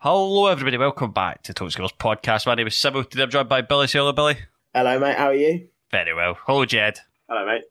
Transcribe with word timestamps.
Hello, 0.00 0.46
everybody. 0.46 0.78
Welcome 0.78 1.10
back 1.10 1.42
to 1.44 1.54
Talk 1.54 1.72
Skills 1.72 1.92
Podcast. 1.92 2.46
My 2.46 2.54
name 2.54 2.66
is 2.66 2.76
Sybil. 2.76 3.04
Today 3.04 3.24
I'm 3.24 3.30
joined 3.30 3.48
by 3.48 3.62
Billy. 3.62 3.86
Say 3.88 3.98
hello, 3.98 4.12
Billy. 4.12 4.36
Hello, 4.74 4.98
mate. 4.98 5.16
How 5.16 5.26
are 5.26 5.34
you? 5.34 5.68
Very 5.90 6.14
well. 6.14 6.38
Hello, 6.46 6.64
Jed. 6.64 7.00
Hello, 7.28 7.44
mate. 7.46 7.62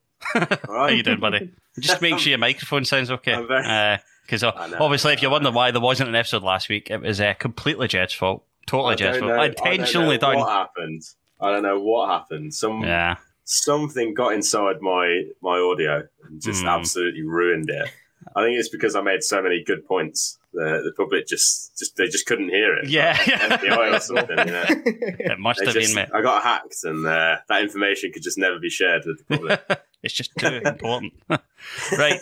How 0.68 0.88
you 0.88 1.04
doing, 1.04 1.20
buddy? 1.20 1.52
Just 1.80 2.02
make 2.02 2.18
sure 2.20 2.30
your 2.32 2.40
microphone 2.40 2.84
sounds 2.86 3.10
okay. 3.12 3.34
I'm 3.34 3.48
very- 3.48 4.00
Because 4.26 4.44
I 4.44 4.50
obviously, 4.80 5.14
if 5.14 5.22
you're 5.22 5.32
wondering 5.32 5.56
why 5.56 5.72
there 5.72 5.82
wasn't 5.82 6.10
an 6.10 6.16
episode 6.16 6.44
last 6.44 6.68
week, 6.70 6.92
it 6.92 7.02
was 7.02 7.22
uh, 7.22 7.34
completely 7.36 7.88
Jed's 7.88 8.14
fault. 8.14 8.44
Totally 8.66 8.94
I 8.94 8.96
Jed's 8.98 9.20
fault. 9.20 9.30
know- 9.32 9.42
Intentionally 9.44 10.16
I 10.16 10.18
don't 10.18 10.34
know 10.34 10.40
done. 10.40 10.40
What 10.40 10.50
happened? 10.52 11.02
I 11.40 11.52
don't 11.52 11.64
know 11.64 11.80
what 11.80 12.10
happened. 12.10 12.54
Some 12.54 12.82
Yeah. 12.82 13.16
something 13.46 14.14
got 14.14 14.34
inside 14.34 14.82
my 14.82 15.24
my 15.42 15.60
audio 15.60 16.04
and 16.28 16.42
just 16.42 16.64
Hmm. 16.64 16.68
absolutely 16.68 17.22
ruined 17.24 17.70
it. 17.70 17.90
I 18.36 18.44
think 18.44 18.58
it's 18.60 18.70
because 18.70 18.96
I 18.96 19.02
made 19.02 19.24
so 19.24 19.42
many 19.42 19.64
good 19.64 19.86
points. 19.86 20.38
The 20.54 20.82
the 20.84 20.92
public 20.96 21.28
just 21.28 21.78
just 21.78 21.96
they 21.98 22.08
just 22.08 22.26
couldn't 22.26 22.50
hear 22.50 22.76
it. 22.78 22.90
Yeah. 22.90 23.16
FBI 23.16 23.96
or 23.96 24.00
something. 24.00 24.38
You 24.40 24.46
know? 24.46 24.66
It 25.20 25.40
must 25.40 25.60
They 25.60 25.66
have 25.66 25.76
just- 25.76 25.94
been, 25.96 26.04
mate. 26.04 26.10
I 26.14 26.22
got 26.22 26.42
hacked, 26.44 26.84
and 26.84 27.06
uh, 27.06 27.38
that 27.50 27.62
information 27.62 28.12
could 28.12 28.24
just 28.24 28.38
never 28.38 28.60
be 28.60 28.70
shared 28.70 29.04
with 29.06 29.20
the 29.28 29.38
public. 29.38 29.82
It's 30.04 30.14
just 30.14 30.32
too 30.38 30.62
important. 30.64 31.14
right. 31.98 32.22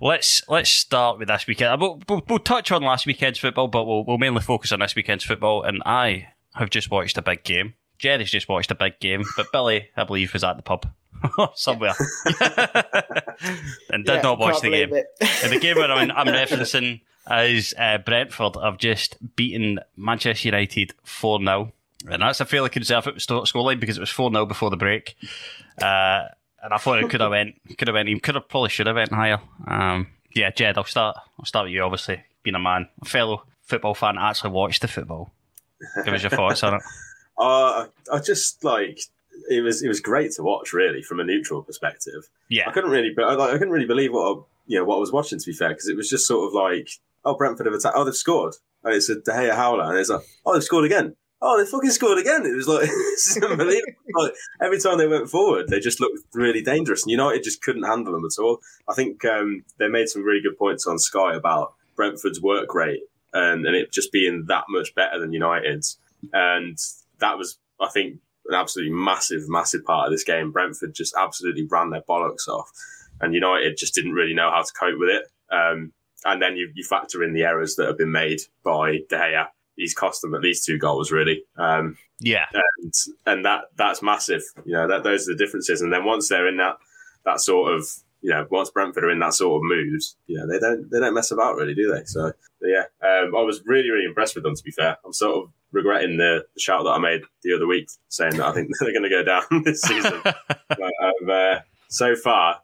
Let's 0.00 0.42
let's 0.48 0.70
start 0.70 1.18
with 1.18 1.28
this 1.28 1.46
weekend. 1.46 1.80
We'll, 1.80 2.00
we'll, 2.08 2.22
we'll 2.28 2.38
touch 2.38 2.70
on 2.72 2.82
last 2.82 3.06
weekend's 3.06 3.38
football, 3.40 3.68
but 3.68 3.84
we'll, 3.86 4.04
we'll 4.04 4.18
mainly 4.18 4.40
focus 4.40 4.70
on 4.72 4.78
this 4.80 4.94
weekend's 4.94 5.24
football. 5.24 5.62
And 5.62 5.82
I 5.84 6.28
have 6.54 6.70
just 6.70 6.90
watched 6.90 7.18
a 7.18 7.22
big 7.22 7.42
game. 7.44 7.74
Jed 7.98 8.20
has 8.20 8.30
just 8.30 8.48
watched 8.48 8.70
a 8.70 8.74
big 8.76 8.98
game, 9.00 9.24
but 9.36 9.46
Billy, 9.52 9.88
I 9.96 10.04
believe, 10.04 10.32
was 10.32 10.42
at 10.44 10.56
the 10.56 10.62
pub 10.62 10.86
somewhere 11.54 11.94
and 13.90 14.04
did 14.04 14.14
Yeah, 14.16 14.22
not 14.22 14.38
watch 14.38 14.60
the 14.60 14.70
game. 14.70 14.88
believe. 14.90 15.04
And 15.42 15.52
the 15.52 15.58
game 15.60 15.76
that 15.76 15.90
I'm, 15.90 16.10
I'm 16.10 16.26
referencing 16.28 17.00
is 17.30 17.74
uh, 17.78 17.98
Brentford 17.98 18.56
have 18.62 18.78
just 18.78 19.16
beaten 19.36 19.78
Manchester 19.96 20.48
United 20.48 20.94
4 21.04 21.40
0. 21.40 21.72
And 22.10 22.22
that's 22.22 22.40
a 22.40 22.44
fairly 22.44 22.68
conservative 22.68 23.22
sto- 23.22 23.42
scoreline 23.42 23.78
because 23.80 23.96
it 23.96 24.00
was 24.00 24.10
4 24.10 24.30
0 24.32 24.46
before 24.46 24.70
the 24.70 24.76
break. 24.76 25.16
Uh, 25.80 26.24
and 26.62 26.72
I 26.72 26.78
thought 26.78 27.02
it 27.02 27.10
could 27.10 27.20
have 27.20 27.30
went, 27.30 27.56
could 27.78 27.88
have 27.88 27.94
went, 27.94 28.08
even 28.08 28.20
could 28.20 28.34
have 28.36 28.48
probably 28.48 28.70
should 28.70 28.86
have 28.86 28.96
went 28.96 29.12
higher. 29.12 29.38
Um, 29.66 30.08
yeah, 30.34 30.50
Jed, 30.50 30.78
I'll 30.78 30.84
start. 30.84 31.16
I'll 31.38 31.44
start 31.44 31.66
with 31.66 31.72
you. 31.74 31.82
Obviously, 31.82 32.22
being 32.42 32.54
a 32.54 32.58
man, 32.60 32.88
a 33.00 33.04
fellow 33.04 33.44
football 33.62 33.94
fan, 33.94 34.16
actually 34.18 34.50
watched 34.50 34.82
the 34.82 34.88
football. 34.88 35.32
Give 36.04 36.14
us 36.14 36.22
your 36.22 36.30
thoughts 36.30 36.62
on 36.62 36.74
it. 36.74 36.82
uh, 37.38 37.86
I 38.12 38.18
just 38.24 38.62
like 38.64 39.00
it 39.48 39.62
was 39.62 39.82
it 39.82 39.88
was 39.88 40.00
great 40.00 40.32
to 40.32 40.42
watch, 40.42 40.72
really, 40.72 41.02
from 41.02 41.20
a 41.20 41.24
neutral 41.24 41.62
perspective. 41.62 42.28
Yeah, 42.48 42.68
I 42.68 42.72
couldn't 42.72 42.90
really, 42.90 43.12
but 43.14 43.24
I, 43.24 43.50
I 43.50 43.52
couldn't 43.52 43.70
really 43.70 43.86
believe 43.86 44.12
what 44.12 44.24
I, 44.24 44.40
you 44.66 44.78
know 44.78 44.84
what 44.84 44.96
I 44.96 45.00
was 45.00 45.12
watching. 45.12 45.38
To 45.38 45.46
be 45.46 45.52
fair, 45.52 45.70
because 45.70 45.88
it 45.88 45.96
was 45.96 46.08
just 46.08 46.26
sort 46.26 46.46
of 46.46 46.54
like, 46.54 46.88
oh, 47.24 47.36
Brentford 47.36 47.66
have 47.66 47.74
attacked. 47.74 47.96
Oh, 47.96 48.04
they've 48.04 48.14
scored. 48.14 48.54
And 48.84 48.94
it's 48.94 49.08
a 49.08 49.16
De 49.16 49.30
Gea 49.30 49.54
howler, 49.54 49.84
and 49.84 49.98
it's 49.98 50.08
like, 50.10 50.22
oh, 50.44 50.54
they've 50.54 50.64
scored 50.64 50.84
again. 50.84 51.14
Oh, 51.40 51.58
they 51.58 51.68
fucking 51.68 51.90
scored 51.90 52.18
again. 52.18 52.46
It 52.46 52.54
was 52.54 52.68
like 52.68 52.88
is 53.14 53.38
unbelievable. 53.42 53.92
like 54.14 54.32
every 54.60 54.80
time 54.80 54.98
they 54.98 55.08
went 55.08 55.28
forward, 55.28 55.68
they 55.68 55.80
just 55.80 56.00
looked 56.00 56.18
really 56.34 56.62
dangerous, 56.62 57.02
and 57.02 57.10
United 57.10 57.44
just 57.44 57.62
couldn't 57.62 57.84
handle 57.84 58.12
them 58.12 58.24
at 58.24 58.42
all. 58.42 58.60
I 58.88 58.94
think 58.94 59.24
um, 59.24 59.64
they 59.78 59.88
made 59.88 60.08
some 60.08 60.22
really 60.22 60.42
good 60.42 60.58
points 60.58 60.86
on 60.86 60.98
Sky 60.98 61.34
about 61.34 61.74
Brentford's 61.96 62.40
work 62.40 62.74
rate 62.74 63.02
and, 63.32 63.66
and 63.66 63.74
it 63.74 63.92
just 63.92 64.12
being 64.12 64.44
that 64.48 64.64
much 64.68 64.94
better 64.94 65.18
than 65.18 65.32
United's, 65.32 65.98
and 66.32 66.76
that 67.18 67.38
was, 67.38 67.58
I 67.80 67.88
think, 67.88 68.18
an 68.46 68.54
absolutely 68.54 68.94
massive, 68.94 69.48
massive 69.48 69.84
part 69.84 70.06
of 70.06 70.12
this 70.12 70.24
game. 70.24 70.52
Brentford 70.52 70.94
just 70.94 71.14
absolutely 71.18 71.66
ran 71.70 71.90
their 71.90 72.02
bollocks 72.02 72.48
off, 72.48 72.70
and 73.20 73.34
United 73.34 73.76
just 73.76 73.94
didn't 73.94 74.12
really 74.12 74.34
know 74.34 74.50
how 74.50 74.62
to 74.62 74.72
cope 74.78 74.98
with 74.98 75.10
it. 75.10 75.24
Um, 75.50 75.92
and 76.24 76.40
then 76.40 76.56
you, 76.56 76.70
you 76.74 76.84
factor 76.84 77.22
in 77.22 77.32
the 77.32 77.42
errors 77.42 77.76
that 77.76 77.86
have 77.86 77.98
been 77.98 78.12
made 78.12 78.40
by 78.64 78.98
De 79.08 79.16
Gea. 79.16 79.46
He's 79.76 79.94
cost 79.94 80.22
them 80.22 80.34
at 80.34 80.42
least 80.42 80.66
two 80.66 80.78
goals, 80.78 81.10
really, 81.10 81.44
um, 81.56 81.96
yeah, 82.20 82.44
and 82.52 82.92
and 83.24 83.44
that 83.44 83.64
that's 83.76 84.02
massive. 84.02 84.42
You 84.64 84.74
know, 84.74 84.86
that 84.86 85.02
those 85.02 85.28
are 85.28 85.32
the 85.32 85.38
differences. 85.38 85.80
And 85.80 85.92
then 85.92 86.04
once 86.04 86.28
they're 86.28 86.46
in 86.46 86.58
that 86.58 86.76
that 87.24 87.40
sort 87.40 87.74
of 87.74 87.86
you 88.22 88.30
know, 88.30 88.46
once 88.50 88.70
Brentford 88.70 89.04
are 89.04 89.10
in 89.10 89.18
that 89.18 89.34
sort 89.34 89.56
of 89.56 89.62
mood, 89.64 90.00
you 90.26 90.38
know, 90.38 90.46
they 90.46 90.58
don't 90.58 90.90
they 90.90 91.00
don't 91.00 91.14
mess 91.14 91.32
about 91.32 91.56
really, 91.56 91.74
do 91.74 91.92
they? 91.92 92.04
So 92.04 92.32
yeah, 92.62 92.84
um, 93.02 93.34
I 93.36 93.42
was 93.42 93.62
really 93.66 93.90
really 93.90 94.04
impressed 94.04 94.34
with 94.34 94.44
them. 94.44 94.54
To 94.54 94.62
be 94.62 94.70
fair, 94.70 94.96
I'm 95.04 95.12
sort 95.12 95.44
of 95.44 95.52
regretting 95.72 96.16
the, 96.18 96.44
the 96.54 96.60
shout 96.60 96.84
that 96.84 96.90
I 96.90 96.98
made 96.98 97.22
the 97.42 97.54
other 97.54 97.66
week, 97.66 97.88
saying 98.08 98.36
that 98.36 98.46
I 98.46 98.52
think 98.52 98.68
they're 98.80 98.92
going 98.92 99.02
to 99.02 99.08
go 99.08 99.22
down 99.22 99.42
this 99.64 99.82
season. 99.82 100.20
but, 100.24 100.80
um, 100.80 101.30
uh, 101.30 101.58
so 101.88 102.14
far, 102.16 102.60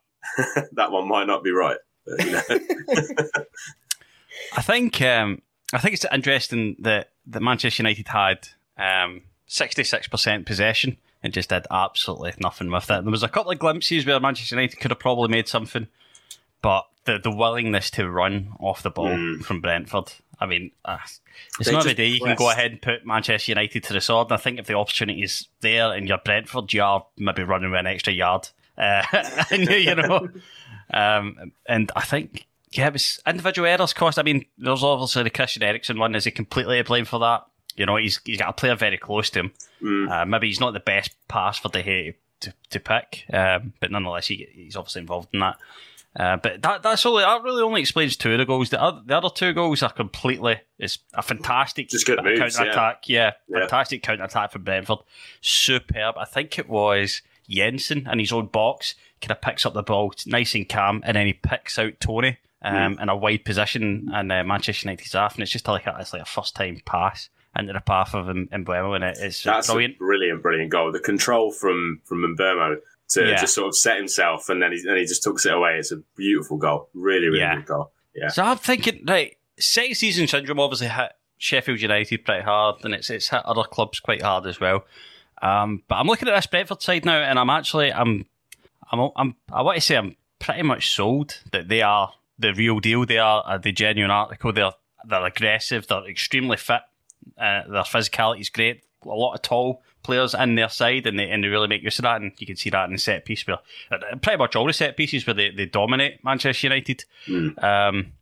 that 0.72 0.92
one 0.92 1.08
might 1.08 1.26
not 1.26 1.42
be 1.42 1.50
right. 1.50 1.78
But, 2.06 2.24
you 2.24 2.32
know. 2.32 2.42
I 4.56 4.62
think 4.62 5.02
um, 5.02 5.42
I 5.72 5.78
think 5.78 5.94
it's 5.94 6.06
interesting 6.12 6.76
that, 6.80 7.10
that 7.26 7.42
Manchester 7.42 7.82
United 7.82 8.08
had 8.08 8.48
sixty 9.46 9.84
six 9.84 10.08
percent 10.08 10.46
possession 10.46 10.96
and 11.22 11.32
just 11.32 11.48
did 11.48 11.66
absolutely 11.70 12.32
nothing 12.40 12.70
with 12.70 12.90
it. 12.90 13.02
There 13.02 13.10
was 13.10 13.22
a 13.22 13.28
couple 13.28 13.50
of 13.52 13.58
glimpses 13.58 14.06
where 14.06 14.20
Manchester 14.20 14.54
United 14.54 14.76
could 14.78 14.90
have 14.90 15.00
probably 15.00 15.28
made 15.28 15.48
something, 15.48 15.88
but 16.62 16.86
the 17.04 17.18
the 17.18 17.30
willingness 17.34 17.90
to 17.92 18.08
run 18.08 18.52
off 18.60 18.82
the 18.82 18.90
ball 18.90 19.08
Mm. 19.08 19.42
from 19.42 19.60
Brentford. 19.60 20.12
I 20.40 20.46
mean, 20.46 20.70
uh, 20.84 20.98
it's 21.58 21.68
They 21.68 21.72
not 21.72 21.80
every 21.80 21.94
day 21.94 22.06
you 22.06 22.20
can 22.20 22.36
go 22.36 22.50
ahead 22.50 22.72
and 22.72 22.82
put 22.82 23.04
Manchester 23.04 23.50
United 23.50 23.82
to 23.84 23.92
the 23.92 24.00
sword. 24.00 24.28
And 24.28 24.34
I 24.34 24.36
think 24.36 24.58
if 24.58 24.66
the 24.66 24.74
opportunity 24.74 25.22
is 25.22 25.48
there 25.60 25.92
and 25.92 26.08
you're 26.08 26.18
Brentford, 26.18 26.72
you 26.72 26.82
are 26.82 27.04
maybe 27.16 27.42
running 27.42 27.70
with 27.70 27.80
an 27.80 27.86
extra 27.86 28.12
yard. 28.12 28.48
Uh, 28.76 29.02
and, 29.50 29.68
you 29.68 29.94
know, 29.94 30.28
um, 30.92 31.52
and 31.66 31.90
I 31.96 32.02
think 32.02 32.46
yeah, 32.72 32.88
it 32.88 32.92
was 32.92 33.20
individual 33.26 33.66
errors 33.66 33.92
cost. 33.92 34.18
I 34.18 34.22
mean, 34.22 34.44
there's 34.58 34.82
obviously 34.82 35.22
the 35.22 35.30
Christian 35.30 35.62
Eriksen 35.62 35.98
one. 35.98 36.14
Is 36.14 36.24
he 36.24 36.30
completely 36.30 36.78
to 36.78 36.84
blame 36.84 37.04
for 37.04 37.18
that? 37.20 37.46
You 37.76 37.86
know, 37.86 37.96
he's 37.96 38.20
he's 38.24 38.38
got 38.38 38.50
a 38.50 38.52
player 38.52 38.74
very 38.74 38.98
close 38.98 39.30
to 39.30 39.40
him. 39.40 39.52
Mm. 39.82 40.10
Uh, 40.10 40.26
maybe 40.26 40.48
he's 40.48 40.60
not 40.60 40.72
the 40.72 40.80
best 40.80 41.12
pass 41.28 41.58
for 41.58 41.68
De 41.68 41.82
Gea 41.82 42.14
to, 42.40 42.52
to 42.70 42.80
pick, 42.80 43.24
um, 43.32 43.72
but 43.80 43.90
nonetheless, 43.90 44.26
he, 44.26 44.48
he's 44.52 44.76
obviously 44.76 45.00
involved 45.00 45.28
in 45.32 45.40
that. 45.40 45.56
Uh, 46.18 46.36
but 46.36 46.60
that 46.62 46.82
that's 46.82 47.06
only 47.06 47.22
that 47.22 47.42
really 47.44 47.62
only 47.62 47.80
explains 47.80 48.16
two 48.16 48.32
of 48.32 48.38
the 48.38 48.44
goals. 48.44 48.70
The 48.70 48.82
other, 48.82 49.00
the 49.06 49.16
other 49.16 49.28
two 49.32 49.52
goals 49.52 49.82
are 49.84 49.92
completely 49.92 50.56
it's 50.78 50.98
a 51.14 51.22
fantastic 51.22 51.88
Just 51.88 52.06
good 52.06 52.22
moves, 52.24 52.56
counter 52.56 52.70
attack. 52.72 53.08
Yeah, 53.08 53.32
Yeah. 53.48 53.60
fantastic 53.60 54.02
counter 54.02 54.24
attack 54.24 54.50
from 54.50 54.64
Brentford. 54.64 54.98
Superb. 55.40 56.16
I 56.18 56.24
think 56.24 56.58
it 56.58 56.68
was 56.68 57.22
Jensen 57.48 58.08
in 58.10 58.18
his 58.18 58.32
own 58.32 58.46
box 58.46 58.94
kind 59.20 59.30
of 59.32 59.40
picks 59.40 59.64
up 59.66 59.74
the 59.74 59.82
ball 59.82 60.12
nice 60.26 60.54
and 60.54 60.68
calm, 60.68 61.02
and 61.04 61.16
then 61.16 61.26
he 61.26 61.32
picks 61.32 61.78
out 61.78 61.98
Toney 62.00 62.38
um, 62.62 62.94
Hmm. 62.96 63.02
in 63.02 63.08
a 63.08 63.16
wide 63.16 63.44
position 63.44 64.08
and 64.12 64.30
uh, 64.32 64.44
Manchester 64.44 64.86
United's 64.88 65.12
half, 65.12 65.34
and 65.34 65.42
it's 65.42 65.52
just 65.52 65.66
like 65.68 65.86
a, 65.86 65.96
it's 66.00 66.12
like 66.12 66.22
a 66.22 66.26
first 66.26 66.54
time 66.56 66.80
pass. 66.84 67.28
into 67.56 67.72
the 67.72 67.80
path 67.80 68.14
of 68.14 68.26
Mbeumo, 68.26 68.94
and 68.94 69.02
it, 69.04 69.18
it's 69.20 69.42
That's 69.42 69.66
brilliant. 69.68 69.94
a 69.96 69.98
brilliant, 69.98 70.42
brilliant 70.42 70.70
goal. 70.70 70.92
The 70.92 71.00
control 71.00 71.50
from 71.52 72.00
from 72.04 72.18
Mbeumo 72.36 72.76
to 73.10 73.28
Yeah. 73.30 73.36
just 73.40 73.54
sort 73.54 73.68
of 73.68 73.76
set 73.76 73.96
himself, 73.96 74.48
and 74.48 74.60
then 74.62 74.72
he 74.72 74.78
and 74.86 74.98
he 74.98 75.04
just 75.04 75.22
tucks 75.24 75.46
it 75.46 75.52
away. 75.54 75.76
It's 75.78 75.92
a 75.92 75.96
beautiful 76.16 76.56
goal. 76.58 76.90
Really, 76.94 77.26
really 77.28 77.40
Yeah. 77.40 77.56
good 77.56 77.66
goal. 77.66 77.92
Yeah. 78.14 78.28
So 78.28 78.42
I'm 78.42 78.58
thinking, 78.58 79.04
right, 79.06 79.36
second 79.58 79.94
season 79.96 80.26
syndrome 80.26 80.60
obviously 80.60 80.88
hit 80.88 81.12
Sheffield 81.38 81.80
United 81.80 82.24
pretty 82.24 82.42
hard, 82.44 82.84
and 82.84 82.94
it's 82.94 83.10
it's 83.10 83.28
hit 83.28 83.44
other 83.44 83.62
clubs 83.64 84.00
quite 84.00 84.22
hard 84.22 84.46
as 84.46 84.60
well. 84.60 84.84
Um, 85.40 85.82
but 85.88 85.96
I'm 85.96 86.06
looking 86.06 86.28
at 86.28 86.34
this 86.34 86.46
Brentford 86.46 86.82
side 86.82 87.04
now, 87.04 87.18
and 87.20 87.38
I'm 87.38 87.50
actually 87.50 87.92
I'm 87.92 88.26
I'm 88.90 89.10
I'm 89.16 89.36
I 89.52 89.62
want 89.62 89.76
to 89.76 89.80
say 89.80 89.96
I'm 89.96 90.16
pretty 90.38 90.62
much 90.62 90.92
sold 90.94 91.40
that 91.52 91.68
they 91.68 91.82
are 91.82 92.12
the 92.38 92.52
real 92.54 92.80
deal. 92.80 93.04
They 93.06 93.18
are 93.18 93.42
uh, 93.46 93.58
the 93.58 93.72
genuine 93.72 94.10
article. 94.10 94.52
They're 94.52 94.72
they're 95.06 95.24
aggressive. 95.24 95.86
They're 95.86 96.06
extremely 96.06 96.56
fit. 96.56 96.80
Uh, 97.38 97.62
their 97.68 97.82
physicality 97.82 98.40
is 98.40 98.48
great. 98.50 98.82
A 99.04 99.08
lot 99.08 99.34
of 99.34 99.42
tall 99.42 99.82
players 100.02 100.34
in 100.34 100.54
their 100.56 100.68
side, 100.68 101.06
and 101.06 101.18
they 101.18 101.30
and 101.30 101.42
they 101.44 101.48
really 101.48 101.68
make 101.68 101.82
use 101.82 101.98
of 101.98 102.02
that. 102.04 102.20
And 102.20 102.32
you 102.38 102.46
can 102.46 102.56
see 102.56 102.70
that 102.70 102.86
in 102.86 102.92
the 102.92 102.98
set 102.98 103.24
piece 103.24 103.46
where 103.46 103.58
uh, 103.92 104.16
pretty 104.20 104.38
much 104.38 104.56
all 104.56 104.66
the 104.66 104.72
set 104.72 104.96
pieces 104.96 105.26
where 105.26 105.34
they, 105.34 105.50
they 105.50 105.66
dominate 105.66 106.24
Manchester 106.24 106.66
United. 106.66 107.04
Um, 107.58 108.12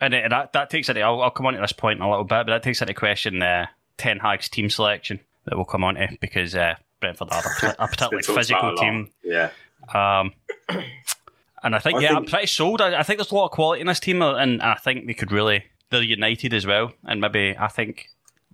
and 0.00 0.14
it, 0.14 0.30
that 0.30 0.52
that 0.52 0.70
takes 0.70 0.88
it. 0.88 0.96
I'll, 0.98 1.22
I'll 1.22 1.30
come 1.30 1.46
on 1.46 1.54
to 1.54 1.60
this 1.60 1.72
point 1.72 1.98
in 1.98 2.02
a 2.04 2.08
little 2.10 2.24
bit, 2.24 2.46
but 2.46 2.52
that 2.52 2.62
takes 2.62 2.80
into 2.80 2.94
question 2.94 3.42
uh, 3.42 3.66
Ten 3.96 4.18
Hag's 4.18 4.48
team 4.48 4.68
selection 4.70 5.20
that 5.46 5.56
we'll 5.56 5.64
come 5.64 5.82
on 5.84 5.94
to 5.94 6.08
because 6.20 6.54
uh, 6.54 6.74
Brentford 7.00 7.28
are 7.32 7.42
a, 7.62 7.84
a 7.84 7.88
particularly 7.88 8.22
physical 8.22 8.60
about 8.60 8.72
a 8.72 8.76
lot. 8.76 8.82
team. 8.82 9.10
Yeah. 9.24 9.50
Um, 9.94 10.32
and 11.62 11.74
I 11.74 11.78
think, 11.78 11.98
I 11.98 12.00
yeah, 12.02 12.14
I'm 12.14 12.24
pretty 12.26 12.46
sold. 12.46 12.80
I, 12.80 13.00
I 13.00 13.02
think 13.02 13.18
there's 13.18 13.30
a 13.30 13.34
lot 13.34 13.46
of 13.46 13.50
quality 13.52 13.80
in 13.80 13.86
this 13.86 14.00
team, 14.00 14.22
uh, 14.22 14.34
and 14.34 14.62
I 14.62 14.74
think 14.74 15.06
they 15.06 15.14
could 15.14 15.32
really, 15.32 15.64
they're 15.90 16.02
united 16.02 16.52
as 16.54 16.66
well. 16.66 16.92
And 17.04 17.20
maybe 17.20 17.56
I 17.58 17.68
think 17.68 18.08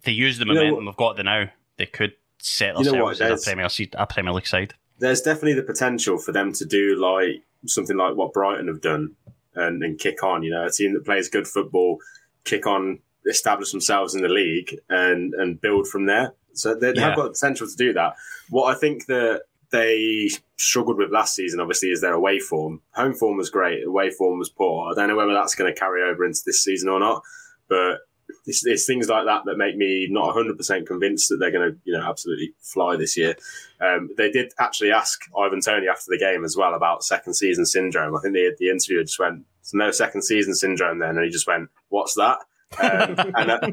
they 0.05 0.13
use 0.13 0.39
the 0.39 0.45
know 0.45 0.55
momentum 0.55 0.85
what- 0.87 0.93
they've 0.93 0.97
got 0.97 1.17
there 1.17 1.25
now, 1.25 1.51
they 1.77 1.87
could 1.87 2.13
set 2.39 2.77
You 2.79 2.85
themselves 2.85 3.21
as 3.21 3.43
a 3.43 3.45
Premier, 3.51 3.69
a 3.95 4.07
Premier 4.07 4.33
League 4.33 4.47
side. 4.47 4.75
There's 4.99 5.21
definitely 5.23 5.55
the 5.55 5.63
potential 5.63 6.19
for 6.19 6.33
them 6.33 6.53
to 6.55 6.65
do 6.65 6.97
like 6.97 7.43
something 7.67 7.97
like 7.97 8.15
what 8.17 8.33
Brighton 8.33 8.69
have 8.69 8.81
done 8.81 9.17
and, 9.55 9.83
and 9.83 9.99
kick 9.99 10.23
on. 10.23 10.43
You 10.43 10.51
know, 10.51 10.67
a 10.67 10.71
team 10.71 10.95
that 10.95 11.05
plays 11.05 11.29
good 11.29 11.49
football, 11.49 11.99
kick 12.45 12.67
on, 12.67 13.01
establish 13.27 13.73
themselves 13.73 14.15
in 14.15 14.23
the 14.23 14.29
league, 14.29 14.79
and 14.89 15.35
and 15.35 15.61
build 15.61 15.89
from 15.89 16.07
there. 16.07 16.35
So 16.53 16.75
they, 16.75 16.93
they 16.93 17.01
Yeah. 17.01 17.09
have 17.09 17.17
got 17.17 17.25
the 17.25 17.31
potential 17.31 17.67
to 17.67 17.77
do 17.77 17.93
that. 17.95 18.15
What 18.51 18.75
I 18.75 18.79
think 18.79 19.07
that 19.07 19.43
they 19.71 20.31
struggled 20.57 20.99
with 20.99 21.11
last 21.11 21.35
season, 21.35 21.59
obviously, 21.59 21.89
is 21.91 22.01
their 22.01 22.13
away 22.13 22.39
form. 22.39 22.81
Home 22.93 23.13
form 23.15 23.37
was 23.37 23.51
great, 23.51 23.85
away 23.85 24.11
form 24.11 24.39
was 24.39 24.49
poor. 24.49 24.93
I 24.93 24.95
don't 24.95 25.09
know 25.09 25.17
whether 25.17 25.33
that's 25.33 25.57
going 25.57 25.73
to 25.73 25.79
carry 25.79 26.03
over 26.09 26.25
into 26.25 26.43
this 26.47 26.63
season 26.63 26.89
or 26.89 27.01
not, 27.01 27.23
but 27.69 28.01
it's, 28.47 28.65
it's 28.67 28.87
things 28.87 29.09
like 29.09 29.27
that 29.27 29.43
that 29.47 29.57
make 29.57 29.77
me 29.77 30.07
not 30.11 30.35
100% 30.35 30.87
convinced 30.87 31.29
that 31.29 31.39
they're 31.39 31.51
going 31.51 31.73
to, 31.73 31.79
you 31.85 31.97
know, 31.97 32.05
absolutely 32.09 32.53
fly 32.61 32.97
this 32.97 33.17
year. 33.17 33.37
Um, 33.81 34.11
they 34.17 34.31
did 34.31 34.53
actually 34.59 34.93
ask 34.93 35.21
Ivan 35.39 35.61
Toney 35.61 35.89
after 35.89 36.07
the 36.09 36.19
game 36.19 36.45
as 36.45 36.57
well 36.57 36.75
about 36.75 37.05
second 37.05 37.35
season 37.35 37.67
syndrome. 37.67 38.17
I 38.17 38.21
think 38.21 38.35
the, 38.35 38.55
the 38.59 38.71
interviewer 38.71 39.03
just 39.03 39.19
went, 39.19 39.45
no 39.73 39.91
second 39.91 40.23
season 40.23 40.55
syndrome 40.55 40.99
then. 40.99 41.17
And 41.17 41.25
he 41.25 41.31
just 41.31 41.47
went, 41.47 41.71
what's 41.89 42.15
that? 42.15 42.39
Um, 42.79 43.33
and 43.37 43.51
uh, 43.51 43.71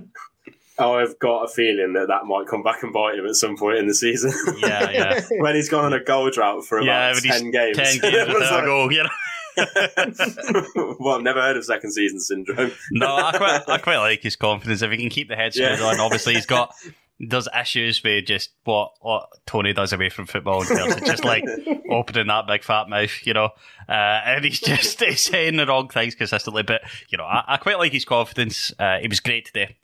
I've 0.80 1.18
got 1.20 1.44
a 1.44 1.48
feeling 1.48 1.94
that 1.94 2.08
that 2.08 2.26
might 2.26 2.48
come 2.48 2.64
back 2.64 2.84
and 2.84 2.94
bite 2.94 3.16
him 3.16 3.26
at 3.26 3.36
some 3.36 3.58
point 3.58 3.78
in 3.78 3.88
the 3.88 3.94
season. 3.94 4.32
Yeah, 4.60 4.90
yeah. 4.90 5.22
when 5.40 5.56
he's 5.56 5.70
gone 5.70 5.86
on 5.86 5.94
a 5.94 6.04
goal 6.04 6.30
drought 6.30 6.66
for 6.66 6.80
about 6.80 7.16
he's 7.16 7.24
10 7.24 7.52
games. 7.52 7.78
10 7.78 7.86
games 8.02 8.04
Everyone's 8.04 8.34
without 8.34 8.54
a 8.54 8.56
like, 8.58 8.66
goal, 8.66 8.92
you 8.92 9.04
know. 9.04 9.10
well, 11.00 11.16
I've 11.18 11.24
never 11.24 11.42
heard 11.42 11.58
of 11.58 11.66
second 11.66 11.92
season 11.92 12.20
syndrome. 12.20 12.72
No, 12.92 13.08
I 13.16 13.38
quite, 13.38 13.62
I 13.70 13.78
quite 13.78 13.98
like 13.98 14.22
his 14.24 14.36
confidence. 14.36 14.82
If 14.82 14.92
he 14.92 14.98
can 14.98 15.10
keep 15.10 15.28
the 15.28 15.36
head 15.36 15.54
screwed 15.54 15.80
Yeah. 15.80 15.86
on, 15.86 16.00
obviously 16.00 16.34
he's 16.34 16.46
got 16.46 16.74
there's 17.20 17.48
issues 17.60 18.04
with 18.04 18.26
just 18.26 18.50
what 18.64 18.94
what 19.02 19.30
Toney 19.46 19.74
does 19.74 19.94
away 19.94 20.10
from 20.10 20.26
football 20.26 20.62
in 20.62 20.68
terms 20.68 20.96
of 20.96 21.04
just 21.06 21.24
like 21.24 21.44
opening 21.92 22.28
that 22.28 22.48
big 22.48 22.64
fat 22.64 22.90
mouth, 22.90 23.12
you 23.26 23.34
know. 23.34 23.50
Uh, 23.88 23.92
and 24.26 24.46
he's 24.46 24.60
just 24.60 25.00
he's 25.04 25.22
saying 25.22 25.58
the 25.58 25.66
wrong 25.68 25.88
things 25.88 26.16
consistently. 26.16 26.64
But 26.64 26.82
you 27.10 27.18
know, 27.18 27.26
I, 27.26 27.44
I 27.48 27.58
quite 27.58 27.78
like 27.78 27.92
his 27.92 28.06
confidence. 28.06 28.74
Uh, 28.80 28.98
he 29.00 29.08
was 29.08 29.20
great 29.20 29.46
today. 29.46 29.78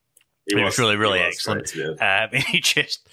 He 0.48 0.56
was 0.56 0.80
really, 0.80 0.96
really 0.96 1.20
was 1.20 1.36
excellent. 1.36 1.74
great. 1.74 2.02
Um, 2.02 2.30
he 2.48 2.62
just 2.62 3.06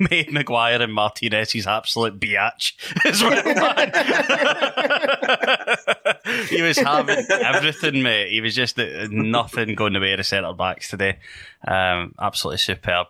made 0.00 0.32
Maguire 0.32 0.82
and 0.82 0.92
Martinez 0.92 1.52
his 1.52 1.66
absolute 1.66 2.18
biatch 2.18 2.72
as 3.06 3.22
well. 3.22 3.36
he 6.48 6.60
was 6.60 6.76
having 6.78 7.24
everything, 7.30 8.02
mate. 8.02 8.30
He 8.30 8.40
was 8.40 8.56
just 8.56 8.76
uh, 8.78 9.06
nothing 9.10 9.76
going 9.76 9.92
the 9.92 10.00
way 10.00 10.12
of 10.12 10.18
the 10.18 10.24
centre 10.24 10.52
backs 10.52 10.90
today. 10.90 11.18
Um, 11.66 12.14
absolutely 12.18 12.58
superb. 12.58 13.08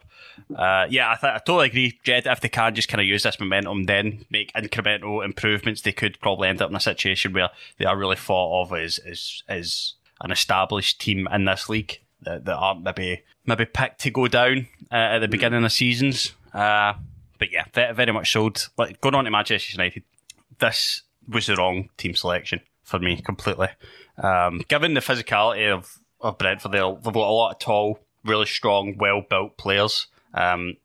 Uh, 0.54 0.86
yeah, 0.90 1.10
I, 1.10 1.16
th- 1.16 1.32
I 1.32 1.38
totally 1.38 1.68
agree, 1.68 1.98
Jed. 2.04 2.26
If 2.26 2.40
they 2.40 2.50
can 2.50 2.74
just 2.74 2.88
kind 2.88 3.00
of 3.00 3.06
use 3.06 3.22
this 3.22 3.40
momentum, 3.40 3.84
then 3.84 4.26
make 4.30 4.52
incremental 4.52 5.24
improvements, 5.24 5.80
they 5.80 5.92
could 5.92 6.20
probably 6.20 6.48
end 6.48 6.60
up 6.60 6.68
in 6.68 6.76
a 6.76 6.80
situation 6.80 7.32
where 7.32 7.48
they 7.78 7.86
are 7.86 7.96
really 7.96 8.16
thought 8.16 8.62
of 8.62 8.72
as 8.72 8.98
as, 8.98 9.42
as 9.48 9.94
an 10.20 10.30
established 10.30 11.00
team 11.00 11.26
in 11.32 11.46
this 11.46 11.68
league 11.68 12.00
that, 12.22 12.44
that 12.44 12.56
aren't 12.56 12.82
maybe 12.82 13.22
maybe 13.46 13.64
picked 13.64 14.00
to 14.02 14.10
go 14.10 14.28
down 14.28 14.66
uh, 14.90 14.94
at 14.94 15.18
the 15.18 15.28
beginning 15.28 15.64
of 15.64 15.72
seasons. 15.72 16.32
Uh, 16.52 16.94
but 17.38 17.50
yeah, 17.50 17.64
very, 17.72 17.94
very 17.94 18.12
much 18.12 18.32
sold. 18.32 18.68
Like 18.76 19.00
going 19.00 19.14
on 19.14 19.24
to 19.24 19.30
Manchester 19.30 19.72
United, 19.72 20.04
this 20.58 21.02
was 21.28 21.46
the 21.46 21.56
wrong 21.56 21.88
team 21.96 22.14
selection 22.14 22.60
for 22.84 22.98
me 22.98 23.20
completely. 23.20 23.68
Um, 24.22 24.62
given 24.68 24.94
the 24.94 25.00
physicality 25.00 25.72
of, 25.72 25.98
of 26.20 26.38
Brentford, 26.38 26.72
they've 26.72 26.80
got 26.80 27.16
a 27.16 27.18
lot 27.18 27.52
of 27.52 27.58
tall, 27.58 27.98
really 28.24 28.46
strong, 28.46 28.96
well 28.98 29.22
built 29.28 29.56
players 29.56 30.06
um, 30.34 30.76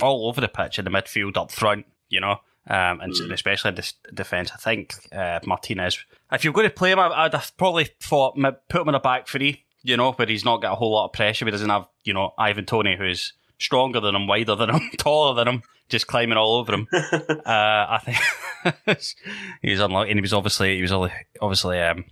all 0.00 0.28
over 0.28 0.40
the 0.40 0.48
pitch 0.48 0.78
in 0.78 0.84
the 0.84 0.90
midfield, 0.90 1.36
up 1.36 1.50
front, 1.50 1.86
you 2.08 2.20
know, 2.20 2.40
um, 2.68 3.00
and 3.00 3.12
especially 3.30 3.70
in 3.70 3.74
this 3.74 3.94
defence. 4.12 4.50
I 4.52 4.56
think 4.56 4.94
uh, 5.12 5.40
Martinez, 5.44 6.04
if 6.32 6.44
you're 6.44 6.52
going 6.52 6.68
to 6.68 6.74
play 6.74 6.92
him, 6.92 6.98
I'd 6.98 7.34
have 7.34 7.56
probably 7.56 7.88
thought 8.00 8.36
put 8.68 8.82
him 8.82 8.88
in 8.88 8.94
a 8.94 9.00
back 9.00 9.28
three, 9.28 9.64
you 9.82 9.96
know, 9.96 10.12
where 10.12 10.26
he's 10.26 10.44
not 10.44 10.62
got 10.62 10.72
a 10.72 10.76
whole 10.76 10.92
lot 10.92 11.06
of 11.06 11.12
pressure. 11.12 11.44
He 11.44 11.50
doesn't 11.50 11.68
have, 11.68 11.86
you 12.04 12.14
know, 12.14 12.32
Ivan 12.38 12.66
Toney, 12.66 12.96
who's 12.96 13.32
stronger 13.58 14.00
than 14.00 14.14
him, 14.14 14.26
wider 14.26 14.54
than 14.54 14.70
him, 14.70 14.90
taller 14.98 15.34
than 15.34 15.48
him, 15.48 15.62
just 15.88 16.06
climbing 16.06 16.38
all 16.38 16.56
over 16.56 16.74
him. 16.74 16.88
uh, 16.92 17.40
I 17.46 18.00
think 18.04 18.98
he's 19.62 19.80
unlucky, 19.80 20.10
and 20.10 20.18
he 20.18 20.22
was 20.22 20.32
obviously 20.32 20.76
he 20.76 20.82
was 20.82 20.92
only 20.92 21.12
obviously. 21.40 21.80
Um, 21.80 22.04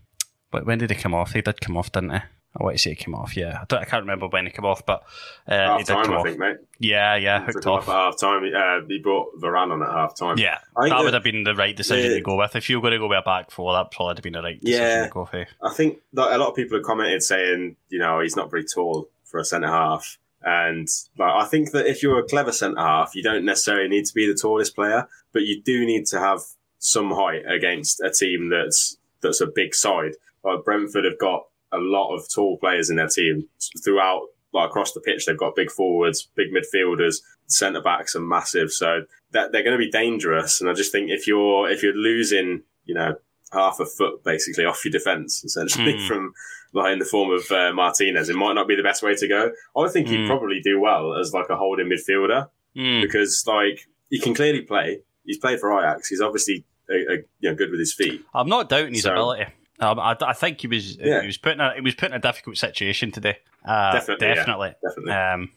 but 0.50 0.67
when 0.67 0.78
did 0.78 0.90
he 0.90 0.96
come 0.96 1.14
off? 1.14 1.32
He 1.32 1.43
did 1.43 1.61
come 1.61 1.76
off, 1.76 1.93
didn't 1.93 2.11
he? 2.11 2.19
I 2.58 2.64
want 2.64 2.76
to 2.76 2.82
say 2.82 2.91
he 2.91 2.97
came 2.97 3.14
off. 3.14 3.37
Yeah, 3.37 3.58
I, 3.62 3.64
don't, 3.69 3.81
I 3.81 3.85
can't 3.85 4.02
remember 4.02 4.26
when 4.26 4.44
he 4.47 4.50
came 4.50 4.64
off, 4.64 4.85
but 4.85 5.05
uh, 5.47 5.52
he 5.52 5.55
half 5.55 5.79
did 5.79 5.87
time, 5.87 6.05
come 6.05 6.14
I 6.14 6.17
off. 6.19 6.25
think, 6.26 6.38
mate. 6.38 6.56
Yeah, 6.81 7.14
yeah, 7.17 7.44
hooked 7.44 7.67
off. 7.67 7.88
at 7.88 7.94
half 7.94 8.19
time. 8.19 8.43
Uh, 8.44 8.87
he 8.88 8.99
brought 8.99 9.38
Varane 9.40 9.71
on 9.73 9.83
at 9.83 9.88
half 9.88 10.16
time. 10.16 10.37
Yeah, 10.37 10.59
that 10.76 10.88
that- 10.88 11.04
would 11.04 11.14
have 11.14 11.23
been 11.23 11.45
the 11.45 11.54
right 11.54 11.76
decision 11.76 12.11
the- 12.11 12.16
to 12.16 12.23
go 12.23 12.37
with. 12.37 12.57
If 12.57 12.69
you 12.69 12.76
were 12.78 12.83
going 12.83 12.92
to 12.95 12.99
go 12.99 13.07
with 13.09 13.19
a 13.19 13.23
back 13.23 13.50
four, 13.52 13.73
that 13.75 13.92
probably 13.92 14.11
would 14.11 14.19
have 14.19 14.23
been 14.25 14.33
the 14.33 14.42
right 14.42 14.61
decision 14.61 14.83
Yeah. 14.85 15.04
to 15.04 15.11
go 15.11 15.25
for. 15.26 15.47
I 15.62 15.73
think 15.75 15.99
that 16.14 16.33
a 16.35 16.38
lot 16.38 16.49
of 16.49 16.57
people 16.57 16.76
have 16.78 16.85
commented 16.85 17.23
saying, 17.23 17.76
you 17.88 17.99
know, 18.00 18.21
he's 18.21 18.35
not 18.37 18.50
very 18.50 18.64
tall 18.64 19.09
for 19.25 19.38
a 19.38 19.45
centre 19.45 19.69
half. 19.69 20.19
And 20.42 20.88
like, 21.19 21.33
I 21.35 21.45
think 21.45 21.71
that 21.73 21.87
if 21.87 22.02
you're 22.02 22.19
a 22.19 22.25
clever 22.26 22.50
centre 22.50 22.80
half, 22.80 23.14
you 23.14 23.23
don't 23.23 23.45
necessarily 23.45 23.88
need 23.88 24.07
to 24.07 24.14
be 24.14 24.26
the 24.26 24.35
tallest 24.37 24.75
player, 24.75 25.07
but 25.33 25.42
you 25.42 25.62
do 25.62 25.85
need 25.87 26.07
to 26.07 26.19
have 26.19 26.40
some 26.78 27.11
height 27.12 27.42
against 27.47 28.00
a 28.00 28.11
team 28.11 28.49
that's 28.49 28.97
that's 29.21 29.40
a 29.42 29.47
big 29.47 29.75
side. 29.75 30.12
Like 30.42 30.64
Brentford 30.64 31.04
have 31.04 31.19
got 31.19 31.45
a 31.73 31.79
lot 31.79 32.15
of 32.15 32.23
tall 32.33 32.59
players 32.59 32.91
in 32.91 32.97
their 32.97 33.09
team 33.09 33.49
throughout, 33.85 34.23
like 34.53 34.69
across 34.69 34.93
the 34.93 35.00
pitch. 35.00 35.27
They've 35.27 35.37
got 35.39 35.55
big 35.57 35.71
forwards, 35.71 36.29
big 36.35 36.49
midfielders, 36.53 37.17
centre 37.47 37.81
backs 37.83 38.15
are 38.17 38.21
massive, 38.21 38.73
so 38.73 39.03
that 39.33 39.53
they're 39.53 39.62
going 39.62 39.79
to 39.79 39.85
be 39.85 39.91
dangerous. 39.91 40.61
And 40.61 40.69
I 40.71 40.73
just 40.75 40.93
think 40.93 41.11
if 41.11 41.27
you're 41.27 41.69
if 41.71 41.83
you're 41.83 41.95
losing, 41.95 42.62
you 42.85 42.95
know, 42.95 43.15
half 43.53 43.81
a 43.81 43.87
foot 43.87 44.23
basically 44.25 44.65
off 44.65 44.85
your 44.85 44.93
defence, 44.93 45.45
essentially 45.45 45.99
Hmm. 45.99 46.07
from 46.07 46.33
like 46.73 46.93
in 46.93 46.99
the 47.00 47.05
form 47.05 47.31
of 47.33 47.50
uh, 47.50 47.73
Martinez, 47.73 48.29
it 48.29 48.37
might 48.37 48.53
not 48.55 48.69
be 48.69 48.77
the 48.77 48.83
best 48.83 49.03
way 49.03 49.15
to 49.15 49.29
go. 49.29 49.50
I 49.77 49.89
think 49.89 50.07
he'd 50.09 50.21
Hmm. 50.21 50.27
probably 50.29 50.61
do 50.62 50.81
well 50.81 51.15
as 51.19 51.33
like 51.33 51.49
a 51.50 51.57
holding 51.57 51.89
midfielder 51.89 52.49
Mm. 52.77 53.03
because 53.03 53.43
like 53.49 53.89
he 54.11 54.21
can 54.21 54.33
clearly 54.35 54.62
play. 54.62 55.00
He's 55.25 55.39
played 55.39 55.59
for 55.59 55.77
Ajax. 55.77 56.09
He's 56.09 56.21
obviously 56.21 56.65
uh, 56.89 56.95
uh, 56.95 57.17
you 57.41 57.50
know 57.50 57.55
good 57.57 57.71
with 57.71 57.81
his 57.81 57.93
feet. 57.95 58.25
I'm 58.35 58.49
not 58.49 58.69
doubting 58.69 58.95
his 58.95 59.03
So- 59.03 59.11
ability. 59.12 59.47
Um, 59.80 59.99
I, 59.99 60.16
I 60.20 60.32
think 60.34 60.60
he 60.60 60.66
was 60.66 60.96
Yeah. 60.96 61.20
he 61.20 61.26
was 61.26 61.38
put 61.38 61.52
in 61.52 61.60
a 61.60 61.75
he 61.75 61.80
was 61.80 61.94
put 61.94 62.10
in 62.10 62.14
a 62.14 62.18
difficult 62.20 62.56
situation 62.56 63.10
today. 63.12 63.38
Uh, 63.64 63.92
Definitely, 63.92 64.26
yeah. 64.28 64.34
definitely. 64.34 64.75
Definitely. 64.82 65.12
Um, 65.12 65.50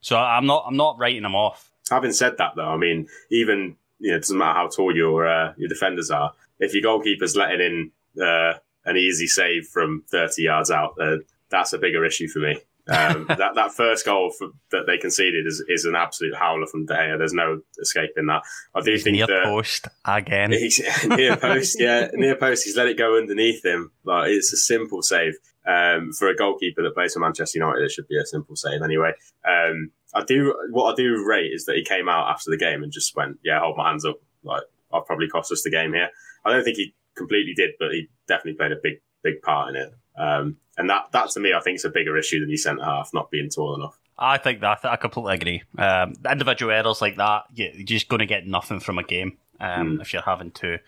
so 0.00 0.16
I'm 0.18 0.46
not 0.46 0.64
I'm 0.66 0.76
not 0.76 0.98
writing 0.98 1.24
him 1.24 1.34
off. 1.34 1.70
Having 1.90 2.12
said 2.12 2.38
that, 2.38 2.52
though, 2.56 2.68
I 2.68 2.76
mean, 2.76 3.08
even 3.30 3.76
you 3.98 4.10
know, 4.10 4.16
it 4.16 4.20
doesn't 4.20 4.38
matter 4.38 4.54
how 4.58 4.68
tall 4.68 4.94
your 4.94 5.26
uh, 5.26 5.52
your 5.56 5.68
defenders 5.68 6.10
are. 6.10 6.32
If 6.58 6.74
your 6.74 6.82
goalkeeper's 6.82 7.36
letting 7.36 7.60
in 7.60 8.22
uh, 8.22 8.54
an 8.84 8.96
easy 8.96 9.26
save 9.26 9.66
from 9.66 10.04
thirty 10.10 10.42
yards 10.42 10.70
out, 10.70 10.94
uh, 11.00 11.16
that's 11.50 11.72
a 11.72 11.78
bigger 11.78 12.04
issue 12.04 12.28
for 12.28 12.38
me. 12.40 12.58
Um, 12.88 13.26
that 13.28 13.54
that 13.54 13.72
first 13.72 14.04
goal 14.04 14.32
for, 14.36 14.48
that 14.70 14.84
they 14.86 14.98
conceded 14.98 15.46
is, 15.46 15.64
is 15.68 15.84
an 15.84 15.94
absolute 15.94 16.34
howler 16.34 16.66
from 16.66 16.86
De 16.86 16.94
Gea. 16.94 17.18
There's 17.18 17.32
no 17.32 17.60
escaping 17.80 18.26
that. 18.26 18.42
I 18.74 18.80
do 18.80 18.98
think 18.98 19.16
Near 19.16 19.26
that 19.26 19.44
post 19.44 19.88
again. 20.04 20.52
He's 20.52 20.80
near 21.06 21.36
post, 21.36 21.80
yeah, 21.80 22.08
near 22.14 22.36
post. 22.36 22.64
He's 22.64 22.76
let 22.76 22.88
it 22.88 22.98
go 22.98 23.16
underneath 23.16 23.64
him. 23.64 23.92
Like 24.04 24.30
it's 24.30 24.52
a 24.52 24.56
simple 24.56 25.02
save. 25.02 25.34
Um, 25.64 26.10
for 26.18 26.26
a 26.26 26.34
goalkeeper 26.34 26.82
that 26.82 26.94
plays 26.94 27.14
for 27.14 27.20
Manchester 27.20 27.60
United, 27.60 27.84
it 27.84 27.92
should 27.92 28.08
be 28.08 28.18
a 28.18 28.26
simple 28.26 28.56
save 28.56 28.82
anyway. 28.82 29.12
Um, 29.48 29.92
I 30.12 30.24
do 30.24 30.54
what 30.70 30.92
I 30.92 30.96
do 30.96 31.24
rate 31.24 31.52
is 31.52 31.66
that 31.66 31.76
he 31.76 31.84
came 31.84 32.08
out 32.08 32.28
after 32.28 32.50
the 32.50 32.56
game 32.56 32.82
and 32.82 32.90
just 32.90 33.14
went, 33.14 33.38
"Yeah, 33.44 33.60
hold 33.60 33.76
my 33.76 33.88
hands 33.88 34.04
up. 34.04 34.16
Like 34.42 34.64
I've 34.92 35.06
probably 35.06 35.28
cost 35.28 35.52
us 35.52 35.62
the 35.62 35.70
game 35.70 35.92
here." 35.92 36.08
I 36.44 36.50
don't 36.50 36.64
think 36.64 36.78
he 36.78 36.94
completely 37.16 37.54
did, 37.54 37.70
but 37.78 37.92
he 37.92 38.08
definitely 38.26 38.54
played 38.54 38.72
a 38.72 38.80
big 38.82 38.94
big 39.22 39.40
part 39.42 39.70
in 39.70 39.76
it. 39.76 39.94
Um, 40.16 40.56
and 40.76 40.88
that 40.90 41.08
that 41.12 41.30
to 41.30 41.40
me, 41.40 41.52
I 41.54 41.60
think 41.60 41.76
is 41.76 41.84
a 41.84 41.90
bigger 41.90 42.16
issue 42.16 42.40
than 42.40 42.48
your 42.48 42.56
centre 42.58 42.84
half 42.84 43.10
not 43.12 43.30
being 43.30 43.48
tall 43.50 43.74
enough. 43.74 43.98
I 44.18 44.38
think 44.38 44.60
that 44.60 44.84
I 44.84 44.96
completely 44.96 45.34
agree. 45.34 45.62
Um, 45.78 46.14
individual 46.30 46.70
errors 46.72 47.00
like 47.00 47.16
that, 47.16 47.44
you're 47.54 47.72
just 47.84 48.08
going 48.08 48.20
to 48.20 48.26
get 48.26 48.46
nothing 48.46 48.78
from 48.80 48.98
a 48.98 49.02
game 49.02 49.38
um, 49.58 49.98
Mm. 49.98 50.02
if 50.02 50.12
you're 50.12 50.22
having 50.22 50.50
to. 50.52 50.78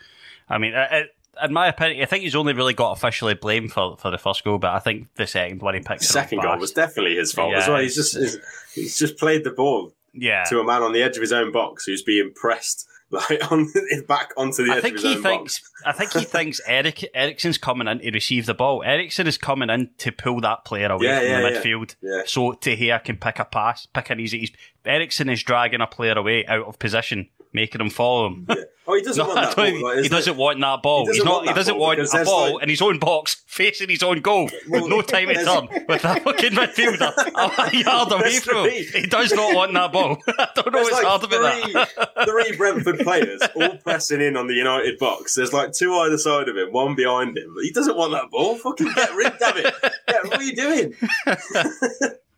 I 0.48 0.58
mean, 0.58 0.74
it, 0.74 0.88
it, 0.92 1.14
in 1.42 1.52
my 1.52 1.68
opinion, 1.68 2.02
I 2.02 2.06
think 2.06 2.22
he's 2.22 2.36
only 2.36 2.52
really 2.52 2.74
got 2.74 2.92
officially 2.92 3.34
blamed 3.34 3.72
for, 3.72 3.96
for 3.96 4.10
the 4.10 4.18
first 4.18 4.44
goal, 4.44 4.58
but 4.58 4.72
I 4.72 4.78
think 4.78 5.12
the 5.14 5.26
second 5.26 5.62
one 5.62 5.74
he 5.74 5.80
picked 5.80 6.00
The 6.00 6.06
second 6.06 6.42
goal 6.42 6.58
was 6.58 6.70
definitely 6.72 7.16
his 7.16 7.32
fault 7.32 7.50
Yeah, 7.52 7.58
as 7.58 7.68
well. 7.68 7.78
He's 7.80 7.96
just 7.96 8.16
he's, 8.16 8.38
he's 8.74 8.98
just 8.98 9.16
played 9.16 9.42
the 9.42 9.50
ball 9.50 9.92
yeah. 10.12 10.44
to 10.44 10.60
a 10.60 10.64
man 10.64 10.82
on 10.82 10.92
the 10.92 11.02
edge 11.02 11.16
of 11.16 11.22
his 11.22 11.32
own 11.32 11.50
box 11.50 11.86
who's 11.86 12.02
being 12.02 12.32
pressed 12.34 12.86
like 13.14 13.50
on 13.52 13.72
back 14.06 14.32
onto 14.36 14.64
the 14.64 14.72
I 14.72 14.76
edge 14.76 14.82
think 14.82 14.96
of 14.98 15.02
his 15.04 15.14
he 15.16 15.22
thinks. 15.22 15.60
box. 15.60 15.70
I 15.86 15.92
think 15.92 16.12
he 16.12 16.24
thinks 16.24 16.60
Eric 16.66 17.04
Eriksen's 17.14 17.58
coming 17.58 17.88
in 17.88 18.00
to 18.00 18.10
receive 18.10 18.46
the 18.46 18.54
ball. 18.54 18.82
Eriksen 18.84 19.26
is 19.26 19.38
coming 19.38 19.70
in 19.70 19.90
to 19.98 20.12
pull 20.12 20.40
that 20.42 20.64
player 20.64 20.90
away 20.90 21.06
Yeah, 21.06 21.18
from 21.20 21.28
yeah, 21.28 21.40
the 21.40 21.48
midfield, 21.58 21.96
Yeah. 22.02 22.22
so 22.26 22.52
Tahir 22.52 22.98
can 22.98 23.16
pick 23.16 23.38
a 23.38 23.44
pass, 23.44 23.86
pick 23.86 24.10
an 24.10 24.20
easy. 24.20 24.54
Ericsson 24.84 25.28
is 25.28 25.42
dragging 25.42 25.80
a 25.80 25.86
player 25.86 26.14
away 26.18 26.44
out 26.46 26.66
of 26.66 26.78
position, 26.78 27.28
making 27.54 27.80
him 27.80 27.88
follow 27.90 28.26
him. 28.26 28.46
Yeah. 28.48 28.56
Oh, 28.86 28.94
he 28.94 29.00
doesn't 29.00 29.16
No, 29.26 29.34
want 29.34 29.40
that 29.40 29.56
ball. 29.56 29.82
Like, 29.82 30.02
he 30.02 30.08
doesn't 30.10 30.34
it? 30.34 30.36
want 30.36 30.60
that 30.60 30.82
ball. 30.82 31.06
He 31.06 31.12
doesn't 31.12 31.24
not. 31.24 31.32
want 31.36 31.48
He 31.48 31.54
doesn't 31.54 31.74
ball 31.78 31.80
want 31.86 32.00
a 32.00 32.24
ball 32.26 32.52
like- 32.56 32.62
in 32.64 32.68
his 32.68 32.82
own 32.82 32.98
box, 32.98 33.42
facing 33.46 33.88
his 33.88 34.02
own 34.02 34.20
goal, 34.20 34.50
Well, 34.68 34.82
with 34.82 34.90
no 34.90 35.00
time 35.00 35.28
to 35.28 35.34
turn, 35.42 35.68
with 35.88 36.04
a 36.04 36.20
fucking 36.20 36.50
midfielder 36.52 37.72
a 37.72 37.76
yard 37.78 38.12
away 38.12 38.38
from 38.40 38.68
him. 38.68 38.84
He 38.92 39.06
does 39.06 39.32
not 39.32 39.54
want 39.54 39.72
that 39.72 39.90
ball. 39.90 40.18
I 40.28 40.48
don't 40.54 40.66
know 40.66 40.82
There's 40.82 40.84
what's 40.92 40.96
like 41.02 41.06
hard 41.06 41.24
about 41.24 41.62
three, 41.62 41.72
that. 41.72 42.26
three 42.26 42.56
Brentford 42.58 42.98
players 42.98 43.40
all 43.56 43.78
pressing 43.78 44.20
in 44.20 44.36
on 44.36 44.48
the 44.48 44.54
United 44.54 44.98
box. 44.98 45.34
There's 45.34 45.54
like 45.54 45.72
two 45.72 45.94
either 45.94 46.18
side 46.18 46.50
of 46.50 46.56
him, 46.58 46.70
one 46.70 46.94
behind 46.94 47.38
him. 47.38 47.54
He 47.62 47.70
doesn't 47.72 47.96
want 47.96 48.12
that 48.12 48.30
ball. 48.30 48.56
Fucking 48.56 48.92
get 48.94 49.14
rid 49.14 49.28
of 49.32 49.56
it. 49.56 49.74
Yeah, 50.10 50.18
what 50.24 50.36
are 50.40 50.42
you 50.42 50.54
doing? 50.56 50.94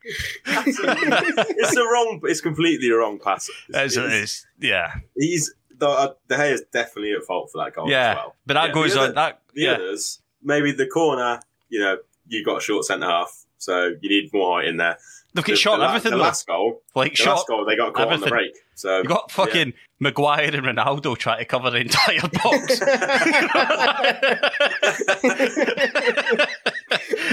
It's 0.47 1.75
the 1.75 1.89
wrong. 1.93 2.21
It's 2.25 2.41
completely 2.41 2.89
the 2.89 2.95
wrong 2.97 3.19
pass. 3.19 3.49
It's, 3.69 3.97
It's- 3.97 4.13
it's, 4.23 4.47
yeah, 4.61 4.93
he's 5.17 5.53
the 5.79 5.89
uh, 5.89 6.15
De 6.29 6.37
Gea 6.37 6.53
is 6.53 6.63
definitely 6.73 7.13
at 7.13 7.23
fault 7.25 7.51
for 7.53 7.63
that 7.65 7.75
goal 7.75 7.91
yeah. 7.91 8.11
as 8.13 8.17
well. 8.17 8.37
But 8.47 8.55
that 8.55 8.67
Yeah, 8.69 8.73
goes 8.73 8.95
the 8.95 9.01
on. 9.01 9.15
That 9.15 9.41
The 9.55 9.63
yeah. 9.63 9.73
others, 9.73 10.21
maybe 10.43 10.73
the 10.73 10.87
corner. 10.87 11.41
You 11.69 11.81
know, 11.81 11.97
you 12.29 12.45
got 12.45 12.59
a 12.59 12.61
short 12.61 12.85
centre 12.85 13.07
half, 13.07 13.45
so 13.59 13.93
you 14.01 14.09
need 14.09 14.31
more 14.33 14.59
height 14.61 14.69
in 14.69 14.77
there. 14.79 14.97
They've 15.35 15.45
The- 15.45 15.57
shot 15.57 15.79
the, 15.79 15.87
everything 15.89 16.13
The 16.13 16.17
though. 16.19 16.23
last 16.23 16.47
goal, 16.47 16.83
like 16.95 17.13
the 17.13 17.17
shot. 17.17 17.37
last 17.37 17.49
goal, 17.49 17.65
they 17.67 17.77
got 17.77 17.93
caught 17.93 18.13
on 18.13 18.21
the 18.21 18.27
break. 18.29 18.57
So 18.75 18.99
You 18.99 19.05
got 19.05 19.31
fucking 19.31 19.75
Maguire 20.01 20.55
and 20.55 20.65
Ronaldo 20.65 21.17
trying 21.19 21.39
to 21.41 21.45
cover 21.45 21.71
the 21.71 21.79
entire 21.79 22.21
box. 22.43 22.81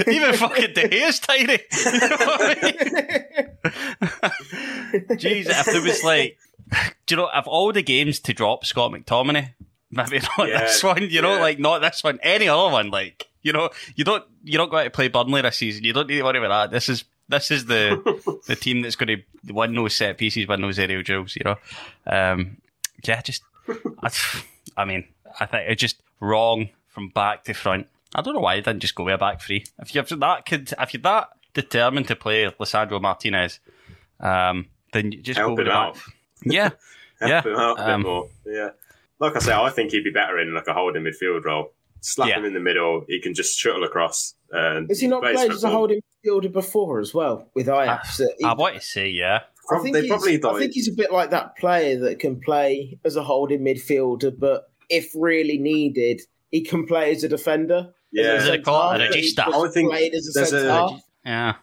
Even 0.08 0.34
fucking 0.34 0.72
De 0.74 0.88
Gea's 0.88 1.18
tiny. 1.20 1.58
You 1.84 1.98
know 2.00 2.16
what 2.16 2.58
I 2.62 2.62
mean? 2.62 2.82
Jeez, 5.18 5.46
if 5.46 5.66
there 5.66 5.82
was 5.82 6.02
like, 6.04 6.38
do 7.06 7.14
you 7.14 7.16
know, 7.16 7.28
of 7.32 7.46
all 7.46 7.72
the 7.72 7.82
games 7.82 8.20
to 8.20 8.32
drop 8.32 8.64
Scott 8.64 8.92
McTominay, 8.92 9.54
maybe 9.90 10.20
not 10.38 10.48
Yeah, 10.48 10.60
this 10.60 10.82
one. 10.82 11.02
You 11.10 11.22
know, 11.22 11.34
yeah. 11.34 11.40
like 11.40 11.58
not 11.58 11.80
this 11.80 12.02
one, 12.04 12.18
any 12.22 12.48
other 12.48 12.72
one. 12.72 12.90
Like, 12.90 13.28
you 13.42 13.52
know, 13.52 13.70
you 13.94 14.04
don't, 14.04 14.24
you 14.42 14.58
don't 14.58 14.70
go 14.70 14.78
out 14.78 14.84
to 14.84 14.90
play 14.90 15.08
Burnley 15.08 15.42
this 15.42 15.56
season. 15.56 15.84
You 15.84 15.92
don't 15.92 16.08
need 16.08 16.18
to 16.18 16.22
worry 16.24 16.38
about 16.38 16.70
that. 16.70 16.74
This 16.74 16.88
is. 16.88 17.04
This 17.26 17.50
is 17.50 17.64
the 17.64 18.42
the 18.46 18.54
team 18.54 18.82
that's 18.82 18.96
going 18.96 19.08
to 19.08 19.52
win 19.54 19.74
those 19.74 19.96
set 19.96 20.18
pieces, 20.18 20.46
win 20.46 20.60
those 20.60 20.78
aerial 20.78 21.02
duels. 21.02 21.34
You 21.36 21.44
know, 21.44 21.56
um, 22.06 22.58
yeah, 23.02 23.22
just 23.22 23.42
I, 24.02 24.10
I 24.76 24.84
mean, 24.84 25.08
I 25.40 25.46
think 25.46 25.70
it's 25.70 25.80
just 25.80 26.02
wrong 26.20 26.68
from 26.88 27.08
back 27.08 27.44
to 27.44 27.54
front. 27.54 27.86
I 28.14 28.22
don't 28.22 28.34
know 28.34 28.40
why 28.40 28.56
he 28.56 28.62
didn't 28.62 28.80
just 28.80 28.94
go 28.94 29.04
with 29.04 29.14
a 29.14 29.18
back 29.18 29.40
three. 29.42 29.64
If 29.80 29.94
you're 29.94 30.04
that 30.04 30.44
kid, 30.46 30.72
if 30.78 30.94
you're 30.94 31.02
that 31.02 31.28
determined 31.52 32.08
to 32.08 32.16
play 32.16 32.44
Lisandro 32.60 33.00
Martinez, 33.00 33.60
um, 34.20 34.66
then 34.92 35.12
you 35.12 35.22
just 35.22 35.38
Help 35.38 35.50
go 35.50 35.54
with 35.54 35.60
him 35.60 35.66
the 35.66 35.72
out. 35.72 35.94
back. 35.94 36.02
Yeah, 36.46 36.70
help 37.20 37.30
Yeah, 37.30 37.42
him 37.42 37.56
out 37.56 37.78
a 37.80 37.92
um, 37.94 38.02
bit 38.02 38.08
more. 38.08 38.28
Yeah, 38.46 38.68
like 39.18 39.36
I 39.36 39.38
say, 39.38 39.52
I 39.54 39.70
think 39.70 39.92
he'd 39.92 40.04
be 40.04 40.10
better 40.10 40.38
in 40.38 40.52
like 40.54 40.66
a 40.66 40.74
holding 40.74 41.02
midfield 41.02 41.44
role. 41.44 41.72
Slap 42.00 42.28
Yeah. 42.28 42.38
him 42.38 42.44
in 42.44 42.52
the 42.52 42.60
middle. 42.60 43.04
He 43.08 43.18
can 43.20 43.32
just 43.32 43.58
shuttle 43.58 43.82
across. 43.84 44.34
And 44.50 44.88
Has 44.90 45.00
he 45.00 45.06
not 45.08 45.22
plays 45.22 45.36
played 45.36 45.48
for 45.48 45.54
as 45.54 45.64
a 45.64 45.70
holding 45.70 46.00
midfielder 46.26 46.52
before 46.52 47.00
as 47.00 47.14
well 47.14 47.48
with 47.54 47.68
Ajax? 47.68 48.20
Uh, 48.20 48.26
he- 48.38 48.44
I 48.44 48.52
want 48.52 48.74
to 48.74 48.80
say 48.82 49.08
yeah. 49.08 49.40
I 49.72 49.78
think, 49.78 49.94
they 49.94 50.02
he's, 50.02 50.10
probably 50.10 50.44
I 50.44 50.58
think 50.58 50.72
he's 50.74 50.88
a 50.88 50.92
bit 50.92 51.10
like 51.10 51.30
that 51.30 51.56
player 51.56 51.98
that 52.00 52.18
can 52.18 52.38
play 52.38 52.98
as 53.06 53.16
a 53.16 53.22
holding 53.22 53.60
midfielder, 53.60 54.38
but 54.38 54.70
if 54.90 55.10
really 55.14 55.56
needed, 55.56 56.20
he 56.50 56.60
can 56.62 56.86
play 56.86 57.10
as 57.12 57.24
a 57.24 57.28
defender. 57.28 57.94
Yeah. 58.14 58.34
Is 58.36 58.46
it 58.46 58.64
called 58.64 58.96
a 59.00 59.12
centre-half, 59.12 59.14
regista? 59.54 59.68
I 59.68 59.70
think 59.72 59.90
played 59.90 60.14
as 60.14 60.28
a 60.28 60.32
there's 60.38 60.52
a- 60.52 61.00
Yeah, 61.24 61.54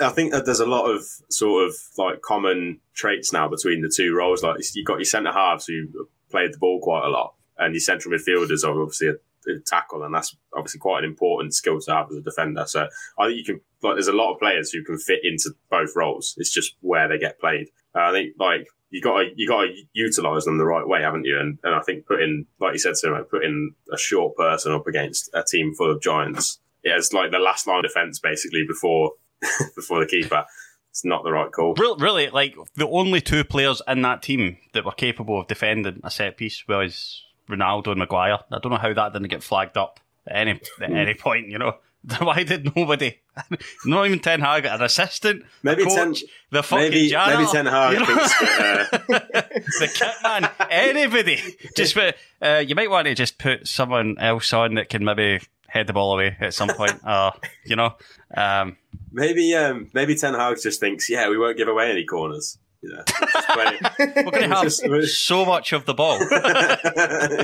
I 0.00 0.08
think 0.10 0.32
that 0.32 0.44
there's 0.44 0.60
a 0.60 0.66
lot 0.66 0.86
of 0.90 1.02
sort 1.30 1.66
of 1.66 1.74
like 1.98 2.22
common 2.22 2.80
traits 2.94 3.32
now 3.32 3.48
between 3.48 3.80
the 3.82 3.88
two 3.94 4.14
roles. 4.14 4.42
Like 4.42 4.60
you've 4.74 4.86
got 4.86 4.96
your 4.98 5.04
centre 5.04 5.32
halves 5.32 5.66
who 5.66 5.86
played 6.30 6.52
the 6.52 6.58
ball 6.58 6.80
quite 6.80 7.04
a 7.04 7.08
lot, 7.08 7.34
and 7.58 7.74
your 7.74 7.80
central 7.80 8.14
midfielders 8.16 8.64
are 8.64 8.80
obviously 8.80 9.08
a, 9.08 9.14
a 9.52 9.58
tackle, 9.66 10.04
and 10.04 10.14
that's 10.14 10.36
obviously 10.54 10.78
quite 10.80 11.00
an 11.02 11.10
important 11.10 11.54
skill 11.54 11.80
to 11.80 11.92
have 11.92 12.10
as 12.10 12.16
a 12.18 12.20
defender. 12.22 12.64
So 12.66 12.86
I 13.18 13.26
think 13.26 13.38
you 13.38 13.44
can 13.44 13.60
like 13.82 13.96
there's 13.96 14.06
a 14.08 14.12
lot 14.12 14.32
of 14.32 14.38
players 14.38 14.70
who 14.70 14.84
can 14.84 14.98
fit 14.98 15.20
into 15.24 15.50
both 15.70 15.90
roles. 15.96 16.34
It's 16.38 16.52
just 16.52 16.76
where 16.80 17.08
they 17.08 17.18
get 17.18 17.40
played. 17.40 17.68
Uh, 17.96 18.00
I 18.10 18.12
think 18.12 18.34
like 18.38 18.66
you 18.94 19.00
got 19.02 19.18
to 19.18 19.28
you 19.34 19.48
got 19.48 19.62
to 19.62 19.72
utilize 19.92 20.44
them 20.44 20.56
the 20.58 20.64
right 20.64 20.86
way, 20.86 21.02
haven't 21.02 21.24
you? 21.24 21.38
And, 21.38 21.58
and 21.64 21.74
I 21.74 21.80
think 21.80 22.06
putting 22.06 22.46
like 22.60 22.74
you 22.74 22.78
said, 22.78 22.96
so 22.96 23.10
like 23.10 23.28
putting 23.28 23.74
a 23.92 23.98
short 23.98 24.36
person 24.36 24.72
up 24.72 24.86
against 24.86 25.30
a 25.34 25.42
team 25.42 25.74
full 25.74 25.90
of 25.90 26.00
giants. 26.00 26.60
It 26.84 26.92
has 26.92 27.12
like 27.12 27.30
the 27.32 27.38
last 27.38 27.66
line 27.66 27.78
of 27.78 27.84
defense 27.90 28.20
basically 28.20 28.64
before 28.68 29.12
before 29.74 30.00
the 30.00 30.06
keeper. 30.06 30.44
It's 30.90 31.04
not 31.04 31.24
the 31.24 31.32
right 31.32 31.50
call. 31.50 31.74
Real, 31.74 31.96
really, 31.96 32.30
like 32.30 32.54
the 32.76 32.86
only 32.88 33.20
two 33.20 33.42
players 33.42 33.82
in 33.88 34.02
that 34.02 34.22
team 34.22 34.58
that 34.74 34.84
were 34.84 34.92
capable 34.92 35.40
of 35.40 35.48
defending 35.48 36.00
a 36.04 36.10
set 36.10 36.36
piece 36.36 36.62
was 36.68 37.20
Ronaldo 37.50 37.88
and 37.88 37.98
Maguire. 37.98 38.38
I 38.52 38.58
don't 38.60 38.70
know 38.70 38.78
how 38.78 38.92
that 38.94 39.12
didn't 39.12 39.26
get 39.28 39.42
flagged 39.42 39.76
up 39.76 39.98
at 40.28 40.36
any 40.36 40.52
at 40.80 40.90
Hmm. 40.90 40.96
any 40.96 41.14
point. 41.14 41.48
You 41.48 41.58
know, 41.58 41.78
why 42.18 42.42
did 42.42 42.74
nobody? 42.76 43.20
Not 43.84 44.06
even 44.06 44.18
Ten 44.18 44.40
Hag, 44.40 44.66
an 44.66 44.82
assistant, 44.82 45.44
Maybe 45.62 45.84
coach, 45.84 45.94
Ten- 45.94 46.14
the 46.50 46.62
fucking 46.62 46.90
maybe 46.90 47.08
janitor, 47.08 47.38
maybe 47.38 47.50
Ten 47.50 47.66
Hag 47.66 47.92
you 47.94 47.98
know? 48.00 48.06
that, 48.06 48.92
uh, 48.92 49.40
the 49.80 49.90
kit 49.94 50.14
man, 50.22 50.50
anybody. 50.70 51.40
Just 51.76 51.96
uh, 51.96 52.58
you 52.58 52.74
might 52.74 52.90
want 52.90 53.06
to 53.06 53.14
just 53.14 53.38
put 53.38 53.66
someone 53.66 54.16
else 54.18 54.52
on 54.52 54.74
that 54.74 54.90
can 54.90 55.04
maybe 55.04 55.40
head 55.66 55.86
the 55.86 55.92
ball 55.92 56.14
away 56.14 56.36
at 56.40 56.52
some 56.52 56.68
point, 56.68 57.00
or 57.06 57.32
you 57.64 57.76
know, 57.76 57.94
um, 58.36 58.76
maybe 59.10 59.54
um, 59.54 59.90
maybe 59.94 60.14
Ten 60.14 60.34
Hag 60.34 60.60
just 60.60 60.80
thinks, 60.80 61.08
yeah, 61.08 61.28
we 61.28 61.38
won't 61.38 61.56
give 61.56 61.68
away 61.68 61.90
any 61.90 62.04
corners. 62.04 62.58
You 62.84 62.90
know, 62.92 63.02
we're 64.16 64.30
going 64.30 64.50
to 64.50 64.54
have 64.56 64.62
Just- 64.64 64.84
so 65.26 65.46
much 65.46 65.72
of 65.72 65.86
the 65.86 65.94
ball. 65.94 66.18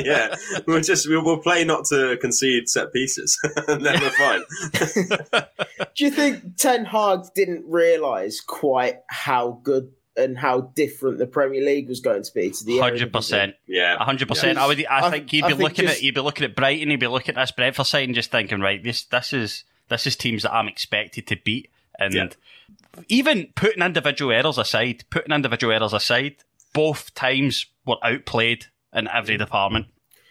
yeah, 0.05 0.35
we'll 0.67 0.83
just 0.83 1.09
we'll, 1.09 1.25
we'll 1.25 1.39
play 1.39 1.65
not 1.65 1.87
to 1.87 2.19
concede 2.21 2.69
set 2.69 2.93
pieces, 2.93 3.39
and 3.69 3.85
then 3.85 3.99
we're 4.01 4.11
fine. 4.11 4.43
Do 5.95 6.05
you 6.05 6.11
think 6.11 6.57
Ten 6.57 6.85
Hag 6.85 7.21
didn't 7.35 7.65
realise 7.67 8.43
quite 8.43 8.97
how 9.09 9.61
good 9.63 9.93
and 10.17 10.37
how 10.37 10.61
different 10.61 11.17
the 11.19 11.27
Premier 11.27 11.65
League 11.65 11.89
was 11.89 12.01
going 12.01 12.23
to 12.23 12.35
be 12.35 12.51
to 12.51 12.65
the 12.65 12.79
Hundred 12.79 13.13
percent. 13.13 13.55
Yeah, 13.67 13.97
hundred 13.99 14.29
percent. 14.29 14.59
I 14.59 14.67
would. 14.67 14.85
I, 14.87 15.07
I- 15.07 15.11
think 15.11 15.31
he'd 15.31 15.43
be 15.43 15.49
think 15.49 15.61
looking 15.61 15.87
just- 15.87 15.97
at. 15.99 16.03
He'd 16.03 16.15
be 16.15 16.21
looking 16.21 16.45
at 16.45 16.55
Brighton. 16.55 16.91
He'd 16.91 17.01
be 17.01 17.07
looking 17.07 17.37
at 17.37 17.41
this 17.41 17.53
Brentford 17.53 17.87
side 17.87 18.05
and 18.05 18.15
just 18.15 18.31
thinking, 18.31 18.61
right, 18.61 18.83
this 18.83 19.05
this 19.05 19.33
is 19.33 19.65
this 19.89 20.07
is 20.07 20.17
teams 20.17 20.43
that 20.43 20.53
I'm 20.53 20.69
expected 20.69 21.27
to 21.29 21.37
beat. 21.37 21.71
And 22.01 22.15
Yeah. 22.15 22.29
even 23.09 23.53
putting 23.55 23.83
individual 23.83 24.33
errors 24.33 24.59
aside, 24.59 25.05
putting 25.11 25.33
individual 25.35 25.73
errors 25.73 25.93
aside, 25.93 26.37
both 26.73 27.15
times 27.15 27.67
were 27.87 27.99
outplayed 28.03 28.67
in 28.95 29.07
every 29.09 29.37
department. 29.37 29.87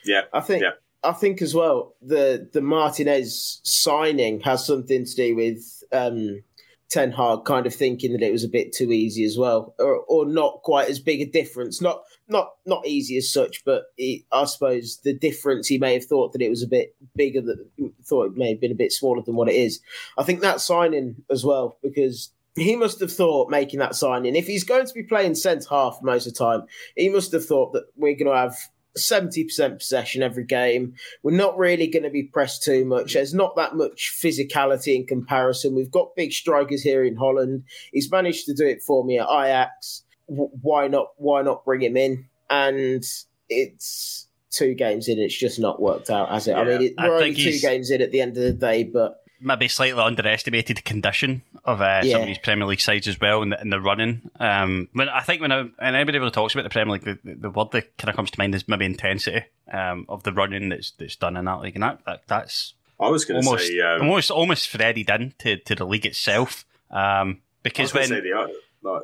yeah, 0.06 0.22
I 0.34 0.42
think 0.42 0.64
Yeah. 0.64 0.72
I 1.04 1.14
think 1.14 1.42
as 1.42 1.54
well 1.56 1.96
the 2.02 2.50
the 2.52 2.62
Martinez 2.62 3.62
signing 3.64 4.42
has 4.42 4.66
something 4.66 5.06
to 5.06 5.16
do 5.16 5.36
with 5.36 5.84
um, 5.94 6.44
Ten 6.90 7.12
Hag 7.12 7.46
kind 7.46 7.66
of 7.68 7.74
thinking 7.76 8.12
that 8.14 8.22
it 8.22 8.32
was 8.32 8.44
a 8.44 8.50
bit 8.50 8.74
too 8.74 8.92
easy 8.92 9.24
as 9.24 9.38
well, 9.38 9.76
or, 9.80 9.98
or 10.08 10.26
not 10.26 10.62
quite 10.64 10.90
as 10.90 11.00
big 11.00 11.22
a 11.22 11.26
difference. 11.26 11.82
Not 11.82 12.02
not 12.30 12.50
not 12.66 12.86
easy 12.88 13.18
as 13.18 13.32
such, 13.32 13.64
but 13.66 13.84
it, 13.98 14.24
I 14.32 14.46
suppose 14.46 15.00
the 15.04 15.14
difference 15.14 15.68
he 15.68 15.78
may 15.78 15.94
have 15.94 16.06
thought 16.06 16.34
that 16.34 16.42
it 16.42 16.50
was 16.50 16.64
a 16.64 16.68
bit 16.68 16.96
bigger 17.16 17.42
than 17.42 17.94
thought 18.06 18.28
it 18.32 18.38
may 18.38 18.50
have 18.50 18.62
been 18.62 18.72
a 18.72 18.76
bit 18.76 18.92
smaller 18.92 19.22
than 19.22 19.36
what 19.36 19.50
it 19.50 19.56
is. 19.56 19.80
I 20.18 20.24
think 20.24 20.42
that 20.42 20.62
signing 20.62 21.24
as 21.30 21.44
well 21.44 21.78
because. 21.82 22.32
He 22.56 22.76
must 22.76 23.00
have 23.00 23.14
thought 23.14 23.50
making 23.50 23.80
that 23.80 23.96
signing, 23.96 24.36
if 24.36 24.48
he's 24.48 24.66
going 24.66 24.86
to 24.86 24.94
be 24.94 25.04
playing 25.04 25.36
centre 25.36 25.70
half 25.70 26.00
most 26.02 26.28
of 26.28 26.34
the 26.34 26.40
time, 26.40 26.64
he 26.98 27.08
must 27.08 27.32
have 27.32 27.46
thought 27.46 27.72
that 27.74 27.86
we're 27.96 28.16
going 28.16 28.26
to 28.26 28.36
have 28.36 28.58
seventy 28.98 29.46
percent 29.46 29.78
possession 29.78 30.24
every 30.24 30.44
game. 30.44 30.96
We're 31.24 31.38
not 31.38 31.58
really 31.58 31.88
going 31.88 32.04
to 32.04 32.10
be 32.10 32.24
pressed 32.24 32.64
too 32.64 32.84
much. 32.84 33.14
There's 33.14 33.36
not 33.36 33.56
that 33.56 33.76
much 33.76 34.14
physicality 34.22 34.96
in 34.96 35.06
comparison. 35.06 35.76
We've 35.76 35.92
got 35.92 36.16
big 36.16 36.34
strikers 36.34 36.82
here 36.82 37.06
in 37.06 37.16
Holland. 37.16 37.64
He's 37.94 38.12
managed 38.12 38.46
to 38.48 38.54
do 38.54 38.66
it 38.66 38.82
for 38.82 39.06
me 39.06 39.20
at 39.20 39.30
Ajax. 39.30 40.04
W- 40.30 40.52
why 40.62 40.88
not? 40.88 41.08
Why 41.18 41.42
not 41.42 41.66
bring 41.66 41.82
him 41.82 41.98
in? 41.98 42.26
And 42.50 43.04
it's 43.50 44.28
two 44.52 44.74
games 44.74 45.08
in. 45.08 45.20
It's 45.20 45.38
just 45.38 45.60
not 45.60 45.82
worked 45.82 46.10
out, 46.10 46.30
has 46.30 46.48
it? 46.48 46.54
I 46.54 46.64
mean, 46.64 46.82
it, 46.82 46.94
we're 46.98 47.16
only 47.16 47.34
think 47.34 47.38
two 47.38 47.44
he's- 47.44 47.62
games 47.62 47.92
in 47.92 48.02
at 48.02 48.12
the 48.12 48.22
end 48.22 48.38
of 48.38 48.44
the 48.44 48.54
day, 48.54 48.84
but 48.84 49.24
maybe 49.42 49.68
slightly 49.68 50.02
underestimated 50.02 50.78
the 50.78 50.82
condition 50.82 51.42
of 51.64 51.80
uh, 51.82 52.04
some 52.04 52.22
of 52.22 52.28
these 52.28 52.38
Premier 52.40 52.68
League 52.68 52.82
sides 52.82 53.08
as 53.08 53.20
well 53.22 53.42
in 53.42 53.50
the, 53.50 53.62
in 53.62 53.70
the 53.70 53.80
running. 53.80 54.30
Um, 54.40 54.90
when 54.94 55.08
I 55.08 55.22
think 55.22 55.42
when, 55.42 55.52
I, 55.52 55.62
when 55.62 55.96
anybody 55.96 56.18
ever 56.18 56.30
talks 56.30 56.54
about 56.54 56.64
the 56.64 56.70
Premier 56.70 56.94
League, 56.94 57.04
the, 57.06 57.18
the 57.24 57.50
word 57.50 57.72
that 57.72 57.98
kind 57.98 58.10
of 58.10 58.16
comes 58.16 58.32
to 58.32 58.40
mind 58.40 58.54
is 58.56 58.68
maybe 58.68 58.86
intensity 58.86 59.46
um, 59.72 60.06
of 60.10 60.24
the 60.24 60.34
running 60.34 60.70
that's 60.70 60.92
that's 60.92 61.16
done 61.16 61.38
in 61.38 61.46
that 61.46 61.62
league, 61.62 61.76
and 61.76 61.84
that, 61.84 62.00
that 62.06 62.24
that's 62.28 62.74
I 63.00 63.10
was 63.10 63.24
going 63.26 63.42
to 63.42 63.48
almost 63.48 63.68
say, 63.68 63.80
um, 63.80 64.02
almost 64.02 64.32
almost 64.32 64.70
threaded 64.70 65.10
in 65.10 65.34
to, 65.40 65.58
to 65.58 65.76
the 65.76 65.86
league 65.86 66.06
itself. 66.06 66.66
Um, 66.92 67.42
because 67.64 67.94
when 67.94 68.04
to 68.04 68.10
say 68.10 68.22
the 68.22 68.54
like 68.82 69.04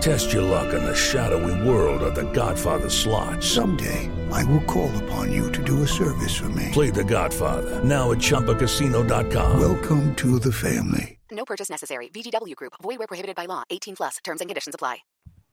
Test 0.00 0.32
your 0.32 0.42
luck 0.42 0.72
in 0.72 0.84
the 0.84 0.94
shadowy 0.94 1.68
world 1.68 2.02
of 2.02 2.14
The 2.14 2.30
Godfather 2.32 2.88
slot. 2.88 3.42
Someday, 3.42 4.10
I 4.32 4.44
will 4.44 4.62
call 4.62 4.90
upon 5.04 5.32
you 5.32 5.50
to 5.52 5.62
do 5.62 5.82
a 5.82 5.88
service 5.88 6.36
for 6.36 6.48
me. 6.50 6.68
Play 6.72 6.90
The 6.90 7.04
Godfather 7.04 7.82
now 7.84 8.12
at 8.12 8.18
ChumbaCasino.com. 8.18 9.60
Welcome 9.60 10.14
to 10.16 10.38
the 10.38 10.52
family. 10.52 11.18
No 11.30 11.44
purchase 11.44 11.68
necessary. 11.68 12.08
VGW 12.08 12.54
Group. 12.56 12.74
Void 12.82 12.98
where 12.98 13.06
prohibited 13.06 13.36
by 13.36 13.46
law. 13.46 13.64
18 13.70 13.96
plus. 13.96 14.16
Terms 14.24 14.40
and 14.40 14.48
conditions 14.48 14.74
apply. 14.74 14.98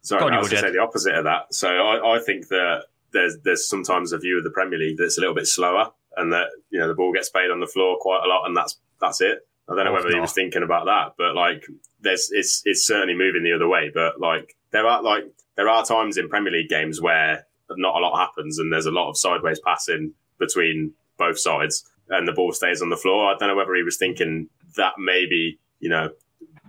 Sorry, 0.01 0.19
Go 0.19 0.27
on, 0.27 0.33
I 0.33 0.35
you 0.35 0.39
was 0.41 0.49
going 0.49 0.61
to 0.61 0.69
say 0.69 0.73
the 0.73 0.81
opposite 0.81 1.15
of 1.15 1.23
that. 1.23 1.53
So 1.53 1.67
I, 1.67 2.15
I 2.15 2.19
think 2.19 2.47
that 2.49 2.83
there's 3.11 3.37
there's 3.43 3.67
sometimes 3.67 4.13
a 4.13 4.19
view 4.19 4.37
of 4.37 4.43
the 4.43 4.51
Premier 4.51 4.77
League 4.77 4.97
that's 4.99 5.17
a 5.17 5.21
little 5.21 5.33
bit 5.33 5.47
slower, 5.47 5.91
and 6.15 6.31
that 6.31 6.47
you 6.69 6.79
know 6.79 6.87
the 6.87 6.93
ball 6.93 7.11
gets 7.11 7.29
played 7.29 7.49
on 7.49 7.59
the 7.59 7.67
floor 7.67 7.97
quite 7.99 8.21
a 8.23 8.27
lot, 8.27 8.45
and 8.45 8.55
that's 8.55 8.77
that's 9.01 9.19
it. 9.21 9.39
I 9.67 9.75
don't 9.75 9.85
know 9.85 9.93
whether 9.93 10.09
he 10.09 10.19
was 10.19 10.33
thinking 10.33 10.61
about 10.63 10.85
that, 10.85 11.13
but 11.17 11.35
like 11.35 11.65
there's 12.01 12.29
it's 12.31 12.61
it's 12.65 12.85
certainly 12.85 13.15
moving 13.15 13.43
the 13.43 13.53
other 13.53 13.67
way. 13.67 13.89
But 13.93 14.19
like 14.19 14.55
there 14.71 14.85
are 14.85 15.01
like 15.01 15.23
there 15.55 15.69
are 15.69 15.83
times 15.85 16.17
in 16.17 16.29
Premier 16.29 16.51
League 16.51 16.69
games 16.69 17.01
where 17.01 17.45
not 17.71 17.95
a 17.95 17.99
lot 17.99 18.17
happens, 18.19 18.59
and 18.59 18.71
there's 18.71 18.85
a 18.85 18.91
lot 18.91 19.09
of 19.09 19.17
sideways 19.17 19.59
passing 19.65 20.13
between 20.39 20.93
both 21.17 21.39
sides, 21.39 21.83
and 22.09 22.27
the 22.27 22.31
ball 22.33 22.51
stays 22.51 22.81
on 22.81 22.89
the 22.89 22.97
floor. 22.97 23.33
I 23.33 23.37
don't 23.39 23.49
know 23.49 23.55
whether 23.55 23.73
he 23.73 23.81
was 23.83 23.97
thinking 23.97 24.49
that 24.77 24.93
maybe 24.99 25.57
you 25.79 25.89
know 25.89 26.09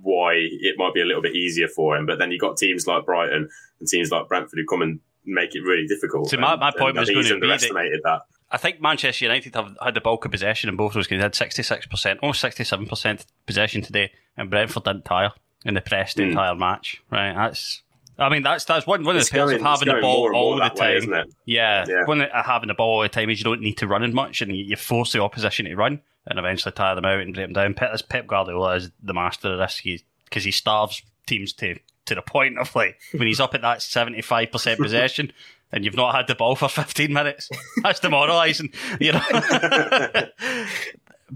why 0.03 0.35
it 0.37 0.77
might 0.79 0.95
be 0.95 1.01
a 1.01 1.05
little 1.05 1.23
bit 1.23 1.35
easier 1.35 1.69
for 1.69 1.97
him. 1.97 2.07
But 2.07 2.19
then 2.19 2.31
you 2.31 2.39
got 2.39 2.57
teams 2.57 2.87
like 2.87 3.05
Brighton 3.05 3.49
and 3.81 3.89
teams 3.89 4.11
like 4.11 4.29
Brentford 4.29 4.59
who 4.59 4.65
come 4.67 4.81
and 4.83 5.01
make 5.25 5.55
it 5.55 5.61
really 5.61 5.87
difficult. 5.87 6.31
So 6.31 6.39
my- 6.39 6.57
my 6.57 6.71
point 6.71 6.97
was 6.97 7.09
he's 7.09 7.29
gonna 7.29 7.41
be 7.41 7.47
that- 7.49 7.55
underestimated 7.55 8.01
that. 8.05 8.21
I 8.51 8.59
think 8.59 8.81
Manchester 8.81 9.25
United 9.25 9.55
have 9.57 9.77
had 9.83 9.95
the 9.95 10.01
bulk 10.01 10.25
of 10.25 10.31
possession 10.31 10.69
in 10.69 10.77
both 10.77 10.95
those 10.95 11.07
games. 11.09 11.19
They 11.21 11.25
had 11.25 11.33
66%, 11.33 12.19
almost 12.23 12.43
67% 12.43 13.27
possession 13.47 13.83
today, 13.83 14.13
and 14.37 14.49
Brentford 14.51 14.85
didn't 14.85 15.05
tire 15.05 15.33
in 15.65 15.75
the 15.75 15.81
press 15.81 16.15
the 16.15 16.23
Hmm. 16.25 16.31
entire 16.31 16.55
match. 16.55 17.03
Right? 17.11 17.33
That's, 17.35 17.83
I 18.19 18.29
mean, 18.29 18.43
that's 18.45 18.65
that's 18.65 18.87
one, 18.87 19.05
one 19.05 19.17
of 19.17 19.25
the 19.25 19.31
perks 19.31 19.53
of 19.53 19.61
having 19.61 19.89
the 19.95 20.01
ball 20.01 20.35
all 20.35 20.55
the 20.57 20.63
way, 20.63 20.69
time. 20.71 20.97
isn't? 20.97 21.35
Yeah, 21.45 21.85
Yeah. 21.89 22.05
one 22.05 22.21
of 22.23 22.31
having 22.47 22.69
the 22.69 22.75
ball 22.75 22.97
all 22.97 23.03
the 23.03 23.09
time 23.09 23.31
is 23.31 23.39
you 23.41 23.45
don't 23.45 23.61
need 23.61 23.79
to 23.79 23.89
run 23.89 24.05
as 24.05 24.13
much, 24.15 24.41
and 24.43 24.57
you, 24.57 24.77
force 24.77 25.13
the 25.13 25.21
opposition 25.23 25.67
to 25.67 25.75
run 25.75 26.01
and 26.29 26.39
eventually 26.39 26.73
tire 26.73 26.95
them 26.95 27.05
out 27.05 27.21
and 27.21 27.35
break 27.35 27.47
them 27.47 27.53
down. 27.53 27.75
Pep, 27.75 27.97
Pep 28.09 28.27
Guardiola 28.27 28.77
is 28.77 28.91
the 29.03 29.13
master 29.15 29.49
of 29.53 29.59
this 29.59 29.83
because 30.25 30.45
he 30.45 30.51
starves 30.53 31.03
teams 31.27 31.53
to 31.55 31.77
to 32.07 32.15
the 32.15 32.23
point 32.23 32.57
of 32.57 32.73
like 32.77 33.01
when 33.13 33.27
he's 33.27 33.41
up 33.41 33.53
at 33.55 33.63
that 33.63 33.83
seventy 33.83 34.23
five 34.23 34.53
percent 34.53 34.79
possession. 34.81 35.33
And 35.73 35.85
you've 35.85 35.97
not 35.97 36.15
had 36.15 36.29
the 36.29 36.35
ball 36.35 36.57
for 36.57 36.69
15 36.69 37.13
minutes. 37.13 37.51
That's 37.83 38.01
demoralising, 38.01 38.73
you 39.01 39.13
know. 39.13 39.23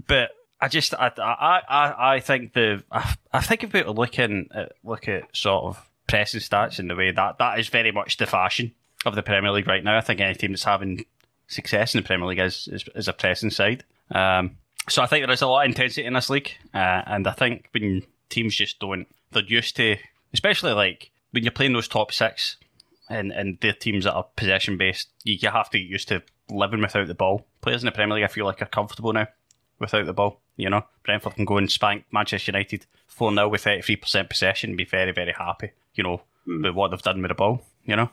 but 0.07 0.31
I 0.59 0.67
just, 0.69 0.93
I, 0.93 1.11
I, 1.17 1.61
I, 1.67 2.15
I 2.15 2.19
think 2.21 2.53
the, 2.53 2.83
I, 2.91 3.15
I 3.33 3.41
think 3.41 3.63
if 3.63 3.73
we 3.73 3.83
were 3.83 3.91
looking 3.91 4.47
at 4.53 4.71
look 4.83 5.07
at 5.07 5.35
sort 5.35 5.65
of 5.65 5.89
pressing 6.07 6.41
stats 6.41 6.79
in 6.79 6.87
the 6.87 6.95
way 6.95 7.11
that 7.11 7.37
that 7.37 7.59
is 7.59 7.69
very 7.69 7.91
much 7.91 8.17
the 8.17 8.25
fashion 8.25 8.73
of 9.05 9.15
the 9.15 9.23
Premier 9.23 9.51
League 9.51 9.67
right 9.67 9.83
now. 9.83 9.97
I 9.97 10.01
think 10.01 10.19
any 10.19 10.35
team 10.35 10.51
that's 10.51 10.63
having 10.63 11.05
success 11.47 11.95
in 11.95 12.01
the 12.01 12.07
Premier 12.07 12.27
League 12.27 12.39
is 12.39 12.67
is, 12.71 12.85
is 12.95 13.07
a 13.07 13.13
pressing 13.13 13.49
side. 13.49 13.83
Um, 14.11 14.57
so 14.89 15.01
I 15.01 15.05
think 15.05 15.25
there 15.25 15.33
is 15.33 15.41
a 15.41 15.47
lot 15.47 15.63
of 15.63 15.69
intensity 15.69 16.05
in 16.05 16.13
this 16.13 16.29
league, 16.29 16.51
uh, 16.73 17.01
and 17.05 17.27
I 17.27 17.31
think 17.31 17.69
when 17.71 18.03
teams 18.29 18.55
just 18.55 18.79
don't, 18.79 19.07
they're 19.31 19.43
used 19.43 19.75
to, 19.77 19.97
especially 20.33 20.73
like 20.73 21.11
when 21.31 21.43
you're 21.43 21.51
playing 21.51 21.73
those 21.73 21.87
top 21.87 22.11
six, 22.11 22.57
and 23.11 23.31
and 23.31 23.57
they're 23.61 23.73
teams 23.73 24.05
that 24.05 24.13
are 24.13 24.25
possession 24.35 24.77
based, 24.77 25.09
you, 25.23 25.37
you 25.39 25.49
have 25.49 25.69
to 25.71 25.79
get 25.79 25.87
used 25.87 26.07
to 26.09 26.23
living 26.49 26.81
without 26.81 27.07
the 27.07 27.13
ball. 27.13 27.45
Players 27.61 27.83
in 27.83 27.85
the 27.85 27.91
Premier 27.91 28.15
League, 28.15 28.23
I 28.23 28.27
feel 28.27 28.45
like, 28.45 28.61
are 28.61 28.65
comfortable 28.65 29.13
now 29.13 29.27
without 29.79 30.05
the 30.05 30.13
ball. 30.13 30.39
You 30.55 30.69
know, 30.69 30.83
Brentford 31.03 31.35
can 31.35 31.45
go 31.45 31.57
and 31.57 31.71
spank 31.71 32.05
Manchester 32.11 32.51
United 32.51 32.85
4 33.07 33.33
0 33.33 33.49
with 33.49 33.63
33% 33.63 34.29
possession 34.29 34.71
and 34.71 34.77
be 34.77 34.85
very, 34.85 35.11
very 35.11 35.33
happy, 35.33 35.71
you 35.95 36.03
know, 36.03 36.21
with 36.45 36.75
what 36.75 36.91
they've 36.91 37.01
done 37.01 37.21
with 37.21 37.29
the 37.29 37.35
ball, 37.35 37.61
you 37.85 37.95
know? 37.95 38.09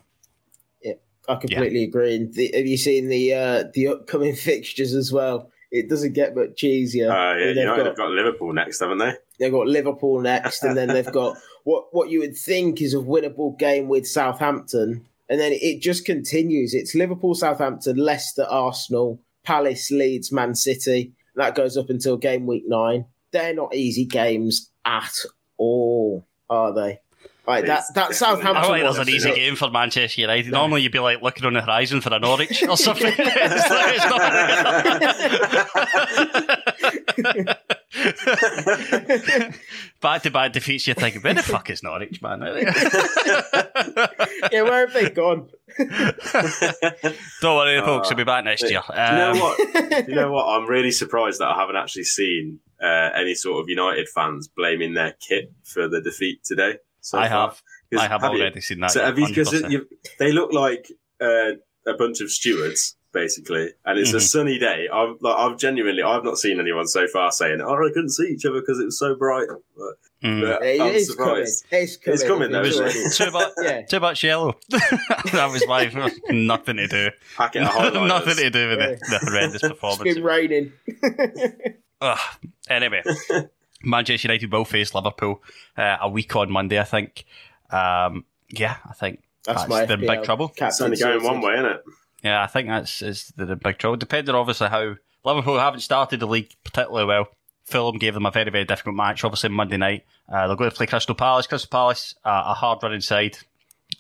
Yeah, 0.83 0.95
I 1.29 1.37
completely 1.37 1.85
agree. 1.85 2.17
And 2.17 2.35
the, 2.35 2.51
have 2.55 2.67
you 2.67 2.77
seen 2.77 3.09
the 3.09 3.35
uh, 3.35 3.65
the 3.75 3.89
upcoming 3.89 4.35
fixtures 4.37 4.95
as 4.95 5.13
well? 5.13 5.51
It 5.71 5.91
doesn't 5.91 6.15
get 6.15 6.35
much 6.35 6.65
easier. 6.65 7.11
Uh, 7.11 7.37
yeah, 7.37 7.47
they've, 7.47 7.57
United 7.57 7.77
got, 7.77 7.87
have 7.87 7.97
got 7.97 8.11
Liverpool 8.11 8.53
next, 8.55 8.81
haven't 8.81 8.99
they? 8.99 9.13
They've 9.39 9.53
got 9.53 9.67
Liverpool 9.67 10.21
next, 10.21 10.63
and 10.65 10.77
then 10.77 10.89
they've 10.89 11.11
got 11.13 11.37
what 11.65 11.87
what 11.93 12.11
you 12.11 12.21
would 12.21 12.37
think 12.37 12.81
is 12.83 12.95
a 12.95 12.99
winnable 12.99 13.59
game 13.59 13.89
with 13.89 14.07
Southampton, 14.07 15.07
and 15.29 15.41
then 15.41 15.53
it 15.53 15.81
just 15.81 16.05
continues. 16.05 16.75
It's 16.75 16.95
Liverpool, 16.95 17.35
Southampton, 17.35 17.97
Leicester, 17.97 18.47
Arsenal, 18.49 19.21
Palace, 19.45 19.91
Leeds, 19.91 20.31
Man 20.33 20.55
City. 20.55 21.13
That 21.37 21.55
goes 21.55 21.77
up 21.77 21.91
until 21.91 22.17
game 22.17 22.47
week 22.47 22.65
nine. 22.67 23.05
They're 23.31 23.55
not 23.55 23.75
easy 23.75 24.07
games 24.07 24.71
at 24.85 25.15
all, 25.59 26.25
are 26.49 26.73
they? 26.75 27.01
Right, 27.47 27.65
that 27.65 27.79
It's 27.79 27.89
that 27.93 28.11
definitely- 28.11 28.15
Southampton. 28.17 28.57
I 28.57 28.63
don't 28.63 28.73
think 28.73 28.83
there's 28.85 28.99
one- 28.99 29.09
an 29.09 29.15
easy 29.15 29.33
game 29.35 29.57
for 29.57 29.71
Manchester 29.71 30.21
United. 30.21 30.51
Normally 30.53 30.83
you'd 30.83 30.93
be 30.93 30.99
like 30.99 31.23
looking 31.23 31.47
on 31.47 31.55
the 31.55 31.63
horizon 31.63 32.03
for 32.03 32.13
a 32.13 32.19
Norwich 32.19 32.63
or 32.63 32.77
something. 32.77 33.11
it's 33.19 33.71
like, 33.71 33.95
it's 33.95 34.05
not 34.05 34.21
back 40.01 40.23
to 40.23 40.31
back 40.31 40.53
defeats, 40.53 40.87
you're 40.87 40.95
thinking, 40.95 41.23
where 41.23 41.35
the 41.35 41.43
fuck 41.43 41.71
is 41.71 41.83
Norwich, 41.83 42.21
man? 42.23 42.41
yeah, 44.53 44.63
where 44.63 44.87
have 44.87 44.93
they 44.93 45.11
gone? 45.11 45.49
Don't 47.41 47.57
worry, 47.57 47.81
folks, 47.81 48.09
we'll 48.11 48.17
be 48.17 48.25
back 48.25 48.45
next 48.45 48.63
year. 48.63 48.83
you 48.89 48.95
know 48.97 49.31
Um, 49.33 49.39
what? 49.41 50.09
You 50.09 50.15
know 50.15 50.33
what? 50.33 50.45
I'm 50.47 50.67
really 50.69 50.91
surprised 50.91 51.41
that 51.41 51.49
I 51.49 51.59
haven't 51.59 51.77
actually 51.77 52.05
seen 52.05 52.61
uh, 52.83 53.11
any 53.15 53.35
sort 53.35 53.61
of 53.63 53.69
United 53.69 54.09
fans 54.09 54.49
blaming 54.49 54.95
their 54.95 55.15
kit 55.27 55.53
for 55.65 55.89
the 55.89 56.01
defeat 56.01 56.45
today. 56.45 56.77
So 57.01 57.19
I 57.19 57.29
far. 57.29 57.49
have. 57.49 57.63
'Cause 57.91 58.01
I 58.03 58.09
have 58.09 58.21
you? 58.23 58.29
already 58.29 58.61
seen 58.61 58.81
that. 58.81 58.91
So 58.91 59.03
have 59.03 59.19
you? 59.19 59.27
Because 59.29 59.51
they 60.19 60.31
look 60.31 60.53
like 60.53 60.93
uh, 61.23 61.53
a 61.87 61.95
bunch 61.99 62.21
of 62.21 62.31
stewards, 62.31 62.98
basically, 63.21 63.71
and 63.85 63.99
it's 63.99 64.13
a 64.13 64.17
Mhm. 64.19 64.23
sunny 64.35 64.59
day. 64.59 64.89
I've 64.93 65.17
like, 65.21 65.37
I've 65.37 65.59
genuinely, 65.59 66.03
I've 66.03 66.25
not 66.25 66.39
seen 66.39 66.61
anyone 66.61 66.87
so 66.87 67.07
far 67.09 67.33
saying, 67.33 67.61
"Oh, 67.61 67.75
I 67.75 67.89
couldn't 67.93 68.11
see 68.11 68.29
each 68.29 68.45
other 68.47 68.61
because 68.61 68.79
it 68.81 68.85
was 68.87 68.99
so 68.99 69.15
bright." 69.15 69.49
But, 69.77 69.95
Mm. 70.29 70.41
but 70.43 70.63
It 70.67 70.81
I'm 70.81 70.95
is 70.95 71.15
coming. 71.15 71.43
It's 71.43 71.63
coming. 71.97 72.15
It's 72.15 72.25
coming 72.25 72.51
though, 72.53 72.63
isn't 72.63 72.87
it? 72.87 73.13
Too 73.15 73.31
much, 73.31 73.53
Yeah. 73.63 73.83
too 73.87 74.01
much 74.01 74.25
yellow. 74.25 74.59
that 74.71 75.49
was 75.53 75.65
my 75.69 75.91
nothing 76.31 76.77
to 76.79 76.87
do. 76.89 77.11
Packet 77.37 77.61
nothing 77.63 78.37
to 78.37 78.51
do 78.51 78.69
with 78.71 78.79
the, 78.79 78.99
the 79.11 79.19
horrendous 79.27 79.63
It's 79.63 79.69
performance. 79.73 80.15
been 80.15 80.25
raining. 80.25 80.73
Ugh. 82.01 82.19
Anyway, 82.69 83.03
Manchester 83.83 84.29
United 84.29 84.53
will 84.53 84.65
face 84.65 84.95
Liverpool 84.95 85.43
uh, 85.77 85.97
a 86.01 86.09
week 86.09 86.35
on 86.37 86.51
Monday, 86.51 86.79
I 86.81 86.85
think. 86.85 87.25
Um, 87.71 88.25
Yeah, 88.51 88.77
I 88.89 88.95
think 88.95 89.23
That's, 89.45 89.61
that's, 89.63 89.71
my 89.71 89.85
the 89.85 89.97
FPL 89.99 90.07
big 90.17 90.23
trouble. 90.25 90.53
It's 90.57 90.81
only 90.81 90.97
going 90.97 91.23
one 91.23 91.41
way, 91.41 91.55
isn't 91.55 91.67
it? 91.67 91.83
Yeah, 92.23 92.43
I 92.43 92.47
think 92.47 92.69
that's 92.69 93.03
is 93.03 93.33
the, 93.37 93.47
the 93.47 93.57
big 93.57 93.79
trouble. 93.79 93.97
Depending 93.97 94.35
obviously 94.35 94.69
how 94.69 94.97
Liverpool 95.25 95.59
haven't 95.59 95.81
started 95.81 96.21
the 96.21 96.27
league 96.27 96.55
particularly 96.65 97.07
well. 97.07 97.29
Fulham 97.65 97.99
gave 97.99 98.15
them 98.15 98.27
a 98.27 98.31
very 98.31 98.51
very 98.51 98.65
difficult 98.65 98.97
match. 98.97 99.25
Obviously 99.25 99.51
Monday 99.51 99.77
night 99.77 100.05
uh, 100.29 100.47
they're 100.47 100.57
going 100.57 100.71
to 100.71 100.77
play 100.77 100.87
Crystal 100.87 101.15
Palace. 101.15 101.47
Crystal 101.47 101.71
Palace 101.71 102.15
uh, 102.25 102.45
a 102.47 102.55
hard 102.55 102.83
running 102.83 103.01
side, 103.01 103.39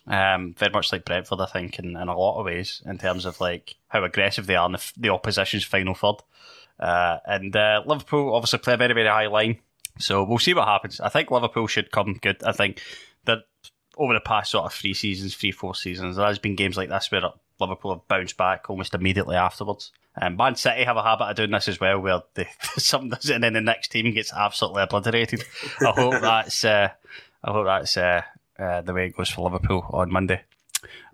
um, 0.07 0.55
very 0.59 0.73
much 0.73 0.93
like 0.93 1.05
Brentford, 1.05 1.41
I 1.41 1.47
think, 1.47 1.79
in, 1.79 1.97
in 1.97 2.09
a 2.09 2.19
lot 2.19 2.39
of 2.39 2.47
ways 2.47 2.83
in 2.87 2.99
terms 2.99 3.25
of 3.25 3.41
like 3.41 3.77
how 3.89 4.03
aggressive 4.05 4.47
they 4.47 4.57
are 4.57 4.67
in 4.67 4.73
the, 4.73 4.93
the 4.97 5.11
opposition's 5.11 5.65
final 5.65 5.95
third. 5.95 6.17
Uh, 6.81 7.19
and 7.27 7.55
uh, 7.57 7.83
Liverpool 7.87 8.35
obviously 8.35 8.59
play 8.59 8.75
a 8.75 8.79
very 8.79 8.95
very 8.95 9.09
high 9.09 9.27
line, 9.27 9.59
so 9.99 10.25
we'll 10.25 10.39
see 10.39 10.55
what 10.55 10.69
happens. 10.69 11.01
I 11.01 11.09
think 11.09 11.31
Liverpool 11.31 11.67
should 11.67 11.91
come 11.91 12.19
good. 12.21 12.43
I 12.45 12.53
think 12.53 12.81
that 13.25 13.41
over 13.97 14.15
the 14.15 14.21
past 14.21 14.53
sort 14.53 14.65
of 14.65 14.73
three 14.73 14.95
seasons, 14.95 15.35
three, 15.35 15.51
four 15.51 15.75
seasons, 15.75 16.17
there 16.17 16.27
has 16.27 16.39
been 16.39 16.55
games 16.55 16.77
like 16.77 16.89
this 16.89 17.11
where 17.11 17.23
Liverpool 17.61 17.95
have 17.95 18.09
bounced 18.09 18.37
back 18.37 18.69
almost 18.69 18.95
immediately 18.95 19.37
afterwards. 19.37 19.93
Um, 20.21 20.37
Man 20.37 20.57
City 20.57 20.85
have 20.85 20.97
a 20.97 21.03
habit 21.03 21.25
of 21.25 21.37
doing 21.37 21.51
this 21.51 21.69
as 21.69 21.81
well, 21.81 22.01
where 22.01 22.23
they, 22.35 22.49
something 22.77 23.11
does 23.11 23.31
it 23.31 23.35
and 23.35 23.45
then 23.45 23.53
the 23.53 23.61
next 23.61 23.89
team 23.89 24.13
gets 24.13 24.33
absolutely 24.33 24.83
obliterated. 24.83 25.45
I 25.81 25.91
hope 25.91 26.13
that's 26.21 26.65
uh, 26.65 26.91
I 27.45 27.51
hope 27.51 27.67
that's 27.67 27.97
uh, 27.97 28.23
uh, 28.59 28.81
the 28.83 28.93
way 28.93 29.07
it 29.07 29.17
goes 29.17 29.31
for 29.31 29.43
Liverpool 29.43 29.87
on 29.91 30.11
Monday. 30.11 30.43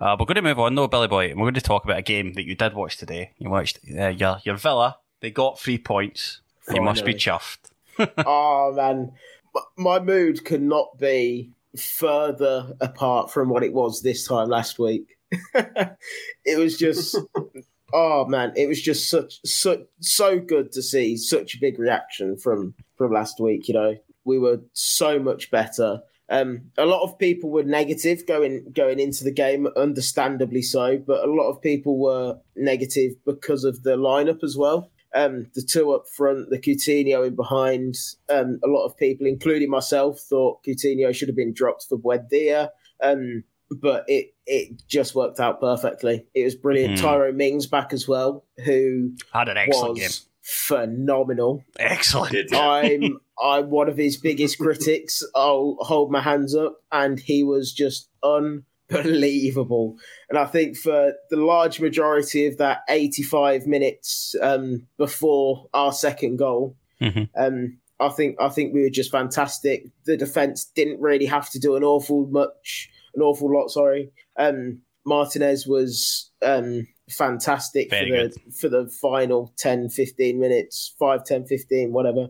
Uh, 0.00 0.16
we're 0.18 0.26
going 0.26 0.36
to 0.36 0.42
move 0.42 0.58
on 0.58 0.74
though, 0.74 0.88
Billy 0.88 1.08
Boy, 1.08 1.30
and 1.30 1.38
we're 1.38 1.46
going 1.46 1.54
to 1.54 1.60
talk 1.60 1.84
about 1.84 1.98
a 1.98 2.02
game 2.02 2.34
that 2.34 2.44
you 2.44 2.54
did 2.54 2.74
watch 2.74 2.96
today. 2.96 3.32
You 3.38 3.50
watched 3.50 3.80
uh, 3.98 4.08
your 4.08 4.38
your 4.44 4.56
Villa. 4.56 4.98
They 5.20 5.30
got 5.30 5.58
three 5.58 5.78
points. 5.78 6.40
You 6.72 6.82
must 6.82 7.04
be 7.04 7.14
chuffed. 7.14 7.70
oh 8.18 8.72
man, 8.74 9.12
my 9.76 10.00
mood 10.00 10.44
could 10.44 10.62
not 10.62 10.98
be 10.98 11.50
further 11.76 12.74
apart 12.80 13.30
from 13.30 13.48
what 13.48 13.62
it 13.62 13.72
was 13.72 14.02
this 14.02 14.26
time 14.26 14.48
last 14.48 14.78
week. 14.78 15.18
it 16.44 16.58
was 16.58 16.76
just, 16.78 17.16
oh 17.92 18.26
man, 18.26 18.52
it 18.56 18.68
was 18.68 18.80
just 18.80 19.08
such 19.08 19.40
so 19.44 19.84
so 20.00 20.38
good 20.38 20.72
to 20.72 20.82
see 20.82 21.16
such 21.16 21.54
a 21.54 21.60
big 21.60 21.78
reaction 21.78 22.36
from 22.36 22.74
from 22.96 23.12
last 23.12 23.40
week. 23.40 23.68
You 23.68 23.74
know, 23.74 23.96
we 24.24 24.38
were 24.38 24.60
so 24.72 25.18
much 25.18 25.50
better. 25.50 26.00
Um, 26.30 26.70
a 26.78 26.86
lot 26.86 27.02
of 27.02 27.18
people 27.18 27.50
were 27.50 27.64
negative 27.64 28.26
going 28.26 28.72
going 28.74 28.98
into 28.98 29.24
the 29.24 29.32
game, 29.32 29.68
understandably 29.76 30.62
so, 30.62 30.98
but 30.98 31.22
a 31.22 31.30
lot 31.30 31.50
of 31.50 31.60
people 31.60 31.98
were 31.98 32.38
negative 32.56 33.12
because 33.26 33.64
of 33.64 33.82
the 33.82 33.96
lineup 33.96 34.42
as 34.42 34.56
well. 34.56 34.90
Um, 35.14 35.46
the 35.54 35.62
two 35.62 35.92
up 35.92 36.06
front, 36.08 36.50
the 36.50 36.58
Coutinho 36.58 37.24
in 37.24 37.36
behind. 37.36 37.94
Um, 38.28 38.58
a 38.64 38.68
lot 38.68 38.84
of 38.86 38.96
people, 38.96 39.26
including 39.26 39.70
myself, 39.70 40.18
thought 40.18 40.64
Coutinho 40.64 41.14
should 41.14 41.28
have 41.28 41.36
been 41.36 41.54
dropped 41.54 41.86
for 41.88 41.96
Buendia. 41.96 42.70
Um, 43.00 43.44
but 43.70 44.04
it 44.08 44.34
it 44.46 44.82
just 44.88 45.14
worked 45.14 45.40
out 45.40 45.60
perfectly. 45.60 46.26
It 46.34 46.44
was 46.44 46.54
brilliant. 46.54 46.98
Mm. 46.98 47.00
Tyrone 47.02 47.36
Mings 47.36 47.66
back 47.66 47.92
as 47.92 48.06
well, 48.06 48.44
who 48.64 49.12
Had 49.32 49.48
an 49.48 49.56
excellent 49.56 49.98
was 49.98 50.00
game. 50.00 50.28
phenomenal. 50.42 51.62
Excellent. 51.78 52.54
I'm 52.54 53.18
I'm 53.42 53.70
one 53.70 53.88
of 53.88 53.96
his 53.96 54.16
biggest 54.18 54.58
critics. 54.58 55.22
I'll 55.34 55.76
hold 55.80 56.10
my 56.12 56.20
hands 56.20 56.54
up, 56.54 56.76
and 56.92 57.18
he 57.18 57.42
was 57.42 57.72
just 57.72 58.08
unbelievable. 58.90 59.96
And 60.28 60.38
I 60.38 60.44
think 60.46 60.76
for 60.76 61.12
the 61.30 61.36
large 61.36 61.80
majority 61.80 62.46
of 62.46 62.58
that 62.58 62.80
85 62.88 63.66
minutes 63.66 64.34
um, 64.40 64.86
before 64.98 65.68
our 65.74 65.92
second 65.92 66.36
goal, 66.38 66.76
Mhm. 67.00 67.28
um, 67.36 67.78
I 68.00 68.08
think 68.10 68.36
I 68.40 68.48
think 68.48 68.74
we 68.74 68.82
were 68.82 68.90
just 68.90 69.10
fantastic. 69.10 69.84
The 70.04 70.16
defense 70.16 70.64
didn't 70.66 71.00
really 71.00 71.26
have 71.26 71.48
to 71.50 71.58
do 71.58 71.76
an 71.76 71.84
awful 71.84 72.26
much, 72.26 72.90
an 73.14 73.22
awful 73.22 73.52
lot. 73.52 73.68
Sorry, 73.68 74.10
um, 74.38 74.80
Martinez 75.04 75.66
was 75.66 76.30
um, 76.44 76.86
fantastic 77.10 77.90
Very 77.90 78.10
for 78.10 78.16
the 78.16 78.52
for 78.60 78.68
the 78.68 78.90
final 79.00 79.52
10, 79.58 79.90
15 79.90 80.40
minutes, 80.40 80.94
5, 80.98 81.24
10, 81.24 81.46
15, 81.46 81.92
whatever. 81.92 82.28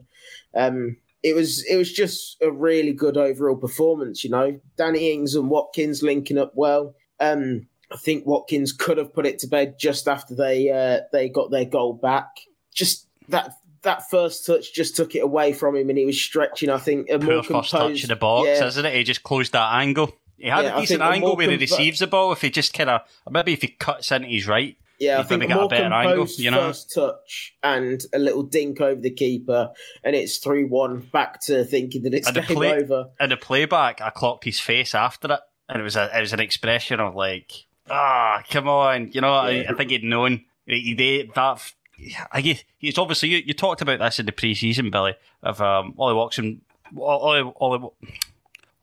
Um, 0.57 0.97
it 1.23 1.35
was 1.35 1.64
it 1.64 1.77
was 1.77 1.92
just 1.92 2.37
a 2.42 2.51
really 2.51 2.92
good 2.92 3.16
overall 3.16 3.57
performance. 3.57 4.25
You 4.25 4.31
know, 4.31 4.61
Danny 4.77 5.12
Ings 5.12 5.35
and 5.35 5.49
Watkins 5.49 6.03
linking 6.03 6.38
up 6.38 6.53
well. 6.55 6.94
Um, 7.20 7.66
I 7.90 7.97
think 7.97 8.27
Watkins 8.27 8.73
could 8.73 8.99
have 8.99 9.14
put 9.14 9.27
it 9.27 9.38
to 9.40 9.47
bed 9.47 9.77
just 9.79 10.09
after 10.09 10.35
they 10.35 10.70
uh, 10.70 11.05
they 11.12 11.29
got 11.29 11.51
their 11.51 11.64
goal 11.64 11.94
back. 11.94 12.29
Just 12.75 13.09
that 13.29 13.55
that 13.83 14.11
first 14.11 14.44
touch 14.44 14.75
just 14.75 14.97
took 14.97 15.14
it 15.14 15.20
away 15.20 15.53
from 15.53 15.77
him, 15.77 15.88
and 15.88 15.99
he 15.99 16.05
was 16.05 16.20
stretching. 16.20 16.68
I 16.68 16.79
think 16.79 17.09
a 17.09 17.18
more 17.18 17.42
Poor 17.42 17.42
first 17.42 17.70
composed, 17.70 17.73
touch 17.73 18.03
in 18.03 18.09
the 18.09 18.16
box, 18.16 18.49
yeah, 18.49 18.66
isn't 18.66 18.85
it? 18.85 18.94
He 18.94 19.05
just 19.05 19.23
closed 19.23 19.53
that 19.53 19.73
angle. 19.75 20.14
He 20.38 20.49
had 20.49 20.64
Yeah, 20.64 20.77
a 20.77 20.81
decent 20.81 21.03
angle 21.03 21.37
where 21.37 21.51
he 21.51 21.57
receives 21.57 21.99
the 22.01 22.07
ball. 22.07 22.33
If 22.33 22.40
he 22.42 22.51
just 22.51 22.75
kind 22.75 22.90
of, 22.90 23.03
maybe 23.31 23.53
if 23.53 23.62
he 23.62 23.68
cuts 23.68 24.11
into 24.12 24.29
his 24.29 24.47
right, 24.47 24.77
Yeah, 24.99 25.16
I 25.16 25.20
He's 25.23 25.29
think 25.29 25.42
gonna 25.42 25.44
a 25.44 25.49
get 25.49 25.57
a 25.57 25.61
more 25.61 25.68
better 25.68 25.94
angle, 25.94 26.27
you 26.37 26.51
know? 26.51 26.59
first 26.68 26.92
touch 26.94 27.55
and 27.62 28.01
a 28.12 28.18
little 28.18 28.42
dink 28.42 28.81
over 28.81 29.01
the 29.01 29.11
keeper, 29.11 29.70
and 30.03 30.14
it's 30.16 30.38
three 30.38 30.64
one. 30.64 31.01
Back 31.12 31.40
to 31.47 31.64
thinking 31.64 32.03
that 32.05 32.14
it's 32.14 32.27
And 32.29 32.37
game 32.37 32.44
play- 32.57 32.73
over. 32.83 33.11
in 33.20 33.31
the 33.31 33.37
playback, 33.37 34.01
I 34.01 34.11
clocked 34.11 34.44
his 34.44 34.61
face 34.61 34.94
after 34.94 35.33
it, 35.33 35.40
and 35.68 35.81
it 35.81 35.85
was 35.85 35.97
a, 35.97 36.11
it 36.16 36.20
was 36.20 36.33
an 36.33 36.40
expression 36.40 37.01
of 37.01 37.14
like, 37.14 37.66
ah, 37.90 38.42
come 38.51 38.68
on, 38.68 39.11
you 39.12 39.20
know. 39.20 39.33
I, 39.35 39.66
I 39.68 39.75
think 39.75 39.90
he'd 39.90 40.05
known 40.05 40.44
he, 40.66 40.94
he 40.97 41.31
that. 41.35 41.73
I 42.33 42.40
guess 42.40 42.64
he's 42.79 42.99
obviously 42.99 43.29
you, 43.31 43.38
you 43.47 43.55
talked 43.55 43.81
about 43.81 44.01
this 44.01 44.18
in 44.18 44.27
the 44.27 44.33
pre-season, 44.33 44.90
Billy, 44.90 45.14
of 45.44 45.61
um, 45.61 45.94
Ollie 45.97 46.14
Watson, 46.14 46.61
Ollie, 46.99 47.53
Ollie, 47.61 47.88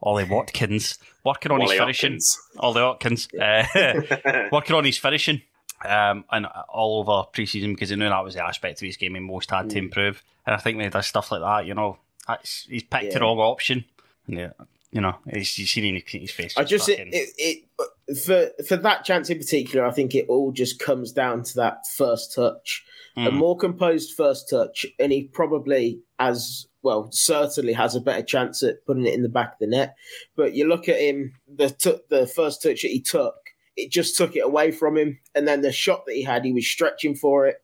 Ollie 0.01 0.23
Watkins 0.23 0.97
working 1.23 1.51
on 1.51 1.59
Wally 1.59 1.75
his 1.75 1.79
finishing. 1.79 2.11
Hopkins. 2.13 2.39
Ollie 2.57 2.81
Watkins 2.81 3.27
uh, 3.39 4.47
working 4.51 4.75
on 4.75 4.83
his 4.85 4.97
finishing. 4.97 5.41
Um, 5.83 6.25
and 6.31 6.45
all 6.69 6.99
over 6.99 7.27
pre-season 7.31 7.73
because 7.73 7.89
he 7.89 7.95
knew 7.95 8.07
that 8.07 8.23
was 8.23 8.35
the 8.35 8.45
aspect 8.45 8.79
of 8.81 8.85
his 8.85 8.97
game 8.97 9.15
he 9.15 9.19
most 9.19 9.49
had 9.49 9.69
to 9.71 9.79
improve. 9.79 10.21
And 10.45 10.55
I 10.55 10.59
think 10.59 10.77
when 10.77 10.85
he 10.85 10.91
does 10.91 11.07
stuff 11.07 11.31
like 11.31 11.41
that, 11.41 11.65
you 11.65 11.73
know, 11.73 11.97
he's 12.43 12.83
picked 12.83 12.91
the 12.91 13.07
Yeah. 13.13 13.17
wrong 13.19 13.39
option. 13.39 13.85
And 14.27 14.37
yeah, 14.37 14.51
you 14.91 15.01
know, 15.01 15.15
he's, 15.31 15.57
you've 15.57 15.69
seen 15.69 16.01
his 16.05 16.31
face. 16.31 16.57
I 16.57 16.63
just 16.63 16.89
it, 16.89 16.99
it, 17.11 17.29
it 17.37 18.17
for 18.17 18.49
for 18.67 18.75
that 18.77 19.05
chance 19.05 19.29
in 19.29 19.37
particular, 19.37 19.85
I 19.85 19.91
think 19.91 20.13
it 20.15 20.25
all 20.27 20.51
just 20.51 20.79
comes 20.79 21.11
down 21.11 21.43
to 21.43 21.55
that 21.55 21.87
first 21.95 22.33
touch. 22.35 22.83
A 23.17 23.19
Mm. 23.21 23.33
more 23.33 23.57
composed 23.57 24.13
first 24.15 24.49
touch, 24.49 24.85
and 24.97 25.11
he 25.11 25.23
probably 25.23 25.99
as 26.17 26.67
well 26.81 27.09
certainly 27.11 27.73
has 27.73 27.93
a 27.93 27.99
better 27.99 28.23
chance 28.23 28.63
at 28.63 28.85
putting 28.85 29.05
it 29.05 29.13
in 29.13 29.21
the 29.21 29.27
back 29.29 29.53
of 29.53 29.59
the 29.59 29.67
net. 29.67 29.95
But 30.37 30.53
you 30.53 30.65
look 30.67 30.87
at 30.87 30.99
him, 30.99 31.33
the 31.53 31.69
t- 31.69 31.99
the 32.09 32.25
first 32.25 32.63
touch 32.63 32.83
that 32.83 32.87
he 32.87 33.01
took, 33.01 33.35
it 33.75 33.91
just 33.91 34.15
took 34.15 34.35
it 34.37 34.45
away 34.45 34.71
from 34.71 34.97
him, 34.97 35.19
and 35.35 35.45
then 35.45 35.61
the 35.61 35.73
shot 35.73 36.05
that 36.05 36.15
he 36.15 36.23
had, 36.23 36.45
he 36.45 36.53
was 36.53 36.65
stretching 36.67 37.15
for 37.15 37.47
it. 37.47 37.57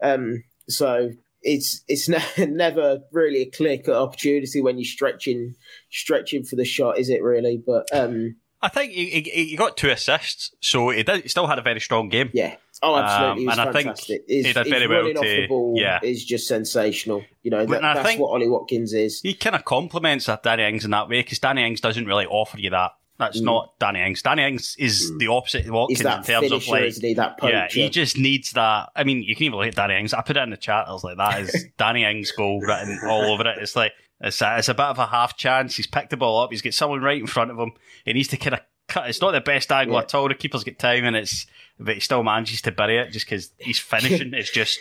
Um, 0.00 0.44
so 0.68 1.10
it's 1.42 1.82
it's 1.88 2.08
ne- 2.08 2.46
never 2.46 3.00
really 3.12 3.42
a 3.42 3.50
clear 3.50 3.78
cut 3.78 3.96
opportunity 3.96 4.60
when 4.60 4.78
you're 4.78 4.84
stretching 4.84 5.54
stretching 5.90 6.44
for 6.44 6.56
the 6.56 6.64
shot, 6.64 6.98
is 6.98 7.08
it 7.08 7.22
really? 7.22 7.62
But 7.64 7.88
um, 7.92 8.36
I 8.60 8.68
think 8.68 8.92
he, 8.92 9.06
he, 9.10 9.44
he 9.46 9.56
got 9.56 9.76
two 9.76 9.90
assists, 9.90 10.54
so 10.60 10.90
he, 10.90 11.02
did, 11.02 11.22
he 11.22 11.28
still 11.28 11.46
had 11.48 11.58
a 11.58 11.62
very 11.62 11.80
strong 11.80 12.08
game. 12.08 12.30
yeah. 12.32 12.56
Oh, 12.84 12.96
absolutely. 12.96 13.30
Um, 13.30 13.38
He's 13.38 13.58
and 13.58 13.60
I 13.60 13.72
think 13.72 13.86
fantastic. 13.86 14.24
he 14.26 14.42
did 14.42 14.54
very 14.66 14.88
well 14.88 15.06
off 15.06 15.24
to- 15.24 15.40
the 15.42 15.46
ball 15.46 15.74
yeah. 15.76 16.00
is 16.02 16.24
just 16.24 16.48
sensational. 16.48 17.22
You 17.44 17.52
know, 17.52 17.64
that, 17.64 17.80
that's 17.80 18.02
think- 18.08 18.20
what 18.20 18.30
Ollie 18.30 18.48
Watkins 18.48 18.92
is. 18.92 19.20
He 19.20 19.34
kind 19.34 19.54
of 19.54 19.64
complements 19.64 20.26
that 20.26 20.42
Danny 20.42 20.64
Ings 20.64 20.84
in 20.84 20.90
that 20.90 21.08
way 21.08 21.22
because 21.22 21.38
Danny 21.38 21.64
Ings 21.64 21.80
doesn't 21.80 22.06
really 22.06 22.26
offer 22.26 22.58
you 22.58 22.70
that. 22.70 22.90
That's 23.18 23.40
Mm. 23.40 23.44
not 23.44 23.78
Danny 23.78 24.00
Ings. 24.00 24.22
Danny 24.22 24.42
Ings 24.44 24.74
is 24.78 25.16
the 25.18 25.28
opposite 25.28 25.66
of 25.66 25.72
Watkins 25.72 26.00
in 26.00 26.22
terms 26.22 26.50
of 26.52 26.66
like 26.68 26.94
he? 26.94 27.14
Yeah, 27.42 27.68
he 27.70 27.88
just 27.90 28.16
needs 28.18 28.52
that. 28.52 28.90
I 28.96 29.04
mean, 29.04 29.22
you 29.22 29.36
can 29.36 29.44
even 29.44 29.58
look 29.58 29.68
at 29.68 29.74
Danny 29.74 29.96
Ings. 29.98 30.12
I 30.14 30.22
put 30.22 30.36
it 30.36 30.42
in 30.42 30.50
the 30.50 30.56
chat. 30.56 30.86
I 30.88 30.92
was 30.92 31.04
like, 31.04 31.18
that 31.18 31.40
is 31.40 31.66
Danny 31.78 32.04
Ings' 32.04 32.32
goal 32.32 32.60
written 32.60 32.98
all 33.06 33.32
over 33.32 33.46
it. 33.48 33.58
It's 33.60 33.76
like 33.76 33.92
it's 34.20 34.40
a, 34.40 34.58
it's 34.58 34.68
a 34.68 34.74
bit 34.74 34.86
of 34.86 34.98
a 34.98 35.06
half 35.06 35.36
chance. 35.36 35.76
He's 35.76 35.86
picked 35.86 36.10
the 36.10 36.16
ball 36.16 36.40
up. 36.42 36.50
He's 36.50 36.62
got 36.62 36.74
someone 36.74 37.00
right 37.02 37.20
in 37.20 37.26
front 37.26 37.50
of 37.50 37.58
him. 37.58 37.72
He 38.04 38.12
needs 38.12 38.28
to 38.28 38.36
kind 38.36 38.54
of 38.54 38.60
cut. 38.88 39.08
It's 39.08 39.20
not 39.20 39.32
the 39.32 39.40
best 39.40 39.70
angle 39.70 39.94
Yeah. 39.96 40.02
at 40.02 40.14
all. 40.14 40.28
The 40.28 40.34
keeper's 40.34 40.64
got 40.64 40.78
time, 40.78 41.04
and 41.04 41.14
it's 41.16 41.46
but 41.78 41.94
he 41.94 42.00
still 42.00 42.22
manages 42.22 42.62
to 42.62 42.72
bury 42.72 42.98
it 42.98 43.10
just 43.12 43.26
because 43.26 43.52
he's 43.58 43.78
finishing. 43.80 44.32
it's 44.34 44.50
just. 44.50 44.80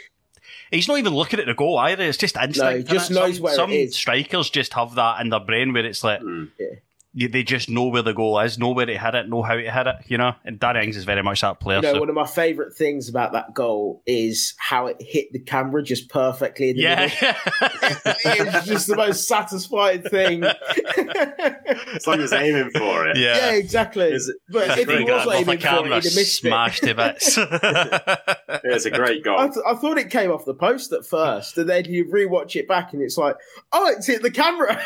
He's 0.72 0.88
not 0.88 1.00
even 1.00 1.14
looking 1.14 1.40
at 1.40 1.46
the 1.48 1.54
goal 1.54 1.78
either. 1.78 2.04
It's 2.04 2.18
just 2.18 2.38
instinct. 2.38 2.88
he 2.90 2.94
just 2.94 3.12
knows 3.12 3.36
some, 3.36 3.44
where 3.44 3.54
it 3.54 3.56
some 3.58 3.92
strikers 3.92 4.50
just 4.50 4.74
have 4.74 4.96
that 4.96 5.20
in 5.22 5.30
their 5.30 5.40
brain 5.42 5.74
where 5.74 5.86
it's 5.86 6.04
like 6.04 6.22
Yeah. 6.58 6.68
You, 7.14 7.28
they 7.28 7.44
just 7.44 7.70
know 7.70 7.88
where 7.88 8.02
the 8.02 8.14
goal 8.14 8.40
is, 8.40 8.58
know 8.58 8.72
where 8.72 8.86
to 8.86 8.98
hit 8.98 9.16
it, 9.16 9.28
know 9.30 9.42
how 9.42 9.56
to 9.56 9.70
hit 9.70 9.88
it. 9.88 9.96
You 10.08 10.18
know, 10.18 10.34
and 10.46 10.60
Danny 10.60 10.84
Ings 10.84 10.96
is 10.98 11.04
very 11.04 11.22
much 11.22 11.42
that 11.42 11.60
player. 11.60 11.78
You 11.78 11.82
know, 11.84 11.94
so- 11.94 12.00
one 12.00 12.10
of 12.10 12.16
my 12.16 12.26
favourite 12.26 12.74
things 12.74 13.10
about 13.10 13.34
that 13.34 13.54
goal 13.54 14.02
is 14.06 14.54
how 14.58 14.88
it 14.88 14.98
hit 15.00 15.32
the 15.34 15.40
camera 15.40 15.84
just 15.84 16.10
perfectly 16.10 16.70
in 16.72 16.78
the 16.78 16.82
yeah, 16.84 17.10
middle. 17.22 17.36
it's 18.56 18.68
just 18.68 18.88
the 18.88 18.96
most 18.96 19.28
satisfying 19.28 20.02
thing. 20.04 20.44
It's 20.46 22.08
like 22.08 22.18
he 22.18 22.22
was 22.22 22.34
aiming 22.34 22.72
for 22.72 23.08
it. 23.08 23.18
yeah. 23.18 23.38
yeah, 23.38 23.52
exactly. 23.52 24.06
Is 24.12 24.30
it- 24.30 24.38
but 24.50 24.70
if 24.80 24.88
he 24.90 24.96
was 24.96 25.04
good. 25.06 25.10
Off 25.12 25.26
the 25.26 25.32
aiming 25.34 25.46
for 25.46 25.54
it, 25.54 25.60
camera, 25.62 25.84
he'd 25.84 25.94
have 25.96 26.06
it. 26.06 26.26
smashed 26.26 26.82
bits. 26.82 27.38
It's 28.64 28.86
a 28.86 28.92
great 28.92 29.24
goal. 29.24 29.40
I, 29.40 29.48
th- 29.48 29.66
I 29.68 29.76
thought 29.76 29.98
it 29.98 30.10
came 30.10 30.32
off 30.32 30.46
the 30.46 30.54
post 30.54 30.92
at 30.94 31.06
first, 31.06 31.58
and 31.58 31.68
then 31.70 31.86
you 31.86 32.06
rewatch 32.06 32.56
it 32.56 32.68
back, 32.68 32.94
and 32.94 33.02
it's 33.02 33.18
like, 33.18 33.36
oh, 33.72 33.88
it's 33.90 34.08
hit 34.08 34.22
the 34.22 34.32
camera. 34.32 34.80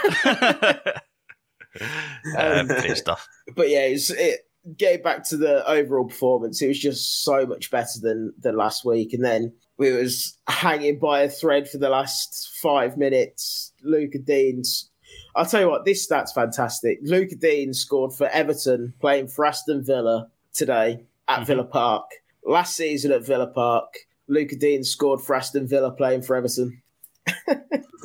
um, 2.37 2.67
great 2.67 2.97
stuff. 2.97 3.27
but 3.55 3.69
yeah, 3.69 3.81
it's, 3.81 4.09
it 4.09 4.47
getting 4.77 5.03
back 5.03 5.23
to 5.23 5.37
the 5.37 5.67
overall 5.69 6.05
performance, 6.05 6.61
it 6.61 6.67
was 6.67 6.79
just 6.79 7.23
so 7.23 7.45
much 7.45 7.69
better 7.71 7.99
than 8.01 8.33
than 8.39 8.55
last 8.57 8.83
week. 8.85 9.13
And 9.13 9.23
then 9.23 9.53
we 9.77 9.91
was 9.91 10.37
hanging 10.47 10.99
by 10.99 11.21
a 11.21 11.29
thread 11.29 11.69
for 11.69 11.77
the 11.77 11.89
last 11.89 12.57
five 12.61 12.97
minutes. 12.97 13.73
Lucas 13.83 14.21
Digne's. 14.21 14.89
I'll 15.35 15.45
tell 15.45 15.61
you 15.61 15.69
what, 15.69 15.85
this 15.85 16.03
stat's 16.03 16.31
fantastic. 16.31 16.99
Lucas 17.03 17.37
Digne 17.37 17.73
scored 17.73 18.13
for 18.13 18.27
Everton 18.29 18.93
playing 19.01 19.27
for 19.27 19.45
Aston 19.45 19.83
Villa 19.83 20.29
today 20.53 21.03
at 21.27 21.37
Mm-hmm. 21.39 21.45
Villa 21.45 21.63
Park. 21.65 22.05
Last 22.45 22.75
season 22.75 23.11
at 23.11 23.25
Villa 23.25 23.47
Park, 23.47 23.93
Lucas 24.27 24.57
Digne 24.57 24.83
scored 24.83 25.21
for 25.21 25.35
Aston 25.35 25.67
Villa 25.67 25.91
playing 25.91 26.21
for 26.21 26.35
Everton. 26.35 26.81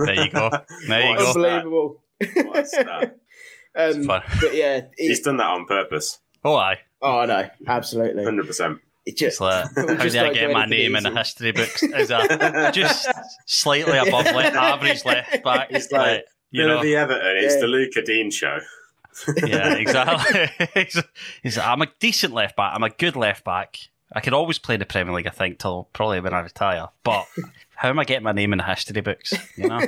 There 0.02 0.14
you 0.24 0.30
go. 0.30 0.48
There 0.88 1.02
you 1.02 1.09
What 1.11 1.18
go. 1.18 1.24
a 1.24 1.28
Unbelievable. 2.20 3.19
What 3.74 3.83
a 3.88 3.92
stat. 4.02 4.09
Um, 4.09 4.22
but 4.40 4.54
yeah, 4.54 4.80
He's 4.98 5.20
done 5.20 5.37
that 5.38 5.46
on 5.46 5.66
purpose, 5.66 6.18
Oh, 6.44 6.54
aye. 6.56 6.78
oh 7.02 7.24
no, 7.26 7.48
absolutely. 7.66 8.24
hundred 8.24 8.46
percent. 8.46 8.78
It 9.06 9.12
It's 9.12 9.20
just, 9.20 9.40
like, 9.40 9.64
how 9.76 9.94
just 9.96 10.14
do 10.14 10.20
I 10.20 10.33
get 10.33 10.50
my 10.52 10.64
anything 10.64 10.92
name 10.92 10.96
in 10.96 11.02
the 11.04 11.11
history 11.18 11.52
books? 11.52 11.83
Is 11.83 12.11
a 12.11 12.70
just 12.74 13.09
slightly 13.46 13.96
above 13.98 14.26
left, 14.26 14.54
average 14.56 15.04
left 15.04 15.42
back. 15.42 15.68
It's 15.70 15.90
like, 15.90 16.24
you 16.50 16.66
know, 16.66 16.83
the 16.83 16.96
Everton. 16.96 17.37
It's 17.38 17.54
Yeah. 17.54 17.61
the 17.61 17.66
Lucas 17.66 18.04
Digne 18.06 18.30
show. 18.30 18.59
yeah, 19.46 19.74
exactly. 19.74 20.48
he's, 20.74 21.02
he's, 21.42 21.59
I'm 21.59 21.83
a 21.83 21.88
decent 21.98 22.33
left 22.35 22.56
back. 22.56 22.72
I'm 22.74 22.83
a 22.85 22.90
good 22.90 23.16
left 23.16 23.44
back. 23.44 23.78
I 24.12 24.20
could 24.20 24.33
always 24.35 24.59
play 24.59 24.74
in 24.74 24.80
the 24.80 24.87
Premier 24.87 25.14
League, 25.14 25.26
I 25.26 25.30
think, 25.30 25.59
till 25.59 25.88
probably 25.92 26.20
when 26.20 26.35
I 26.35 26.40
retire. 26.40 26.88
But 27.04 27.26
how 27.76 27.88
am 27.88 27.98
I 27.98 28.04
getting 28.04 28.24
my 28.24 28.33
name 28.33 28.52
in 28.52 28.59
the 28.59 28.64
history 28.64 29.00
books? 29.00 29.33
You 29.56 29.68
know, 29.68 29.80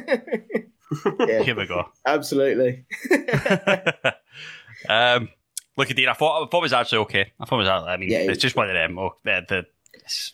yeah, 1.20 1.42
here 1.42 1.56
we 1.56 1.66
go. 1.66 1.84
absolutely. 2.06 2.84
um, 4.88 5.28
Lucas 5.76 5.94
Digne. 5.94 6.08
I 6.08 6.14
thought, 6.14 6.42
I 6.44 6.46
thought 6.50 6.58
it 6.58 6.62
was 6.62 6.72
actually 6.72 6.98
okay. 6.98 7.32
I 7.40 7.44
thought 7.44 7.56
it 7.56 7.68
was. 7.68 7.68
I 7.68 7.96
mean, 7.96 8.10
Yeah, 8.10 8.18
it- 8.18 8.30
it's 8.30 8.42
just 8.42 8.56
one 8.56 8.68
of 8.68 8.74
them. 8.74 8.98
Oh, 8.98 9.16
the 9.24 9.42
the, 9.48 9.66
it's, 9.94 10.32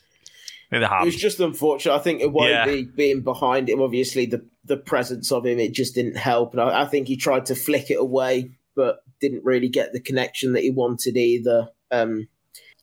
It 0.70 1.04
was 1.04 1.16
just 1.16 1.40
unfortunate. 1.40 1.94
I 1.94 1.98
think 1.98 2.20
it 2.20 2.32
won't 2.32 2.50
Yeah. 2.50 2.64
be 2.66 2.82
being 2.84 3.20
behind 3.22 3.68
him. 3.68 3.80
Obviously, 3.80 4.26
the 4.26 4.44
the 4.64 4.76
presence 4.76 5.32
of 5.32 5.46
him 5.46 5.58
it 5.58 5.72
just 5.72 5.94
didn't 5.94 6.16
help, 6.16 6.52
and 6.52 6.60
I, 6.60 6.82
I 6.82 6.84
think 6.86 7.08
he 7.08 7.16
tried 7.16 7.46
to 7.46 7.54
flick 7.54 7.90
it 7.90 7.98
away, 8.00 8.50
but 8.76 8.98
didn't 9.20 9.44
really 9.44 9.68
get 9.68 9.92
the 9.92 10.00
connection 10.00 10.52
that 10.52 10.62
he 10.62 10.70
wanted 10.70 11.16
either. 11.16 11.68
Um, 11.90 12.28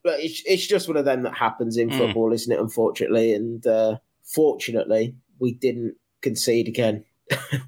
but 0.03 0.19
it's 0.19 0.41
it's 0.45 0.65
just 0.67 0.87
one 0.87 0.97
of 0.97 1.05
them 1.05 1.23
that 1.23 1.35
happens 1.37 1.77
in 1.77 1.89
Mm. 1.89 1.97
football, 1.97 2.31
isn't 2.33 2.51
it? 2.51 2.59
Unfortunately, 2.59 3.33
and 3.33 3.65
uh, 3.67 3.97
fortunately, 4.23 5.15
we 5.39 5.53
didn't 5.53 5.95
concede 6.21 6.67
again. 6.67 7.03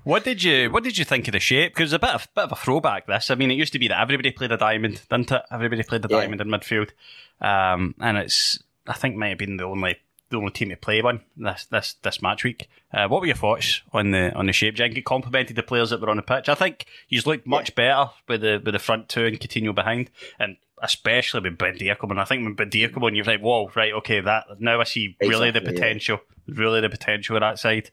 What 0.03 0.23
did 0.23 0.43
you 0.43 0.69
What 0.71 0.83
did 0.83 0.97
you 0.97 1.05
think 1.05 1.27
of 1.27 1.31
the 1.31 1.39
shape? 1.39 1.73
Because 1.73 1.91
it's 1.93 2.03
a 2.03 2.05
bit 2.05 2.13
of 2.15 2.27
bit 2.35 2.43
of 2.45 2.51
a 2.51 2.55
throwback. 2.55 3.07
This, 3.07 3.31
I 3.31 3.35
mean, 3.35 3.51
it 3.51 3.55
used 3.55 3.73
to 3.73 3.79
be 3.79 3.87
that 3.87 3.99
everybody 3.99 4.31
played 4.31 4.51
a 4.51 4.57
diamond, 4.57 5.01
didn't 5.09 5.31
it? 5.31 5.41
Everybody 5.51 5.83
played 5.83 6.03
the 6.03 6.09
Yeah. 6.11 6.21
diamond 6.21 6.41
in 6.41 6.47
midfield, 6.47 6.91
um, 7.41 7.95
and 7.99 8.17
it's 8.17 8.59
I 8.87 8.93
think 8.93 9.15
might 9.15 9.29
have 9.29 9.37
been 9.37 9.57
the 9.57 9.63
only 9.65 9.97
the 10.29 10.37
only 10.37 10.51
team 10.51 10.69
to 10.69 10.75
play 10.75 11.01
one 11.01 11.21
this 11.35 11.65
this 11.65 11.95
this 12.03 12.21
match 12.21 12.43
week. 12.43 12.67
Uh, 12.93 13.07
what 13.07 13.21
were 13.21 13.27
your 13.27 13.35
thoughts 13.35 13.81
on 13.93 14.11
the 14.11 14.31
on 14.33 14.45
the 14.45 14.53
shape? 14.53 14.77
Think 14.77 14.95
it 14.97 15.05
complimented 15.05 15.55
the 15.55 15.63
players 15.63 15.89
that 15.89 16.01
were 16.01 16.09
on 16.09 16.17
the 16.17 16.21
pitch? 16.23 16.49
I 16.49 16.55
think 16.55 16.85
he's 17.07 17.25
looked 17.25 17.47
much 17.47 17.73
better 17.75 18.11
with 18.27 18.41
the 18.41 18.61
with 18.63 18.73
the 18.73 18.79
front 18.79 19.09
two 19.09 19.25
and 19.25 19.39
Coutinho 19.39 19.73
behind, 19.73 20.11
and 20.39 20.57
especially 20.81 21.41
with 21.41 21.57
Buendia 21.57 21.97
coming. 21.97 22.17
I 22.17 22.25
think 22.25 22.43
when 22.43 22.55
Buendia 22.55 22.93
come 22.93 23.03
on, 23.03 23.15
you're 23.15 23.25
like, 23.25 23.41
whoa, 23.41 23.69
right, 23.75 23.93
okay, 23.93 24.19
that 24.21 24.45
now 24.59 24.79
I 24.79 24.83
see 24.83 25.15
really 25.21 25.51
the 25.51 25.59
Exactly, 25.59 25.73
yeah. 25.73 25.79
potential, 25.79 26.19
really 26.47 26.81
the 26.81 26.89
potential 26.89 27.35
of 27.35 27.41
that 27.41 27.59
side. 27.59 27.89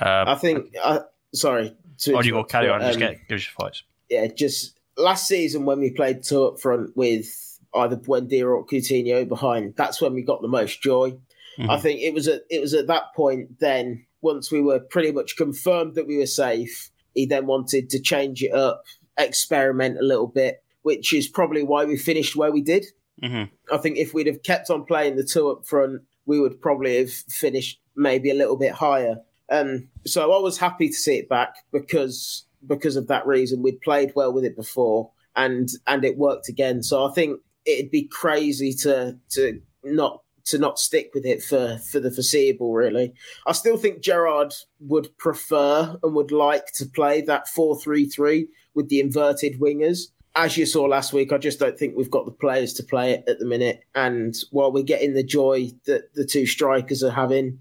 Um, 0.00 0.28
I 0.28 0.34
think. 0.34 0.74
Uh, 0.82 1.00
sorry. 1.34 1.76
To 1.98 2.14
or 2.14 2.24
you 2.24 2.32
go 2.32 2.44
carry 2.44 2.68
on, 2.68 2.80
just 2.80 2.94
um, 2.94 3.00
get 3.00 3.28
give 3.28 3.36
us 3.36 3.46
your 3.46 3.54
thoughts. 3.58 3.82
yeah, 4.10 4.26
just 4.26 4.78
last 4.98 5.26
season 5.26 5.64
when 5.64 5.80
we 5.80 5.90
played 5.90 6.22
two 6.22 6.44
up 6.44 6.60
front 6.60 6.94
with 6.96 7.58
either 7.74 7.96
Buendia 7.96 8.42
or 8.42 8.66
Coutinho 8.66 9.26
behind, 9.26 9.74
that's 9.76 10.00
when 10.00 10.12
we 10.12 10.22
got 10.22 10.42
the 10.42 10.48
most 10.48 10.82
joy. 10.82 11.12
Mm-hmm. 11.58 11.70
I 11.70 11.78
think 11.78 12.00
it 12.00 12.12
was 12.12 12.28
at 12.28 12.42
it 12.50 12.60
was 12.60 12.74
at 12.74 12.88
that 12.88 13.14
point 13.14 13.60
then 13.60 14.04
once 14.20 14.50
we 14.50 14.60
were 14.60 14.80
pretty 14.80 15.12
much 15.12 15.36
confirmed 15.36 15.94
that 15.94 16.06
we 16.06 16.18
were 16.18 16.26
safe, 16.26 16.90
he 17.14 17.26
then 17.26 17.46
wanted 17.46 17.88
to 17.90 18.00
change 18.00 18.42
it 18.42 18.52
up, 18.52 18.82
experiment 19.16 19.98
a 19.98 20.04
little 20.04 20.26
bit, 20.26 20.62
which 20.86 21.12
is 21.12 21.26
probably 21.26 21.64
why 21.64 21.84
we 21.84 21.96
finished 21.96 22.36
where 22.36 22.52
we 22.52 22.62
did. 22.62 22.86
Mhm. 23.20 23.50
I 23.72 23.78
think 23.78 23.98
if 23.98 24.14
we'd 24.14 24.28
have 24.28 24.44
kept 24.44 24.70
on 24.70 24.84
playing 24.84 25.16
the 25.16 25.24
two 25.24 25.48
up 25.48 25.66
front, 25.66 26.02
we 26.26 26.38
would 26.38 26.60
probably 26.60 26.96
have 26.98 27.10
finished 27.10 27.80
maybe 27.96 28.30
a 28.30 28.34
little 28.34 28.56
bit 28.56 28.70
higher. 28.70 29.16
Um, 29.48 29.88
so 30.04 30.30
I 30.32 30.40
was 30.40 30.58
happy 30.58 30.88
to 30.88 30.94
see 30.94 31.16
it 31.16 31.28
back 31.28 31.56
because 31.72 32.46
because 32.66 32.96
of 32.96 33.08
that 33.08 33.26
reason. 33.26 33.62
We'd 33.62 33.80
played 33.80 34.12
well 34.14 34.32
with 34.32 34.44
it 34.44 34.56
before, 34.56 35.10
and 35.34 35.68
and 35.86 36.04
it 36.04 36.16
worked 36.16 36.48
again. 36.48 36.82
So 36.82 37.04
I 37.04 37.12
think 37.12 37.40
it'd 37.64 37.90
be 37.90 38.04
crazy 38.04 38.72
to 38.82 39.18
to 39.30 39.60
not 39.82 40.22
to 40.46 40.58
not 40.58 40.78
stick 40.78 41.10
with 41.14 41.26
it 41.26 41.42
for 41.42 41.78
for 41.90 41.98
the 42.00 42.10
foreseeable. 42.10 42.72
Really, 42.72 43.12
I 43.46 43.52
still 43.52 43.76
think 43.76 44.02
Gerrard 44.02 44.54
would 44.80 45.16
prefer 45.18 45.96
and 46.02 46.14
would 46.14 46.32
like 46.32 46.66
to 46.74 46.86
play 46.86 47.22
that 47.22 47.48
four 47.48 47.78
three 47.78 48.06
three 48.06 48.48
with 48.74 48.88
the 48.88 49.00
inverted 49.00 49.58
wingers. 49.58 50.10
As 50.38 50.56
you 50.58 50.66
saw 50.66 50.82
last 50.84 51.14
week, 51.14 51.32
I 51.32 51.38
just 51.38 51.58
don't 51.58 51.78
think 51.78 51.96
we've 51.96 52.10
got 52.10 52.26
the 52.26 52.30
players 52.30 52.74
to 52.74 52.82
play 52.82 53.12
it 53.12 53.24
at 53.26 53.38
the 53.38 53.46
minute. 53.46 53.80
And 53.94 54.36
while 54.50 54.70
we're 54.70 54.82
getting 54.84 55.14
the 55.14 55.22
joy 55.24 55.70
that 55.86 56.12
the 56.14 56.26
two 56.26 56.44
strikers 56.44 57.02
are 57.02 57.10
having, 57.10 57.60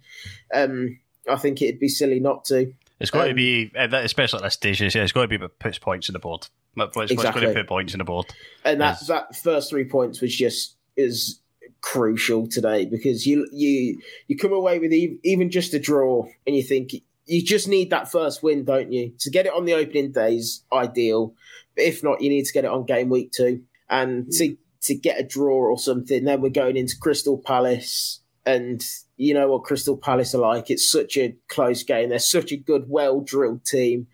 um, 0.54 1.00
I 1.30 1.38
think 1.38 1.62
it'd 1.62 1.80
be 1.80 1.88
silly 1.88 2.20
not 2.20 2.44
to. 2.46 2.74
It's 3.00 3.12
got 3.12 3.24
to 3.24 3.30
Um, 3.30 3.36
be, 3.38 3.72
uh, 3.78 3.88
especially 3.94 4.38
at 4.40 4.44
this 4.44 4.54
stage, 4.56 4.82
it's 4.82 4.96
it's 4.96 5.14
got 5.14 5.22
to 5.22 5.28
be 5.30 5.38
what 5.38 5.58
puts 5.58 5.78
points 5.80 6.10
on 6.10 6.14
the 6.14 6.20
board. 6.20 6.48
What- 6.74 6.88
What's, 6.96 6.96
what's 6.98 7.14
going 7.14 7.20
Exactly. 7.28 7.48
to 7.48 7.54
put 7.54 7.68
points 7.68 7.94
on 7.94 8.00
the 8.00 8.04
board? 8.04 8.26
and 8.66 8.82
that 8.82 8.98
Yes. 9.00 9.08
that 9.08 9.36
first 9.38 9.70
three 9.70 9.86
points 9.86 10.20
was 10.22 10.36
just 10.36 10.76
is 10.98 11.40
crucial 11.82 12.48
today 12.48 12.86
because 12.86 13.26
you 13.26 13.48
you 13.54 14.02
you 14.28 14.36
come 14.38 14.52
away 14.54 14.80
with 14.80 14.92
even 14.92 15.50
just 15.50 15.74
a 15.74 15.80
draw 15.80 16.28
and 16.46 16.56
you 16.56 16.64
think 16.64 16.94
you 17.28 17.42
just 17.44 17.68
need 17.68 17.90
that 17.90 18.12
first 18.12 18.44
win, 18.44 18.66
don't 18.66 18.92
you? 18.92 19.14
To 19.20 19.30
get 19.32 19.46
it 19.46 19.54
on 19.54 19.66
the 19.66 19.74
opening 19.74 20.12
days, 20.12 20.64
ideal. 20.74 21.34
If 21.76 22.04
not, 22.04 22.22
you 22.22 22.30
need 22.30 22.46
to 22.46 22.54
get 22.54 22.66
it 22.66 22.72
on 22.72 22.86
game 22.86 23.10
week 23.10 23.32
two 23.32 23.64
and 23.90 24.32
to 24.34 24.56
to 24.84 24.96
get 24.96 25.20
a 25.20 25.24
draw 25.24 25.72
or 25.72 25.78
something. 25.78 26.24
Then 26.24 26.42
we're 26.42 26.50
going 26.50 26.78
into 26.78 26.98
Crystal 27.00 27.38
Palace. 27.38 28.22
And 28.46 28.84
you 29.18 29.34
know 29.34 29.50
what 29.50 29.64
Crystal 29.64 29.98
Palace 29.98 30.36
are 30.36 30.40
like. 30.40 30.70
It's 30.70 30.90
such 30.90 31.18
a 31.18 31.36
close 31.48 31.84
game. 31.84 32.10
They're 32.10 32.20
such 32.20 32.52
a 32.52 32.58
good, 32.58 32.86
well 32.88 33.22
drilled 33.22 33.66
team. 33.66 34.08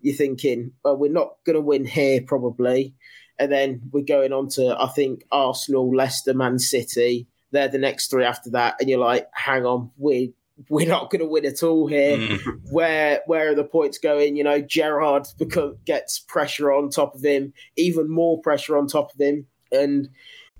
You're 0.00 0.16
thinking, 0.16 0.72
well, 0.84 0.96
we're 0.96 1.12
not 1.12 1.36
going 1.44 1.54
to 1.54 1.60
win 1.60 1.84
here 1.84 2.20
probably. 2.20 2.94
And 3.38 3.52
then 3.52 3.82
we're 3.92 4.02
going 4.02 4.32
on 4.32 4.48
to, 4.50 4.76
I 4.78 4.88
think, 4.88 5.24
Arsenal, 5.30 5.94
Leicester, 5.94 6.34
Man 6.34 6.58
City. 6.58 7.28
They're 7.52 7.68
the 7.68 7.78
next 7.78 8.10
three 8.10 8.24
after 8.24 8.50
that. 8.50 8.76
And 8.80 8.90
you're 8.90 8.98
like, 8.98 9.28
hang 9.32 9.64
on, 9.64 9.90
we 9.96 10.34
we're 10.68 10.88
not 10.88 11.10
going 11.10 11.20
to 11.20 11.28
win 11.28 11.44
at 11.44 11.62
all 11.62 11.86
here. 11.86 12.16
Mm. 12.16 12.60
Where 12.70 13.20
where 13.26 13.50
are 13.50 13.54
the 13.54 13.64
points 13.64 13.98
going? 13.98 14.36
You 14.36 14.44
know, 14.44 14.60
Gerrard 14.60 15.26
become, 15.38 15.76
gets 15.84 16.18
pressure 16.18 16.72
on 16.72 16.90
top 16.90 17.14
of 17.14 17.24
him, 17.24 17.52
even 17.76 18.10
more 18.10 18.40
pressure 18.40 18.76
on 18.76 18.86
top 18.86 19.12
of 19.14 19.20
him. 19.20 19.46
And 19.70 20.08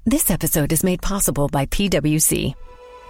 This 0.05 0.31
episode 0.31 0.73
is 0.73 0.85
made 0.85 1.03
possible 1.03 1.49
by 1.49 1.67
PWC. 1.67 2.55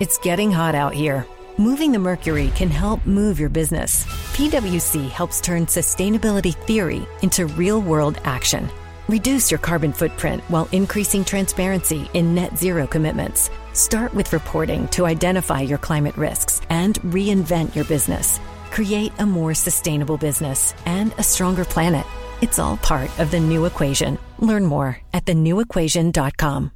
It's 0.01 0.18
getting 0.18 0.51
hot 0.51 0.75
out 0.75 0.94
here. 0.94 1.27
Moving 1.59 1.90
the 1.90 1.99
mercury 1.99 2.53
can 2.55 2.68
help 2.68 3.05
move 3.07 3.40
your 3.40 3.49
business. 3.49 4.05
PWC 4.35 5.09
helps 5.09 5.40
turn 5.40 5.66
sustainability 5.66 6.55
theory 6.66 7.07
into 7.22 7.46
real 7.46 7.81
world 7.81 8.20
action. 8.25 8.68
Reduce 9.09 9.51
your 9.51 9.59
carbon 9.59 9.92
footprint 9.92 10.42
while 10.49 10.69
increasing 10.73 11.25
transparency 11.25 12.11
in 12.12 12.35
net 12.35 12.59
zero 12.59 12.87
commitments. 12.87 13.51
Start 13.73 14.12
with 14.14 14.33
reporting 14.33 14.88
to 14.88 15.07
identify 15.07 15.61
your 15.61 15.79
climate 15.79 16.16
risks 16.16 16.61
and 16.71 17.01
reinvent 17.03 17.75
your 17.75 17.85
business. 17.85 18.40
Create 18.71 19.12
a 19.19 19.27
more 19.27 19.55
sustainable 19.55 20.16
business 20.16 20.75
and 20.87 21.14
a 21.19 21.23
stronger 21.23 21.64
planet. 21.64 22.07
It's 22.42 22.59
all 22.59 22.77
part 22.79 23.16
of 23.19 23.31
the 23.31 23.40
new 23.40 23.64
equation. 23.64 24.19
Learn 24.38 24.64
more 24.64 24.99
at 25.14 25.25
thenewequation.com. 25.25 26.76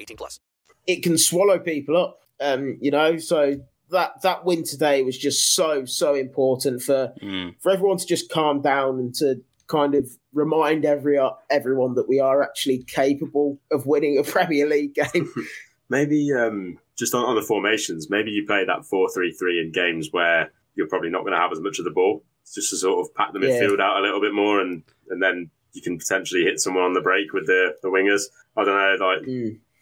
18 0.00 0.16
plus. 0.16 0.40
it 0.86 1.02
can 1.02 1.16
swallow 1.18 1.58
people 1.58 1.96
up. 1.96 2.20
Um, 2.40 2.76
you 2.80 2.90
know, 2.90 3.16
so 3.18 3.56
that 3.90 4.22
that 4.22 4.44
win 4.44 4.64
today 4.64 5.02
was 5.02 5.16
just 5.16 5.54
so 5.54 5.84
so 5.84 6.14
important 6.14 6.82
for 6.82 7.12
Mm. 7.22 7.54
for 7.60 7.70
everyone 7.72 7.96
to 7.98 8.06
just 8.06 8.30
calm 8.30 8.60
down 8.62 8.98
and 8.98 9.14
to 9.16 9.42
kind 9.66 9.94
of 9.94 10.08
remind 10.32 10.84
every 10.84 11.18
everyone 11.50 11.94
that 11.94 12.08
we 12.08 12.18
are 12.20 12.42
actually 12.42 12.82
capable 12.84 13.58
of 13.70 13.86
winning 13.86 14.18
a 14.18 14.22
Premier 14.34 14.66
League 14.68 14.94
game. 14.94 15.32
maybe 15.88 16.32
um, 16.32 16.78
just 16.96 17.14
on, 17.14 17.24
on 17.24 17.34
the 17.36 17.42
formations, 17.42 18.08
maybe 18.10 18.30
you 18.30 18.44
play 18.46 18.64
that 18.64 18.84
four-three-three 18.84 19.60
in 19.60 19.72
games 19.72 20.08
where 20.12 20.50
you're 20.74 20.88
probably 20.88 21.10
not 21.10 21.20
going 21.22 21.32
to 21.32 21.38
have 21.38 21.52
as 21.52 21.60
much 21.60 21.78
of 21.78 21.84
the 21.84 21.90
ball, 21.90 22.24
just 22.52 22.70
to 22.70 22.76
sort 22.76 23.00
of 23.06 23.14
pack 23.14 23.32
the 23.32 23.38
Yeah. 23.40 23.60
midfield 23.60 23.80
out 23.80 23.98
a 23.98 24.02
little 24.02 24.20
bit 24.20 24.34
more, 24.34 24.60
and 24.60 24.82
and 25.08 25.22
then 25.22 25.50
you 25.72 25.82
can 25.82 25.98
potentially 25.98 26.42
hit 26.42 26.58
someone 26.60 26.84
on 26.84 26.92
the 26.94 27.00
break 27.00 27.32
with 27.32 27.46
the, 27.46 27.74
the 27.82 27.88
wingers. 27.88 28.22
I 28.56 28.64
don't 28.64 28.76
know, 29.00 29.06
like 29.06 29.26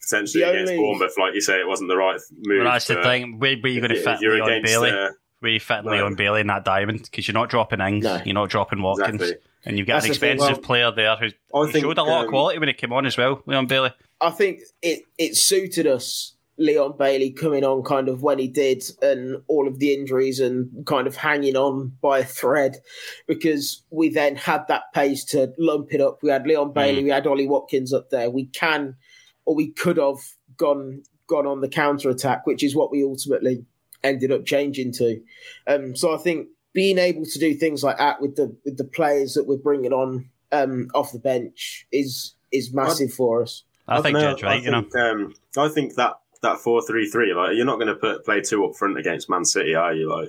potentially 0.02 0.44
The 0.44 0.50
against 0.50 0.72
only- 0.72 0.82
Bournemouth, 0.84 1.14
like 1.18 1.34
you 1.34 1.40
say, 1.40 1.60
it 1.60 1.66
wasn't 1.66 1.88
the 1.88 1.96
right 1.96 2.20
move. 2.44 2.62
Well, 2.64 2.72
that's 2.72 2.86
the 2.86 3.02
thing. 3.02 3.38
Where, 3.38 3.56
where 3.56 3.64
are 3.70 3.74
you 3.74 3.80
going 3.80 3.90
to 3.92 3.96
if 3.98 4.04
fit 4.04 4.20
you're 4.20 4.34
Leon 4.34 4.50
against, 4.52 4.72
Bailey? 4.72 4.90
uh, 4.90 5.08
where 5.40 5.52
you 5.52 5.60
fit 5.60 5.84
no. 5.84 5.92
Leon 5.92 6.14
Bailey 6.14 6.40
in 6.42 6.46
that 6.48 6.64
diamond? 6.64 7.02
Because 7.02 7.26
you're 7.26 7.34
not 7.34 7.48
dropping 7.50 7.80
Ings, 7.80 8.04
No. 8.04 8.20
you're 8.24 8.34
not 8.34 8.48
dropping 8.50 8.80
Watkins, 8.82 9.20
Exactly. 9.22 9.42
and 9.64 9.78
you've 9.78 9.86
got 9.86 9.94
That's 10.02 10.06
an 10.06 10.10
the 10.10 10.14
expensive 10.14 10.56
well, 10.58 10.62
player 10.66 10.90
there 10.92 11.16
who, 11.16 11.26
I 11.26 11.30
who 11.66 11.72
think, 11.72 11.84
showed 11.84 11.98
a 11.98 12.02
lot 12.02 12.20
of 12.20 12.24
um, 12.24 12.28
quality 12.30 12.58
when 12.58 12.68
he 12.68 12.74
came 12.74 12.92
on 12.92 13.06
as 13.06 13.16
well, 13.16 13.42
Leon 13.46 13.66
Bailey. 13.66 13.90
I 14.20 14.30
think 14.30 14.60
it 14.82 15.02
it 15.18 15.36
suited 15.36 15.86
us, 15.88 16.34
Leon 16.58 16.94
Bailey 16.96 17.30
coming 17.32 17.64
on 17.64 17.82
kind 17.82 18.08
of 18.08 18.22
when 18.22 18.38
he 18.38 18.46
did, 18.46 18.84
and 19.02 19.42
all 19.48 19.66
of 19.66 19.80
the 19.80 19.92
injuries 19.92 20.38
and 20.38 20.86
kind 20.86 21.08
of 21.08 21.16
hanging 21.16 21.56
on 21.56 21.96
by 22.00 22.20
a 22.20 22.24
thread, 22.24 22.76
because 23.26 23.82
we 23.90 24.10
then 24.10 24.36
had 24.36 24.66
that 24.68 24.82
pace 24.94 25.24
to 25.24 25.52
lump 25.58 25.92
it 25.92 26.00
up. 26.00 26.22
We 26.22 26.30
had 26.30 26.46
Leon 26.46 26.72
Bailey, 26.72 27.02
we 27.02 27.10
had 27.10 27.26
Ollie 27.26 27.48
Watkins 27.48 27.92
up 27.92 28.10
there. 28.10 28.30
We 28.30 28.44
can, 28.46 28.94
or 29.44 29.54
we 29.54 29.70
could 29.70 29.96
have 29.96 30.18
gone 30.56 31.02
gone 31.26 31.46
on 31.46 31.60
the 31.60 31.68
counter 31.68 32.10
attack, 32.10 32.46
which 32.46 32.62
is 32.62 32.74
what 32.74 32.90
we 32.90 33.02
ultimately 33.02 33.64
ended 34.04 34.32
up 34.32 34.44
changing 34.44 34.92
to. 34.92 35.20
Um, 35.66 35.96
so 35.96 36.14
I 36.14 36.18
think 36.18 36.48
being 36.72 36.98
able 36.98 37.24
to 37.24 37.38
do 37.38 37.54
things 37.54 37.82
like 37.82 37.98
that 37.98 38.20
with 38.20 38.36
the 38.36 38.54
with 38.64 38.76
the 38.76 38.84
players 38.84 39.34
that 39.34 39.46
we're 39.46 39.56
bringing 39.56 39.92
on 39.92 40.28
um, 40.50 40.88
off 40.94 41.12
the 41.12 41.18
bench 41.18 41.86
is 41.92 42.34
is 42.52 42.72
massive 42.72 43.12
for 43.12 43.42
us. 43.42 43.64
I, 43.88 44.00
think 44.00 44.14
know, 44.14 44.30
Jed's 44.30 44.42
right, 44.42 44.60
I 44.60 44.64
you 44.64 44.70
know. 44.70 44.86
Um, 45.00 45.34
I 45.56 45.68
think 45.68 45.94
that 45.94 46.14
that 46.42 46.58
four-three-three, 46.58 47.34
like 47.34 47.56
you're 47.56 47.66
not 47.66 47.76
going 47.76 47.88
to 47.88 47.94
put 47.94 48.24
play 48.24 48.40
two 48.40 48.64
up 48.64 48.74
front 48.76 48.98
against 48.98 49.30
Man 49.30 49.44
City, 49.44 49.74
are 49.74 49.94
you? 49.94 50.10
Like 50.10 50.28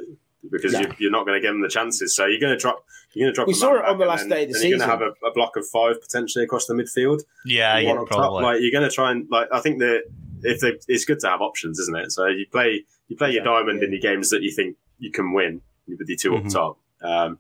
because 0.52 0.74
No. 0.74 0.82
you're, 0.82 0.96
you're 1.00 1.12
not 1.12 1.26
going 1.26 1.40
to 1.40 1.42
give 1.42 1.54
them 1.54 1.62
the 1.62 1.70
chances. 1.70 2.16
So 2.16 2.26
you're 2.26 2.40
going 2.40 2.54
to 2.54 2.60
drop. 2.60 2.86
You're 3.14 3.26
going 3.26 3.34
to 3.34 3.36
drop. 3.36 3.48
We 3.48 3.54
a 3.54 3.56
saw 3.58 3.76
it 3.76 3.86
on 3.86 3.98
the 4.00 4.06
last 4.06 4.28
day 4.30 4.44
of 4.44 4.50
the 4.50 4.54
then 4.60 4.70
You're 4.70 4.80
going 4.80 4.80
season. 4.80 4.80
to 4.80 4.86
have 4.86 5.02
a, 5.02 5.26
a 5.28 5.34
block 5.34 5.56
of 5.58 5.68
five 5.68 6.02
potentially 6.02 6.44
across 6.44 6.66
the 6.66 6.74
midfield. 6.74 7.22
Yeah, 7.46 7.78
yeah, 7.80 7.92
up 7.94 7.98
top. 8.00 8.08
probably. 8.10 8.44
Like 8.44 8.62
you're 8.62 8.72
going 8.72 8.90
to 8.90 8.94
try 8.94 9.12
and 9.12 9.28
like. 9.30 9.48
I 9.52 9.60
think 9.60 9.80
that 9.80 10.04
if 10.42 10.60
they, 10.62 10.74
it's 10.88 11.06
good 11.06 11.20
to 11.22 11.28
have 11.30 11.42
options, 11.42 11.80
isn't 11.80 11.96
it? 11.98 12.12
So 12.12 12.26
you 12.28 12.46
play 12.52 12.84
you 13.08 13.16
play 13.16 13.32
your 13.32 13.44
diamond 13.44 13.84
in 13.84 13.92
your 13.92 14.02
games 14.02 14.30
that 14.32 14.42
you 14.42 14.52
think 14.52 14.76
you 15.00 15.12
can 15.12 15.34
win 15.34 15.62
with 15.88 16.08
your 16.08 16.18
2 16.18 16.32
Mhm. 16.32 16.46
up 16.46 16.52
top, 16.52 16.80
um, 17.08 17.38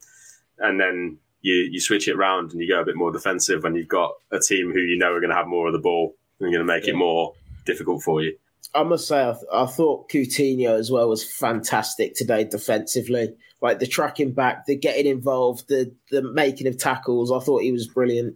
and 0.60 0.80
then 0.80 1.18
you 1.42 1.54
you 1.72 1.80
switch 1.80 2.08
it 2.08 2.16
around 2.16 2.52
and 2.52 2.62
you 2.62 2.68
go 2.68 2.82
a 2.82 2.86
bit 2.86 2.96
more 2.96 3.12
defensive 3.12 3.64
when 3.64 3.74
you've 3.76 3.88
got 3.88 4.14
a 4.32 4.40
team 4.40 4.72
who 4.72 4.80
you 4.80 4.98
know 4.98 5.12
are 5.14 5.20
going 5.20 5.30
to 5.32 5.36
have 5.36 5.48
more 5.48 5.68
of 5.68 5.74
the 5.74 5.80
ball 5.80 6.16
and 6.40 6.52
going 6.54 6.66
to 6.66 6.72
make 6.74 6.88
it 6.88 6.96
more 6.96 7.34
difficult 7.66 8.02
for 8.04 8.22
you. 8.22 8.38
I 8.76 8.84
must 8.84 9.08
say, 9.08 9.22
I, 9.22 9.32
th- 9.34 9.44
I 9.54 9.66
thought 9.68 10.10
Coutinho 10.10 10.78
as 10.80 10.90
well 10.90 11.08
was 11.08 11.24
fantastic 11.24 12.16
today 12.16 12.44
defensively. 12.46 13.34
Like 13.64 13.80
the 13.80 13.88
tracking 13.88 14.34
back, 14.34 14.66
the 14.68 14.76
getting 14.76 15.08
involved, 15.08 15.70
the 15.70 15.96
the 16.12 16.22
making 16.22 16.68
of 16.68 16.78
tackles. 16.78 17.32
I 17.32 17.40
thought 17.40 17.64
he 17.64 17.72
was 17.72 17.88
brilliant. 17.88 18.36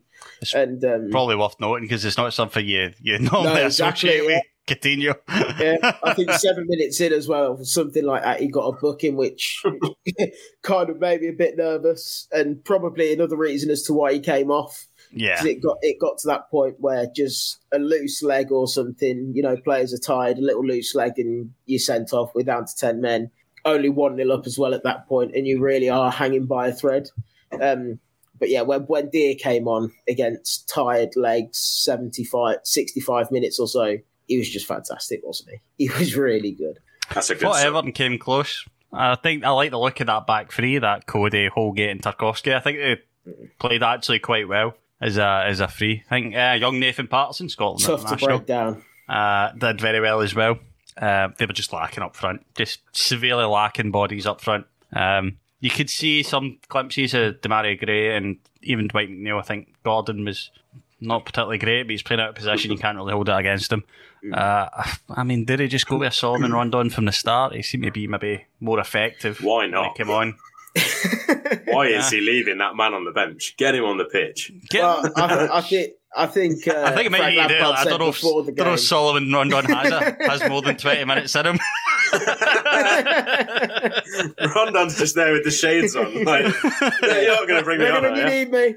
and 0.56 0.84
um, 0.86 1.10
Probably 1.12 1.36
worth 1.36 1.60
noting 1.60 1.84
because 1.84 2.04
it's 2.06 2.18
not 2.18 2.34
something 2.34 2.66
you, 2.66 2.94
you 3.02 3.20
normally 3.32 3.54
No, 3.54 3.66
exactly, 3.66 4.10
associate 4.18 4.30
yeah. 4.30 4.38
with 4.38 4.44
Coutinho. 4.80 5.16
yeah, 5.60 5.92
I 6.04 6.14
think 6.14 6.32
seven 6.48 6.66
minutes 6.68 7.00
in 7.02 7.14
as 7.14 7.28
well, 7.28 7.64
something 7.64 8.04
like 8.06 8.24
that, 8.24 8.40
he 8.40 8.48
got 8.48 8.68
a 8.68 8.72
booking, 8.74 9.16
which 9.16 9.62
kind 10.64 10.90
of 10.90 11.00
made 11.00 11.22
me 11.22 11.28
a 11.30 11.34
bit 11.34 11.58
nervous, 11.58 12.28
and 12.32 12.64
probably 12.64 13.14
another 13.14 13.38
reason 13.38 13.70
as 13.70 13.84
to 13.84 13.94
why 13.94 14.14
he 14.14 14.20
came 14.20 14.50
off. 14.50 14.88
Yeah. 15.12 15.42
it 15.46 15.62
got 15.64 15.78
it 15.82 16.00
got 16.02 16.18
to 16.20 16.28
that 16.28 16.50
point 16.52 16.76
where 16.80 17.08
just 17.16 17.60
a 17.74 17.80
loose 17.80 18.22
leg 18.22 18.52
or 18.52 18.68
something, 18.68 19.32
you 19.34 19.42
know, 19.42 19.56
players 19.56 19.94
are 19.94 19.98
tired, 19.98 20.38
a 20.38 20.42
little 20.42 20.66
loose 20.66 20.96
leg, 20.96 21.14
and 21.18 21.52
you're 21.66 21.80
sent 21.80 22.12
off. 22.14 22.32
We're 22.36 22.44
down 22.44 22.66
to 22.66 22.76
ten 22.76 23.00
men, 23.00 23.32
only 23.68 23.90
one 23.90 24.16
nil 24.16 24.32
up 24.32 24.48
as 24.48 24.58
well 24.58 24.74
at 24.74 24.84
that 24.84 25.08
point, 25.08 25.36
and 25.36 25.46
you 25.46 25.60
really 25.60 25.90
are 25.90 26.12
hanging 26.12 26.46
by 26.46 26.68
a 26.68 26.74
thread. 26.74 27.10
Um, 27.62 28.00
but 28.40 28.50
yeah, 28.50 28.62
when 28.62 28.82
when 28.82 29.10
Deer 29.10 29.36
came 29.36 29.68
on 29.68 29.92
against 30.08 30.70
tired 30.70 31.16
legs, 31.16 31.58
75, 31.60 32.58
65 32.64 33.32
minutes 33.32 33.60
or 33.60 33.68
so, 33.68 33.98
he 34.28 34.38
was 34.38 34.50
just 34.50 34.68
fantastic, 34.68 35.22
wasn't 35.24 35.50
he? 35.78 35.86
He 35.86 35.98
was 35.98 36.16
really 36.16 36.52
good. 36.52 36.80
That's 37.14 37.30
a 37.30 37.36
good. 37.36 37.42
thought 37.42 37.56
sign. 37.56 37.68
Everton 37.68 37.92
came 37.94 38.18
close. 38.18 38.66
I 38.94 39.16
think 39.16 39.44
I 39.44 39.50
like 39.50 39.72
the 39.72 39.80
look 39.80 40.00
of 40.00 40.08
that 40.08 40.28
back 40.28 40.52
three, 40.52 40.78
that 40.80 41.08
Coady, 41.08 41.48
Holgate, 41.48 41.90
and 41.90 42.02
Tarkowski. 42.02 42.56
I 42.56 42.60
think 42.60 42.78
they 42.78 43.34
played 43.60 43.84
actually 43.84 44.20
quite 44.20 44.48
well 44.48 44.76
as 45.02 45.18
a 45.18 45.44
as 45.46 45.60
a 45.60 45.68
free. 45.68 46.04
I 46.10 46.16
think 46.16 46.36
uh, 46.36 46.58
young 46.60 46.80
Nathan 46.80 47.08
Patterson, 47.08 47.50
Scotland 47.50 47.82
Tough 47.82 48.02
to 48.02 48.08
international, 48.08 48.38
break 48.40 48.48
down. 48.48 48.84
uh, 49.10 49.52
did 49.54 49.82
very 49.82 50.00
well 50.00 50.22
as 50.22 50.34
well. 50.36 50.60
Uh, 50.98 51.30
they 51.38 51.46
were 51.46 51.54
just 51.54 51.74
lacking 51.74 52.04
up 52.04 52.16
front, 52.16 52.46
just 52.56 52.82
severely 52.92 53.46
lacking 53.46 53.92
bodies 53.92 54.26
up 54.26 54.42
front. 54.42 54.66
Um, 54.94 55.38
you 55.60 55.70
could 55.70 55.90
see 55.90 56.24
some 56.24 56.60
glimpses 56.70 57.14
of 57.14 57.42
Demarai 57.42 57.80
Gray 57.80 58.16
and 58.16 58.38
even 58.62 58.88
Dwight 58.88 59.10
McNeil. 59.10 59.40
I 59.40 59.44
think 59.44 59.74
Gordon 59.84 60.26
was 60.26 60.52
not 61.00 61.26
particularly 61.26 61.58
great, 61.58 61.84
but 61.84 61.92
he's 61.92 62.04
playing 62.04 62.22
out 62.22 62.30
of 62.30 62.36
position. 62.36 62.72
You 62.72 62.78
can't 62.78 62.98
really 62.98 63.14
hold 63.14 63.30
it 63.30 63.36
against 63.36 63.72
him. 63.72 63.84
Uh, 64.34 64.68
I 65.10 65.24
mean, 65.24 65.46
did 65.46 65.60
he 65.60 65.68
just 65.68 65.88
go 65.88 65.98
with 65.98 66.10
a 66.10 66.12
Solomon 66.12 66.52
Rondon 66.52 66.90
from 66.90 67.06
the 67.06 67.12
start? 67.12 67.54
He 67.54 67.62
seemed 67.62 67.84
to 67.84 67.92
be 67.92 68.08
maybe 68.08 68.46
more 68.60 68.80
effective. 68.80 69.40
Why 69.42 69.64
when 69.64 69.72
not? 69.72 69.92
he 69.92 70.04
came 70.04 70.10
on. 70.10 70.36
Why 71.66 71.88
is 71.88 72.10
he 72.10 72.22
leaving 72.22 72.58
that 72.60 72.76
man 72.76 72.94
on 72.94 73.04
the 73.06 73.12
bench? 73.12 73.56
Get 73.58 73.76
him 73.76 73.84
on 73.86 73.98
the 73.98 74.06
pitch. 74.06 74.52
Get- 74.70 74.82
Well, 74.82 75.12
I, 75.16 75.50
I 75.58 75.62
think 75.62 75.94
I 76.16 76.26
think 76.26 76.68
uh, 76.68 76.84
I 76.86 76.92
think 76.96 77.12
maybe 77.12 77.22
Frank 77.24 77.36
he 77.36 77.48
did. 77.48 77.62
Lampard 77.62 77.76
I 77.80 77.84
said 77.84 77.90
don't 77.90 78.00
know 78.00 78.08
if, 78.10 78.16
before 78.16 78.44
the 78.44 78.52
don't 78.54 78.68
know 78.68 78.74
if 78.74 78.80
Solomon 78.80 79.32
Rondon 79.32 79.66
has, 79.66 79.92
a, 79.92 80.18
has 80.30 80.50
more 80.50 80.62
than 80.62 80.78
20 80.78 81.06
minutes 81.06 81.36
in 81.36 81.46
him. 81.46 81.60
Rondon's 84.56 84.98
just 84.98 85.16
there 85.16 85.34
with 85.34 85.44
the 85.44 85.52
shades 85.52 85.96
on. 85.96 86.24
Like, 86.24 86.46
yeah, 87.04 87.22
you're 87.22 87.36
not 87.36 87.48
going 87.48 87.60
to 87.60 87.64
bring 87.64 87.80
me 87.80 87.88
on. 87.90 88.02
gonna 88.04 88.16
are 88.16 88.18
you? 88.18 88.46
need 88.46 88.52
me. 88.52 88.76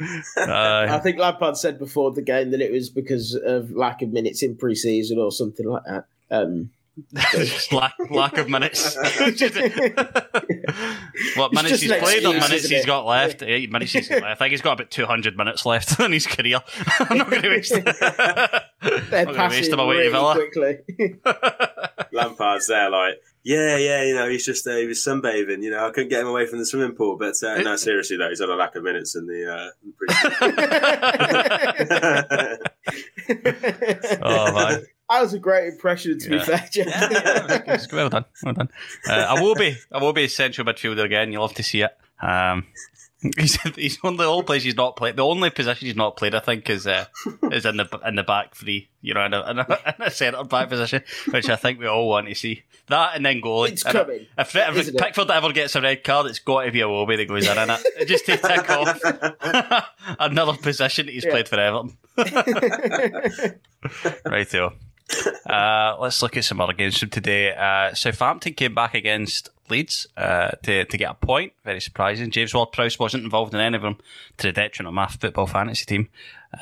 I 0.00 0.40
Uh, 0.40 1.00
think 1.00 1.18
Lampard 1.18 1.56
said 1.56 1.78
before 1.78 2.12
the 2.12 2.22
game 2.22 2.50
that 2.52 2.60
it 2.60 2.72
was 2.72 2.88
because 2.88 3.34
of 3.34 3.70
lack 3.72 4.00
of 4.02 4.10
minutes 4.10 4.42
in 4.42 4.56
pre-season 4.56 5.18
or 5.18 5.30
something 5.32 5.66
like 5.68 5.82
that. 5.84 6.04
Um, 6.30 6.70
just 6.70 6.77
lack, 7.72 7.94
lack 8.10 8.38
of 8.38 8.48
minutes. 8.48 8.96
what 9.00 9.18
minutes 11.52 11.68
just 11.68 11.82
he's 11.82 11.90
an 11.90 12.00
played 12.00 12.24
or 12.24 12.32
minutes 12.32 12.52
isn't 12.52 12.70
he's 12.70 12.84
it? 12.84 12.86
got 12.86 13.04
left? 13.06 13.42
Eight 13.42 13.70
minutes 13.70 13.92
he's 13.92 14.08
got 14.08 14.22
left. 14.22 14.30
I 14.30 14.34
think 14.34 14.50
he's 14.52 14.62
got 14.62 14.80
about 14.80 14.90
200 14.90 15.36
minutes 15.36 15.66
left 15.66 16.00
in 16.04 16.12
his 16.12 16.26
career. 16.26 16.60
I'm 17.00 17.18
not 17.18 17.30
going 17.30 17.42
to 17.42 17.48
waste 17.50 17.72
they're 17.72 18.64
I'm 19.28 19.34
gonna 19.34 19.48
waste 19.48 19.72
him 19.72 19.80
away 19.80 20.04
to 20.04 20.10
Villa. 20.10 20.34
quickly. 20.34 20.78
Lampard's 22.12 22.66
there, 22.68 22.90
like, 22.90 23.14
yeah, 23.42 23.76
yeah, 23.76 24.02
you 24.04 24.14
know, 24.14 24.28
he's 24.28 24.44
just 24.44 24.66
uh, 24.66 24.76
he 24.76 24.86
was 24.86 24.98
sunbathing. 24.98 25.62
You 25.62 25.70
know, 25.70 25.86
I 25.86 25.90
couldn't 25.90 26.10
get 26.10 26.20
him 26.20 26.26
away 26.28 26.46
from 26.46 26.58
the 26.58 26.66
swimming 26.66 26.94
pool. 26.96 27.16
But 27.16 27.34
uh, 27.42 27.58
no, 27.62 27.76
seriously 27.76 28.16
though, 28.16 28.28
he's 28.28 28.40
had 28.40 28.48
a 28.50 28.54
lack 28.54 28.74
of 28.76 28.82
minutes 28.82 29.14
in 29.16 29.26
the. 29.26 29.52
Uh, 29.52 29.70
pre- 29.96 30.08
Oh, 34.22 34.52
man. 34.54 34.84
That 35.10 35.22
was 35.22 35.32
a 35.34 35.38
great 35.38 35.68
impression, 35.68 36.18
to 36.18 36.30
Yeah. 36.30 36.38
be 36.38 36.44
fair, 36.44 36.68
Jeff. 36.70 37.68
It's 37.68 37.92
well 37.92 38.08
done. 38.10 38.24
Well 38.42 38.54
done. 38.54 38.68
Uh, 39.08 39.12
I 39.12 39.40
will 39.40 39.54
be. 39.54 39.76
I 39.92 39.98
will 39.98 40.12
be 40.12 40.24
a 40.24 40.28
central 40.28 40.66
midfielder 40.66 41.04
again. 41.04 41.32
You'll 41.32 41.46
have 41.46 41.56
to 41.56 41.62
see 41.62 41.80
it. 41.82 41.96
Um, 42.20 42.66
he's, 43.36 43.60
he's 43.74 43.96
one 44.02 44.12
of 44.14 44.18
the 44.18 44.24
only 44.26 44.44
places 44.44 44.64
he's 44.64 44.76
not 44.76 44.96
played. 44.96 45.16
The 45.16 45.24
only 45.24 45.50
position 45.50 45.86
he's 45.86 45.96
not 45.96 46.16
played, 46.16 46.34
I 46.34 46.40
think, 46.40 46.68
is 46.70 46.86
uh, 46.86 47.06
is 47.50 47.64
in 47.64 47.78
the 47.78 48.00
in 48.06 48.16
the 48.16 48.22
back 48.22 48.54
three. 48.54 48.90
You 49.00 49.14
know, 49.14 49.24
in 49.24 49.32
a, 49.34 49.50
in 49.50 49.58
a, 49.60 49.62
in 49.98 50.02
a 50.06 50.10
centre 50.10 50.44
back 50.44 50.68
position, 50.68 51.02
which 51.30 51.48
I 51.48 51.56
think 51.56 51.78
we 51.80 51.86
all 51.86 52.08
want 52.08 52.28
to 52.28 52.34
see. 52.34 52.64
That 52.88 53.16
and 53.16 53.24
then 53.26 53.40
goalie. 53.42 53.70
It's 53.72 53.84
And 53.84 53.92
coming, 53.92 54.26
If, 54.38 54.54
if 54.56 54.76
isn't 54.76 54.94
it? 54.94 55.00
Pickford 55.00 55.30
ever 55.30 55.52
gets 55.52 55.74
a 55.76 55.80
red 55.82 56.04
card, 56.04 56.26
it's 56.26 56.38
got 56.38 56.62
to 56.64 56.72
be 56.72 56.80
a 56.80 56.86
Wobie 56.86 57.16
that 57.18 57.28
goes 57.28 57.46
in, 57.46 57.58
in 57.58 57.70
it. 57.70 58.06
Just 58.08 58.24
to 58.26 58.36
tick 58.38 58.70
off 58.70 58.98
another 60.18 60.54
position 60.54 61.06
that 61.06 61.12
he's 61.12 61.24
Yeah. 61.24 61.30
played 61.30 61.48
for 61.48 61.60
Everton. 61.60 61.96
Right, 64.24 64.48
Theo. 64.48 64.72
Uh, 65.48 65.96
let's 65.98 66.22
look 66.22 66.36
at 66.36 66.44
some 66.44 66.60
other 66.60 66.72
games 66.72 66.98
from 66.98 67.10
today. 67.10 67.54
Uh, 67.54 67.94
Southampton 67.94 68.52
came 68.54 68.74
back 68.74 68.94
against 68.94 69.50
Leeds 69.70 70.06
uh, 70.16 70.50
to, 70.62 70.84
to 70.84 70.96
get 70.96 71.10
a 71.10 71.14
point. 71.14 71.52
Very 71.64 71.80
surprising. 71.80 72.30
James 72.30 72.54
Ward-Prowse 72.54 72.98
wasn't 72.98 73.24
involved 73.24 73.54
in 73.54 73.60
any 73.60 73.76
of 73.76 73.82
them 73.82 73.98
to 74.38 74.46
the 74.48 74.52
detriment 74.52 74.88
of 74.88 74.94
my 74.94 75.06
football 75.06 75.46
fantasy 75.46 75.84
team, 75.84 76.08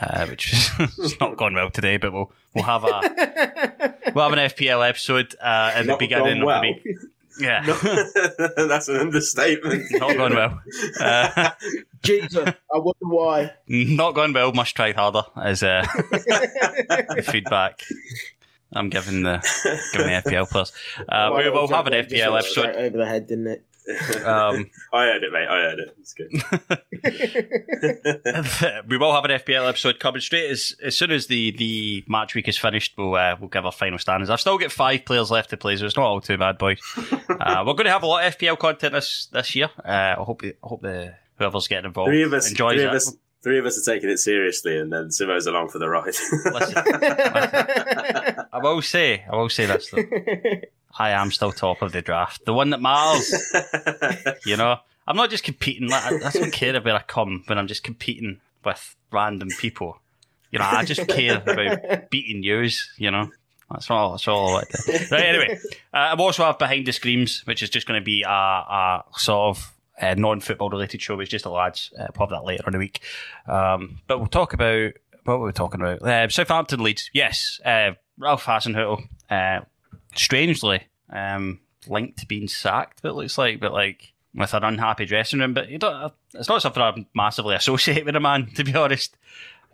uh, 0.01 0.26
which 0.26 0.51
has 0.51 1.14
not 1.20 1.36
gone 1.36 1.55
well 1.55 1.70
today. 1.70 1.97
But 1.97 2.12
we'll 2.12 2.32
we'll 2.55 2.64
have 2.64 2.84
a 2.84 3.94
we'll 4.14 4.28
have 4.28 4.38
an 4.38 4.51
FPL 4.51 4.88
episode 4.88 5.34
uh, 5.40 5.72
at 5.74 5.86
the 5.86 5.97
beginning 5.97 6.40
gone 6.42 6.57
of 6.57 6.62
the 6.62 6.72
week. 6.84 6.97
Yeah, 7.38 7.62
That's 8.57 8.88
an 8.88 8.97
understatement. 8.97 9.84
not 9.92 10.16
going 10.16 10.34
well. 10.34 10.59
Uh, 10.99 11.51
Jesus, 12.03 12.34
I 12.36 12.78
wonder 12.78 12.94
why. 13.01 13.53
not 13.66 14.14
going 14.14 14.32
well. 14.32 14.53
Must 14.53 14.74
try 14.74 14.92
harder. 14.92 15.22
As 15.36 15.62
uh, 15.62 15.86
feedback 17.24 17.82
I'm 18.73 18.89
giving 18.89 19.23
the 19.23 19.39
giving 19.93 20.09
the 20.09 20.23
FPL 20.23 20.49
plus. 20.51 20.73
Uh, 21.09 21.33
we 21.37 21.49
will 21.51 21.69
have 21.69 21.87
an 21.87 21.93
FPL 21.93 22.39
episode. 22.39 22.51
Straight 22.62 22.77
over 22.77 22.97
the 22.99 23.07
head, 23.07 23.27
didn't 23.27 23.47
it? 23.47 23.64
Um, 24.25 24.69
I 24.93 25.05
heard 25.05 25.23
it, 25.23 25.33
mate. 25.33 25.47
I 25.49 25.61
heard 25.61 25.79
it. 25.79 25.97
It's 26.01 26.12
good. 26.12 26.33
we 28.89 28.97
will 28.97 29.12
have 29.12 29.25
an 29.25 29.31
FPL 29.31 29.69
episode 29.69 30.01
coming 30.01 30.21
straight 30.21 30.51
as 30.51 30.75
as 30.83 30.97
soon 30.97 31.12
as 31.12 31.29
the, 31.29 31.53
the 31.53 32.05
match 32.09 32.35
week 32.35 32.49
is 32.49 32.59
finished. 32.59 32.95
We'll 32.99 33.14
uh, 33.14 33.37
we'll 33.39 33.49
give 33.49 33.64
our 33.64 33.73
final 33.73 33.99
standings. 33.99 34.31
I've 34.31 34.41
still 34.41 34.59
got 34.59 34.73
five 34.73 35.05
players 35.05 35.31
left 35.31 35.51
to 35.51 35.57
play, 35.57 35.77
so 35.77 35.87
it's 35.87 35.97
not 35.97 36.07
all 36.07 36.21
too 36.21 36.37
bad, 36.37 36.59
boys. 36.59 36.81
uh, 36.97 37.62
we're 37.67 37.75
going 37.75 37.85
to 37.85 37.93
have 37.93 38.03
a 38.03 38.07
lot 38.07 38.27
of 38.27 38.37
FPL 38.37 38.59
content 38.59 38.93
this 38.93 39.27
this 39.33 39.55
year. 39.55 39.71
Uh, 39.85 40.17
I 40.19 40.23
hope 40.23 40.43
I 40.45 40.53
hope 40.62 40.83
the 40.83 41.14
whoever's 41.39 41.69
getting 41.69 41.85
involved 41.87 42.09
Three 42.11 42.23
of 42.23 42.33
us, 42.33 42.51
enjoys 42.51 42.75
three 42.75 42.85
it. 42.85 42.89
of 42.89 42.95
us, 42.95 43.17
three 43.47 43.61
of 43.61 43.64
us 43.64 43.78
are 43.78 43.94
taking 43.94 44.11
it 44.11 44.18
seriously, 44.18 44.76
and 44.76 44.92
then 44.92 45.09
Simo's 45.09 45.47
along 45.47 45.68
for 45.68 45.78
the 45.78 45.88
ride. 45.88 46.16
I 48.53 48.59
will 48.59 48.82
say, 48.82 49.24
I 49.30 49.36
will 49.36 49.49
say 49.49 49.66
this 49.66 49.88
though. 49.88 50.03
I 50.99 51.11
am 51.11 51.30
still 51.30 51.53
top 51.53 51.80
of 51.80 51.92
the 51.92 52.03
draft, 52.03 52.44
the 52.44 52.53
one 52.53 52.70
that 52.70 52.82
matters. 52.82 53.32
you 54.44 54.57
know, 54.57 54.78
I'm 55.07 55.14
not 55.14 55.30
just 55.30 55.44
competing. 55.44 55.88
Like, 55.88 56.24
I, 56.24 56.26
I 56.26 56.30
don't 56.32 56.53
care 56.53 56.80
where 56.80 56.97
I 56.97 57.03
come 57.03 57.44
when 57.47 57.57
I'm 57.57 57.68
just 57.68 57.84
competing 57.84 58.40
with 58.64 58.97
random 59.12 59.51
people. 59.61 60.01
You 60.51 60.59
know, 60.59 60.64
I 60.64 60.84
just 60.84 61.07
care 61.07 61.40
about 61.47 62.11
beating 62.11 62.42
yous. 62.42 62.90
You 62.97 63.12
know, 63.12 63.30
that's 63.70 63.88
all. 63.92 64.11
That's 64.11 64.26
all 64.26 64.49
I 64.49 64.53
want. 64.55 64.68
Right. 65.12 65.24
Anyway, 65.24 65.61
uh, 65.94 65.97
I 65.97 66.14
also 66.16 66.42
have 66.42 66.59
behind 66.59 66.84
the 66.84 66.92
screams, 66.92 67.42
which 67.47 67.62
is 67.62 67.70
just 67.70 67.86
going 67.86 68.01
to 68.01 68.05
be 68.05 68.24
a, 68.24 68.28
a 68.28 69.05
sort 69.14 69.57
of 69.57 69.72
uh, 70.01 70.14
non-football 70.14 70.70
related 70.70 71.01
show. 71.03 71.18
It's 71.20 71.30
just 71.30 71.44
the 71.44 71.51
lads. 71.51 71.92
Uh, 71.99 72.07
we'll 72.18 72.28
have 72.28 72.30
that 72.30 72.44
later 72.44 72.64
in 72.66 72.72
the 72.72 72.78
week. 72.78 73.01
Um, 73.47 73.99
but 74.07 74.18
we'll 74.18 74.26
talk 74.28 74.53
about 74.53 74.92
what 75.24 75.40
were 75.40 75.47
we 75.47 75.53
talking 75.53 75.80
about? 75.80 76.03
Uh, 76.03 76.28
Southampton 76.28 76.80
Leeds. 76.82 77.11
Yes, 77.12 77.61
uh, 77.64 77.92
Ralph 78.18 78.44
Hasenhüttl. 78.44 79.03
Uh, 79.30 79.61
strangely, 80.14 80.82
um, 81.12 81.61
linked 81.88 82.18
to 82.20 82.26
being 82.26 82.49
sacked. 82.49 83.05
It 83.05 83.12
looks 83.12 83.38
like, 83.38 83.61
but 83.61 83.72
like 83.72 84.12
with 84.34 84.55
an 84.55 84.64
unhappy 84.64 85.05
dressing 85.07 85.40
room. 85.40 85.55
But 85.55 85.68
you 85.68 85.78
don't. 85.78 86.12
It's 86.34 86.49
not 86.49 86.62
something 86.62 86.82
I 86.82 87.07
massively 87.14 87.55
associate 87.55 88.05
with 88.05 88.16
a 88.16 88.20
man, 88.20 88.51
to 88.55 88.64
be 88.64 88.74
honest. 88.74 89.16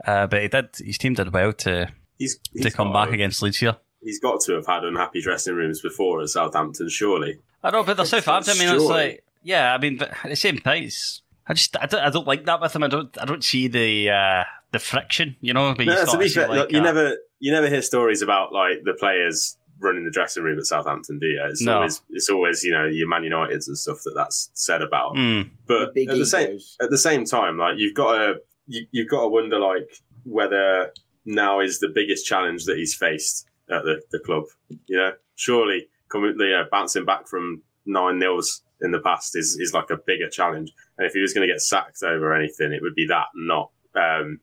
Uh, 0.07 0.27
but 0.27 0.43
he 0.43 0.49
did. 0.49 0.69
His 0.79 0.99
team 0.99 1.15
did 1.15 1.33
well 1.33 1.53
to 1.53 1.89
He's, 2.19 2.37
to 2.39 2.51
he's 2.55 2.75
come 2.75 2.93
back 2.93 3.09
to- 3.09 3.15
against 3.15 3.43
Leeds 3.43 3.59
here. 3.59 3.77
He's 4.03 4.19
got 4.19 4.41
to 4.43 4.55
have 4.55 4.67
had 4.67 4.83
unhappy 4.85 5.21
dressing 5.21 5.55
rooms 5.55 5.81
before 5.81 6.21
at 6.23 6.29
Southampton, 6.29 6.89
surely. 6.89 7.39
I 7.63 7.71
know, 7.71 7.85
but 7.85 7.97
they're 7.97 8.05
Southampton. 8.07 8.55
I 8.57 8.59
mean, 8.65 8.75
it's 8.75 8.85
like, 8.85 9.25
yeah. 9.43 9.75
I 9.75 9.79
mean, 9.79 9.97
but 9.99 10.11
at 10.25 10.31
the 10.31 10.37
same 10.37 10.59
time, 10.59 10.85
it's, 10.85 11.23
I 11.47 11.55
just, 11.55 11.77
I 11.77 11.87
don't, 11.87 12.01
I 12.01 12.11
don't 12.11 12.27
like 12.27 12.45
that 12.47 12.61
with 12.61 12.73
them. 12.73 12.83
I 12.83 12.89
don't, 12.89 13.17
I 13.21 13.25
don't 13.25 13.43
see 13.45 13.69
the, 13.69 14.11
uh, 14.11 14.45
the 14.73 14.79
friction. 14.79 15.37
You 15.41 15.53
know, 15.55 15.75
but 15.75 15.85
you 15.87 15.93
No, 15.93 15.97
start 16.05 16.11
to 16.13 16.19
be 16.19 16.29
fair, 16.29 16.49
like, 16.49 16.71
you 16.73 16.81
uh, 16.81 16.83
never 16.83 17.17
you 17.41 17.53
never 17.53 17.69
hear 17.69 17.83
stories 17.83 18.23
about 18.23 18.53
like 18.53 18.83
the 18.85 18.95
players 18.95 19.57
running 19.81 20.05
the 20.05 20.11
dressing 20.11 20.45
room 20.45 20.59
at 20.59 20.65
Southampton, 20.65 21.19
do 21.19 21.27
you? 21.27 21.43
It's 21.51 21.61
No. 21.61 21.77
always 21.77 22.01
it's 22.11 22.31
always 22.31 22.63
you 22.65 22.73
know 22.73 22.87
your 22.87 23.09
Man 23.09 23.23
Uniteds 23.23 23.67
and 23.67 23.77
stuff 23.77 23.99
that 24.05 24.15
that's 24.15 24.51
said 24.55 24.81
about. 24.81 25.15
Mm. 25.17 25.51
But 25.67 25.93
big 25.95 26.09
at 26.09 26.17
the 26.17 26.25
same 26.27 26.59
at 26.81 26.91
the 26.91 26.99
same 26.99 27.25
time, 27.25 27.59
like 27.59 27.75
you've 27.79 27.95
got 27.95 28.17
to 28.17 28.35
you, 28.67 28.87
you've 28.93 29.09
got 29.11 29.23
to 29.23 29.29
wonder 29.29 29.59
like 29.59 29.91
whether 30.25 30.93
now 31.25 31.61
is 31.61 31.81
the 31.81 31.89
biggest 31.89 32.25
challenge 32.27 32.65
that 32.65 32.77
he's 32.77 32.95
faced 32.95 33.47
at 33.71 33.83
the, 33.85 34.01
the 34.11 34.21
club. 34.21 34.45
You 34.87 34.97
know, 34.97 35.13
surely 35.35 35.89
coming 36.09 36.35
you 36.39 36.49
know, 36.51 36.65
bouncing 36.71 37.05
back 37.05 37.27
from 37.29 37.63
nine 37.85 38.19
nils 38.19 38.63
in 38.83 38.91
the 38.91 39.01
past 39.01 39.37
is 39.37 39.57
is 39.61 39.73
like 39.73 39.91
a 39.91 39.97
bigger 39.97 40.29
challenge. 40.29 40.73
And 40.99 41.07
if 41.07 41.13
he 41.15 41.21
was 41.21 41.33
going 41.33 41.47
to 41.47 41.53
get 41.53 41.61
sacked 41.61 42.03
over 42.03 42.35
anything, 42.35 42.73
it 42.73 42.83
would 42.83 42.95
be 42.95 43.07
that, 43.09 43.27
not 43.35 43.71
um, 43.95 44.41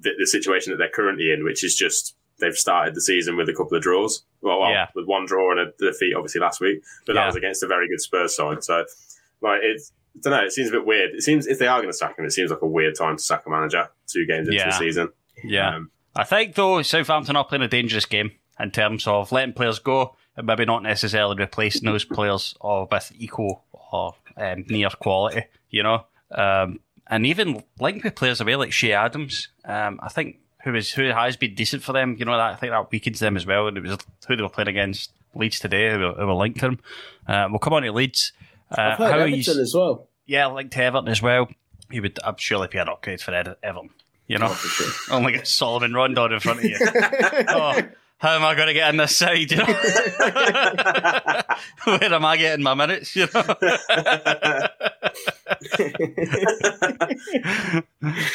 the, 0.00 0.10
the 0.18 0.26
situation 0.26 0.72
that 0.72 0.76
they're 0.78 0.88
currently 0.88 1.32
in, 1.32 1.44
which 1.44 1.62
is 1.64 1.74
just 1.74 2.16
they've 2.40 2.54
started 2.56 2.94
the 2.94 3.00
season 3.00 3.36
with 3.36 3.48
a 3.48 3.54
couple 3.54 3.76
of 3.76 3.82
draws. 3.82 4.24
Well, 4.40 4.60
well 4.60 4.70
Yeah. 4.70 4.88
with 4.94 5.06
one 5.06 5.26
draw 5.26 5.52
and 5.52 5.60
a 5.60 5.66
defeat, 5.78 6.14
obviously 6.16 6.40
last 6.40 6.60
week, 6.60 6.82
but 7.06 7.14
Yeah. 7.14 7.20
that 7.22 7.26
was 7.26 7.36
against 7.36 7.62
a 7.62 7.66
very 7.68 7.86
good 7.88 8.00
Spurs 8.00 8.34
side. 8.34 8.64
So, 8.64 8.84
like, 9.40 9.60
it's 9.62 9.92
I 10.14 10.18
don't 10.22 10.32
know. 10.32 10.44
It 10.44 10.52
seems 10.52 10.68
a 10.68 10.72
bit 10.72 10.84
weird. 10.84 11.14
It 11.14 11.22
seems 11.22 11.46
if 11.46 11.58
they 11.58 11.66
are 11.66 11.78
going 11.78 11.88
to 11.90 11.96
sack 11.96 12.18
him, 12.18 12.24
it 12.26 12.32
seems 12.32 12.50
like 12.50 12.60
a 12.62 12.66
weird 12.66 12.94
time 12.98 13.16
to 13.16 13.22
sack 13.22 13.44
a 13.46 13.50
manager 13.50 13.88
two 14.06 14.26
games 14.26 14.46
into 14.48 14.58
Yeah. 14.58 14.66
the 14.66 14.72
season. 14.72 15.08
Yeah. 15.42 15.76
Um, 15.76 15.90
I 16.14 16.24
think 16.24 16.54
though 16.54 16.82
Southampton 16.82 17.36
are 17.36 17.44
playing 17.44 17.62
a 17.62 17.68
dangerous 17.68 18.04
game 18.04 18.32
in 18.60 18.70
terms 18.72 19.06
of 19.06 19.32
letting 19.32 19.54
players 19.54 19.78
go 19.78 20.14
and 20.36 20.46
maybe 20.46 20.66
not 20.66 20.82
necessarily 20.82 21.36
replacing 21.38 21.84
those 21.90 22.04
players 22.04 22.54
or 22.60 22.86
with 22.90 23.10
equal 23.16 23.64
or 23.92 24.14
um, 24.36 24.64
near 24.68 24.88
quality, 24.90 25.44
you 25.70 25.82
know. 25.82 26.04
Um, 26.30 26.80
and 27.06 27.26
even 27.26 27.62
linked 27.78 28.04
with 28.04 28.14
players 28.14 28.40
away 28.40 28.56
like 28.56 28.70
Che 28.70 28.92
Adams, 28.92 29.48
um, 29.64 30.00
I 30.02 30.08
think 30.08 30.38
who 30.64 30.74
is 30.74 30.92
who 30.92 31.04
has 31.04 31.36
been 31.36 31.54
decent 31.54 31.82
for 31.82 31.92
them. 31.92 32.16
You 32.18 32.24
know 32.24 32.36
that 32.36 32.52
I 32.52 32.56
think 32.56 32.72
that 32.72 32.90
weakens 32.90 33.20
them 33.20 33.36
as 33.36 33.46
well. 33.46 33.68
And 33.68 33.76
it 33.76 33.82
was 33.82 33.98
who 34.26 34.36
they 34.36 34.42
were 34.42 34.48
playing 34.48 34.68
against 34.68 35.12
Leeds 35.34 35.60
today 35.60 35.90
who 35.90 35.98
were, 35.98 36.12
who 36.12 36.26
were 36.26 36.34
linked 36.34 36.60
to 36.60 36.66
him. 36.66 36.78
Uh, 37.26 37.48
we'll 37.50 37.58
come 37.58 37.74
on 37.74 37.82
to 37.82 37.92
Leeds. 37.92 38.32
Uh, 38.70 38.96
how 38.96 39.04
Everton 39.04 39.60
as 39.60 39.74
well. 39.74 40.08
yeah, 40.26 40.46
linked 40.46 40.72
to 40.72 40.82
Everton 40.82 41.08
as 41.08 41.20
well. 41.20 41.48
He 41.90 42.00
would 42.00 42.18
I'm 42.24 42.36
surely 42.38 42.68
be 42.68 42.78
an 42.78 42.88
upgrade 42.88 43.20
for 43.20 43.32
Everton. 43.32 43.90
You 44.26 44.38
know, 44.38 44.56
only 45.10 45.32
get 45.32 45.46
Solomon 45.46 45.92
Rondon 45.92 46.32
in 46.32 46.40
front 46.40 46.60
of 46.60 46.64
you. 46.64 46.78
oh, 47.48 47.82
how 48.22 48.36
am 48.36 48.44
I 48.44 48.54
going 48.54 48.68
to 48.68 48.72
get 48.72 48.88
in 48.88 48.98
this 48.98 49.16
side? 49.16 49.50
You 49.50 49.56
know, 49.56 49.64
where 51.84 52.14
am 52.14 52.24
I 52.24 52.36
getting 52.36 52.62
my 52.62 52.74
minutes? 52.74 53.16
You 53.16 53.26
know, 53.34 53.36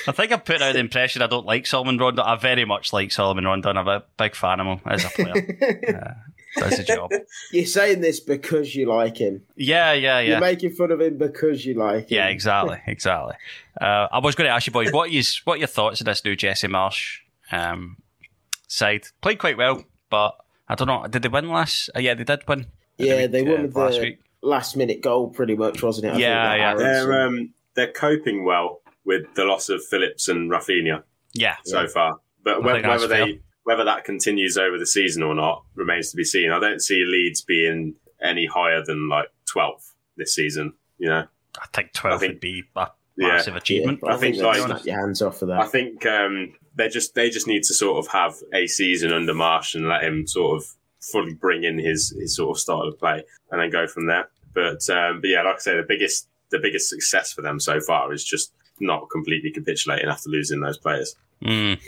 I 0.05 0.11
think 0.11 0.33
I've 0.33 0.43
put 0.43 0.61
out 0.61 0.73
the 0.73 0.79
impression 0.79 1.21
I 1.21 1.27
don't 1.27 1.45
like 1.45 1.65
Solomon 1.65 1.97
Rondon. 1.97 2.25
I 2.27 2.35
very 2.35 2.65
much 2.65 2.91
like 2.91 3.13
Solomon 3.13 3.45
Rondon. 3.45 3.77
I'm 3.77 3.87
a 3.87 4.03
big 4.17 4.35
fan 4.35 4.59
of 4.59 4.67
him 4.67 4.81
as 4.85 5.05
a 5.05 5.09
player. 5.09 5.85
Uh, 6.57 6.69
does 6.69 6.77
the 6.77 6.83
job. 6.83 7.11
You're 7.51 7.65
saying 7.65 8.01
this 8.01 8.19
because 8.19 8.73
you 8.73 8.87
like 8.87 9.17
him. 9.17 9.43
Yeah, 9.55 9.93
yeah, 9.93 10.19
yeah. 10.19 10.31
You're 10.31 10.39
making 10.39 10.71
fun 10.71 10.91
of 10.91 10.99
him 10.99 11.17
because 11.17 11.65
you 11.65 11.75
like 11.75 12.09
him. 12.09 12.17
Yeah, 12.17 12.27
exactly, 12.27 12.81
exactly. 12.87 13.35
Uh, 13.79 14.07
I 14.11 14.19
was 14.19 14.33
going 14.33 14.47
to 14.47 14.53
ask 14.53 14.65
you 14.65 14.73
boys, 14.73 14.91
what 14.91 15.11
is 15.11 15.39
what 15.43 15.55
are 15.55 15.59
your 15.59 15.67
thoughts 15.67 16.01
of 16.01 16.05
this 16.05 16.25
new 16.25 16.35
Jesse 16.35 16.67
Marsch 16.67 17.19
um, 17.51 17.97
side? 18.67 19.07
Played 19.21 19.39
quite 19.39 19.57
well, 19.57 19.83
but 20.09 20.35
I 20.67 20.75
don't 20.75 20.87
know. 20.87 21.05
Did 21.07 21.21
they 21.23 21.29
win 21.29 21.49
last? 21.49 21.89
Uh, 21.95 21.99
yeah, 21.99 22.13
they 22.13 22.23
did 22.23 22.47
win. 22.47 22.67
Yeah, 22.97 23.27
they 23.27 23.41
uh, 23.41 23.51
won 23.51 23.61
with 23.63 23.75
last 23.75 23.95
the 23.95 24.01
week. 24.01 24.19
last 24.41 24.75
minute 24.77 25.01
goal, 25.01 25.29
pretty 25.29 25.55
much, 25.55 25.81
wasn't 25.83 26.07
it? 26.07 26.15
I 26.15 26.19
Yeah, 26.19 26.55
yeah. 26.55 26.75
they're 26.75 27.21
um, 27.27 27.53
they're 27.75 27.91
coping 27.91 28.43
well 28.43 28.81
with 29.05 29.33
the 29.35 29.45
loss 29.45 29.69
of 29.69 29.83
Phillips 29.85 30.27
and 30.27 30.51
Raphinha 30.51 31.03
Yeah, 31.33 31.55
so 31.63 31.87
far, 31.87 32.19
but 32.43 32.55
I 32.57 32.59
whe- 32.59 32.71
think 32.73 32.83
that's 32.85 33.01
whether 33.01 33.07
they 33.07 33.31
fair. 33.33 33.41
whether 33.63 33.83
that 33.85 34.03
continues 34.03 34.57
over 34.57 34.77
the 34.77 34.85
season 34.87 35.23
or 35.23 35.33
not 35.35 35.63
remains 35.75 36.11
to 36.11 36.17
be 36.17 36.23
seen. 36.23 36.51
I 36.51 36.59
don't 36.59 36.81
see 36.81 37.03
Leeds 37.05 37.41
being 37.41 37.95
any 38.21 38.45
higher 38.47 38.83
than 38.83 39.07
like 39.09 39.27
12th 39.53 39.91
this 40.17 40.33
season. 40.33 40.73
You 40.97 41.09
know, 41.09 41.25
I 41.61 41.65
think 41.73 41.93
twelve 41.93 42.15
I 42.15 42.19
think- 42.19 42.33
would 42.33 42.39
be 42.41 42.63
a 42.75 42.87
Yeah. 43.15 43.27
massive 43.27 43.55
achievement. 43.55 43.99
Yeah, 44.03 44.09
I, 44.09 44.13
I 44.15 44.17
think, 44.17 44.35
think, 44.35 44.45
like- 44.45 44.59
like, 44.59 44.67
snap 44.79 44.85
your 44.85 44.99
hands 44.99 45.21
off 45.21 45.41
of 45.43 45.49
that. 45.49 45.59
I 45.61 45.67
think 45.67 46.03
um, 46.07 46.53
they 46.77 46.87
just 46.89 47.15
they 47.15 47.29
just 47.29 47.47
need 47.47 47.63
to 47.63 47.73
sort 47.73 47.97
of 48.03 48.11
have 48.11 48.35
a 48.53 48.67
season 48.67 49.11
under 49.11 49.33
Marsch 49.33 49.75
and 49.75 49.87
let 49.87 50.03
him 50.03 50.27
sort 50.27 50.61
of 50.61 50.67
fully 51.01 51.33
bring 51.33 51.63
in 51.63 51.77
his 51.77 52.15
his 52.19 52.35
sort 52.35 52.55
of 52.55 52.61
style 52.61 52.81
of 52.81 52.97
play 52.99 53.23
and 53.51 53.61
then 53.61 53.69
go 53.69 53.87
from 53.87 54.05
there. 54.05 54.29
But 54.53 54.87
um, 54.89 55.21
but 55.21 55.29
yeah, 55.29 55.43
like 55.43 55.55
I 55.55 55.59
say, 55.59 55.75
the 55.75 55.85
biggest 55.87 56.29
the 56.51 56.59
biggest 56.59 56.89
success 56.89 57.33
for 57.33 57.41
them 57.41 57.59
so 57.59 57.79
far 57.81 58.13
is 58.13 58.23
just 58.23 58.53
not 58.79 59.09
completely 59.09 59.51
capitulating 59.51 60.07
after 60.07 60.29
losing 60.29 60.61
those 60.61 60.77
players. 60.77 61.15
Mm. 61.43 61.79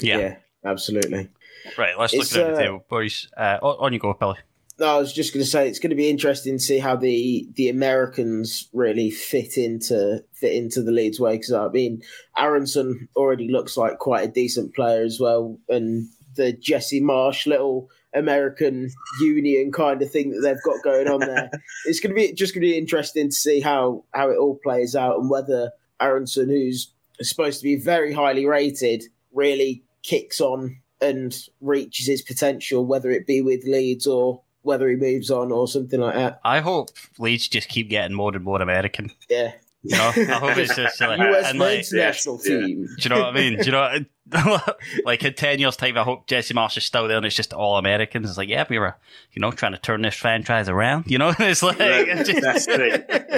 Yeah. 0.00 0.18
yeah, 0.18 0.36
absolutely. 0.64 1.28
right. 1.76 1.98
Let's 1.98 2.14
It's, 2.14 2.34
look 2.34 2.42
at 2.42 2.54
the 2.54 2.54
uh, 2.54 2.62
table, 2.62 2.84
boys. 2.88 3.28
Uh, 3.36 3.58
on 3.62 3.76
on 3.86 3.92
you 3.92 3.98
go, 3.98 4.14
Billy. 4.14 4.38
I 4.82 4.96
was 4.96 5.12
just 5.12 5.32
going 5.32 5.44
to 5.44 5.50
say 5.50 5.68
it's 5.68 5.78
going 5.78 5.90
to 5.90 5.96
be 5.96 6.08
interesting 6.08 6.56
to 6.56 6.62
see 6.62 6.78
how 6.78 6.96
the 6.96 7.48
the 7.54 7.68
Americans 7.68 8.68
really 8.72 9.10
fit 9.10 9.56
into 9.56 10.24
fit 10.32 10.54
into 10.54 10.82
the 10.82 10.92
Leeds 10.92 11.20
way 11.20 11.36
because 11.36 11.52
I 11.52 11.68
mean 11.68 12.02
Aaronson 12.36 13.08
already 13.16 13.48
looks 13.48 13.76
like 13.76 13.98
quite 13.98 14.28
a 14.28 14.32
decent 14.32 14.74
player 14.74 15.02
as 15.02 15.20
well, 15.20 15.58
and 15.68 16.08
the 16.36 16.52
Jesse 16.52 17.00
Marsch 17.00 17.46
little 17.46 17.90
American 18.14 18.90
Union 19.20 19.70
kind 19.72 20.02
of 20.02 20.10
thing 20.10 20.30
that 20.30 20.40
they've 20.40 20.62
got 20.64 20.82
going 20.82 21.08
on 21.08 21.20
there. 21.20 21.50
it's 21.84 22.00
going 22.00 22.14
to 22.14 22.20
be 22.20 22.32
just 22.32 22.54
going 22.54 22.62
to 22.62 22.68
be 22.68 22.78
interesting 22.78 23.28
to 23.28 23.34
see 23.34 23.60
how 23.60 24.04
how 24.12 24.30
it 24.30 24.38
all 24.38 24.58
plays 24.62 24.96
out 24.96 25.18
and 25.18 25.30
whether 25.30 25.72
Aaronson, 26.00 26.48
who's 26.48 26.92
supposed 27.20 27.60
to 27.60 27.64
be 27.64 27.76
very 27.76 28.12
highly 28.12 28.46
rated, 28.46 29.04
really 29.32 29.82
kicks 30.02 30.40
on 30.40 30.80
and 31.00 31.36
reaches 31.60 32.06
his 32.06 32.22
potential, 32.22 32.84
whether 32.84 33.10
it 33.10 33.26
be 33.26 33.40
with 33.40 33.64
Leeds 33.64 34.06
or 34.06 34.42
whether 34.62 34.88
he 34.88 34.96
moves 34.96 35.30
on 35.30 35.52
or 35.52 35.66
something 35.68 36.00
like 36.00 36.14
that. 36.14 36.40
I 36.44 36.60
hope 36.60 36.90
Leeds 37.18 37.48
just 37.48 37.68
keep 37.68 37.88
getting 37.88 38.16
more 38.16 38.34
and 38.34 38.44
more 38.44 38.60
American. 38.60 39.10
Yeah. 39.28 39.52
You 39.82 39.96
know, 39.96 40.12
I 40.14 40.38
hope 40.38 40.58
it's 40.58 40.76
just 40.76 41.00
like, 41.00 41.20
US 41.20 41.46
uh, 41.46 41.48
and 41.48 41.58
like, 41.58 41.86
national 41.92 42.40
yeah. 42.44 42.50
team. 42.50 42.86
Do 42.86 43.02
you 43.02 43.08
know 43.10 43.20
what 43.20 43.26
I 43.26 43.32
mean? 43.32 43.58
Do 43.58 43.64
you 43.64 43.72
know, 43.72 43.98
like 45.04 45.24
in 45.24 45.34
ten 45.34 45.58
years' 45.58 45.76
time, 45.76 45.96
I 45.98 46.02
hope 46.02 46.26
Jesse 46.26 46.54
Marsch 46.54 46.76
is 46.76 46.84
still 46.84 47.08
there, 47.08 47.16
and 47.16 47.26
it's 47.26 47.34
just 47.36 47.52
all 47.52 47.76
Americans. 47.78 48.28
It's 48.28 48.38
like, 48.38 48.48
yeah, 48.48 48.64
we 48.68 48.78
were, 48.78 48.96
you 49.32 49.40
know, 49.40 49.50
trying 49.50 49.72
to 49.72 49.78
turn 49.78 50.02
this 50.02 50.14
franchise 50.14 50.68
around. 50.68 51.04
You 51.10 51.18
know, 51.18 51.32
it's 51.38 51.62
like, 51.62 51.78
the 51.78 52.10
it's 52.10 52.28
just- 52.28 52.42
best 52.42 52.66
thing, 52.68 52.90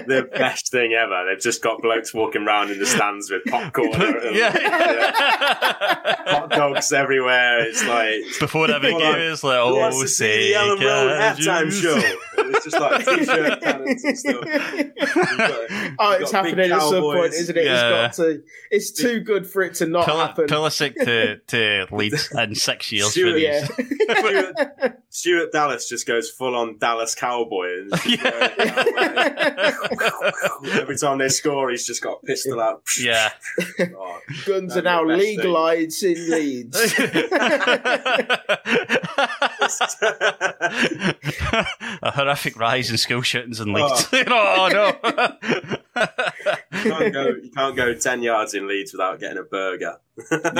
the 0.07 0.28
best 0.32 0.70
thing 0.70 0.93
ever. 0.93 1.24
They've 1.28 1.40
just 1.43 1.62
got 1.62 1.80
blokes 1.82 2.12
walking 2.14 2.43
around 2.43 2.70
in 2.70 2.78
the 2.78 2.86
stands 2.86 3.30
with 3.30 3.43
popcorn, 3.47 3.93
and- 3.95 4.36
yeah. 4.36 4.53
hot 6.26 6.51
dogs 6.51 6.93
everywhere. 6.93 7.61
It's 7.61 7.84
like 7.86 8.22
Before 8.40 8.70
every 8.70 8.93
Who 8.93 8.99
game, 8.99 9.14
it's 9.18 9.43
like, 9.45 9.64
wants 9.64 9.97
oh, 9.97 10.03
to 10.03 10.09
see 10.09 10.24
say, 10.24 10.53
the 10.53 10.59
Elland 10.59 10.80
Road 10.80 11.20
halftime 11.20 11.72
show? 11.72 12.01
It's 12.45 12.64
just 12.64 12.80
like 12.80 13.05
t-shirt 13.05 13.61
cannons 13.62 14.05
and 14.05 14.18
stuff. 14.18 14.45
oh, 15.99 16.16
it's 16.20 16.32
happening 16.32 16.70
at 16.70 16.80
some 16.82 17.03
point, 17.03 17.32
isn't 17.34 17.57
it? 17.57 17.64
Yeah. 17.64 18.07
It's 18.07 18.18
got 18.18 18.24
to. 18.24 18.43
It's 18.70 18.90
too 18.90 19.20
good 19.20 19.47
for 19.47 19.62
it 19.62 19.74
to 19.74 19.86
not 19.86 20.07
Pull- 20.07 20.16
happen. 20.18 20.47
Pulisic 20.83 21.05
to, 21.05 21.37
to 21.39 21.87
Leeds 21.95 22.33
in 22.33 22.55
six 22.55 22.93
years 22.93 23.07
for 23.07 23.12
Stuart, 23.12 23.35
these. 23.35 23.70
Stuart, 24.18 25.03
Stuart 25.11 25.53
Dallas 25.53 25.89
just 25.89 26.07
goes 26.07 26.30
full 26.30 26.55
on 26.57 26.78
Dallas 26.78 27.14
cowboy. 27.14 27.80
And 27.80 27.93
just 27.93 28.22
wearing 28.22 28.51
a 28.59 29.72
cowboy. 29.97 30.70
Every 30.80 30.97
time 30.97 31.18
they 31.18 31.28
score, 31.28 31.70
he's 31.70 31.87
just 31.87 32.03
got 32.03 32.20
a 32.22 32.26
pistol 32.26 32.61
out. 32.61 32.83
Yeah. 33.01 33.30
Oh, 33.95 34.20
Guns 34.47 34.76
are 34.76 34.83
now 34.83 35.05
be 35.05 35.18
thing. 35.18 35.37
legalised 35.37 36.03
in 36.03 36.30
Leeds. 36.30 36.76
a 42.03 42.11
horrific 42.12 42.59
rise 42.59 42.91
in 42.91 42.97
school 42.97 43.22
shootings 43.22 43.61
in 43.61 43.72
Leeds. 43.72 44.09
Oh. 44.12 44.24
oh 44.28 44.68
no. 44.72 44.87
you, 46.72 46.91
can't 46.91 47.12
go, 47.12 47.26
you 47.28 47.51
can't 47.55 47.76
go 47.76 47.95
10 47.95 48.22
yards 48.22 48.55
in 48.55 48.66
Leeds 48.68 48.93
without 48.93 49.20
getting 49.20 49.39
a 49.39 49.43
burger. 49.43 49.99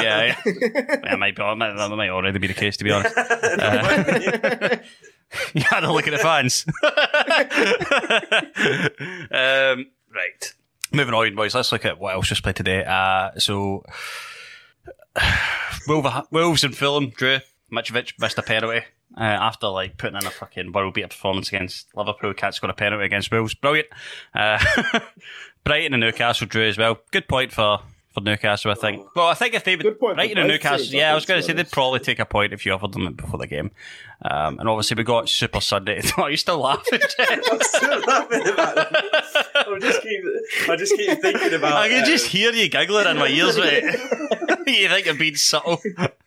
Yeah, 0.03 0.37
yeah. 0.47 0.97
yeah 1.05 1.17
might 1.17 1.37
be, 1.37 1.43
that 1.43 1.57
might, 1.57 1.75
that 1.75 2.11
already 2.11 2.39
be 2.39 2.47
the 2.49 2.55
case, 2.55 2.77
to 2.79 2.85
be 2.85 2.91
honest. 2.91 3.15
Uh, 3.43 4.77
you 5.55 5.63
had 5.63 5.85
a 5.85 5.93
look 5.93 6.07
at 6.07 6.11
the 6.11 6.19
fans. 6.19 6.67
um, 9.31 9.87
right. 10.15 10.55
Moving 10.93 11.15
on, 11.15 11.35
boys. 11.35 11.55
Let's 11.55 11.73
look 11.73 11.85
at 11.85 11.99
what 11.99 12.15
else 12.15 12.29
just 12.29 12.43
played 12.43 12.57
today. 12.57 12.85
Uh, 12.85 13.31
so, 13.39 13.85
Wolves 15.89 16.65
and 16.65 16.77
Fulham 16.77 17.11
drew. 17.11 17.39
Mitrovic 17.73 18.21
missed 18.21 18.37
a 18.39 18.43
penalty 18.43 18.85
uh, 19.17 19.23
after 19.23 19.69
like 19.69 19.97
putting 19.97 20.17
in 20.17 20.27
a 20.27 20.31
fucking 20.31 20.73
world 20.73 20.95
beater 20.95 21.09
performance 21.09 21.49
against 21.49 21.89
Liverpool. 21.97 22.35
Can't 22.35 22.55
score 22.55 22.71
a 22.71 22.75
penalty 22.75 23.05
against 23.05 23.31
Wolves. 23.31 23.55
Brilliant. 23.55 23.89
Uh, 24.35 24.59
Brighton 25.65 25.95
and 25.95 26.01
Newcastle 26.01 26.47
drew 26.47 26.69
as 26.69 26.79
well. 26.79 26.99
Good 27.11 27.29
point 27.29 27.53
for. 27.53 27.81
For 28.13 28.21
Newcastle, 28.21 28.71
I 28.71 28.75
think. 28.75 29.07
Well, 29.17 29.29
I 29.29 29.35
think 29.35 29.55
if 29.55 29.65
they 29.65 29.75
would 29.75 29.87
and 29.87 29.99
both 29.99 30.19
Newcastle, 30.19 30.95
yeah, 30.95 31.13
I 31.13 31.15
was 31.15 31.25
going 31.25 31.41
to 31.41 31.47
say 31.47 31.55
they'd 31.55 31.71
probably 31.71 32.01
take 32.01 32.19
a 32.19 32.27
point 32.27 32.53
if 32.53 32.67
you 32.67 32.73
offered 32.73 32.93
them 32.93 33.07
it 33.07 33.17
before 33.17 33.39
the 33.39 33.47
game. 33.47 33.71
Um, 34.21 34.59
and 34.59 34.69
obviously, 34.69 34.97
we 34.97 35.03
got 35.03 35.31
Super 35.31 35.63
Sunday. 35.63 36.03
Are 36.19 36.31
you 36.31 36.37
still 36.37 36.59
laughing? 36.59 37.01
I'm 37.19 37.61
still 37.63 38.01
laughing 38.01 38.49
about 38.49 38.75
that. 38.75 39.05
I 39.55 39.79
just 39.81 40.03
keep, 40.03 40.21
I 40.69 40.77
just 40.77 40.95
keep 40.95 41.21
thinking 41.23 41.55
about. 41.55 41.73
I 41.73 41.89
can 41.89 42.03
uh, 42.03 42.07
just 42.07 42.27
hear 42.27 42.53
you 42.53 42.69
giggling 42.69 43.07
in 43.07 43.17
my 43.17 43.29
ears, 43.29 43.57
mate. 43.57 43.83
you 44.67 44.89
think 44.89 45.09
I'm 45.09 45.17
being 45.17 45.37
subtle? 45.37 45.81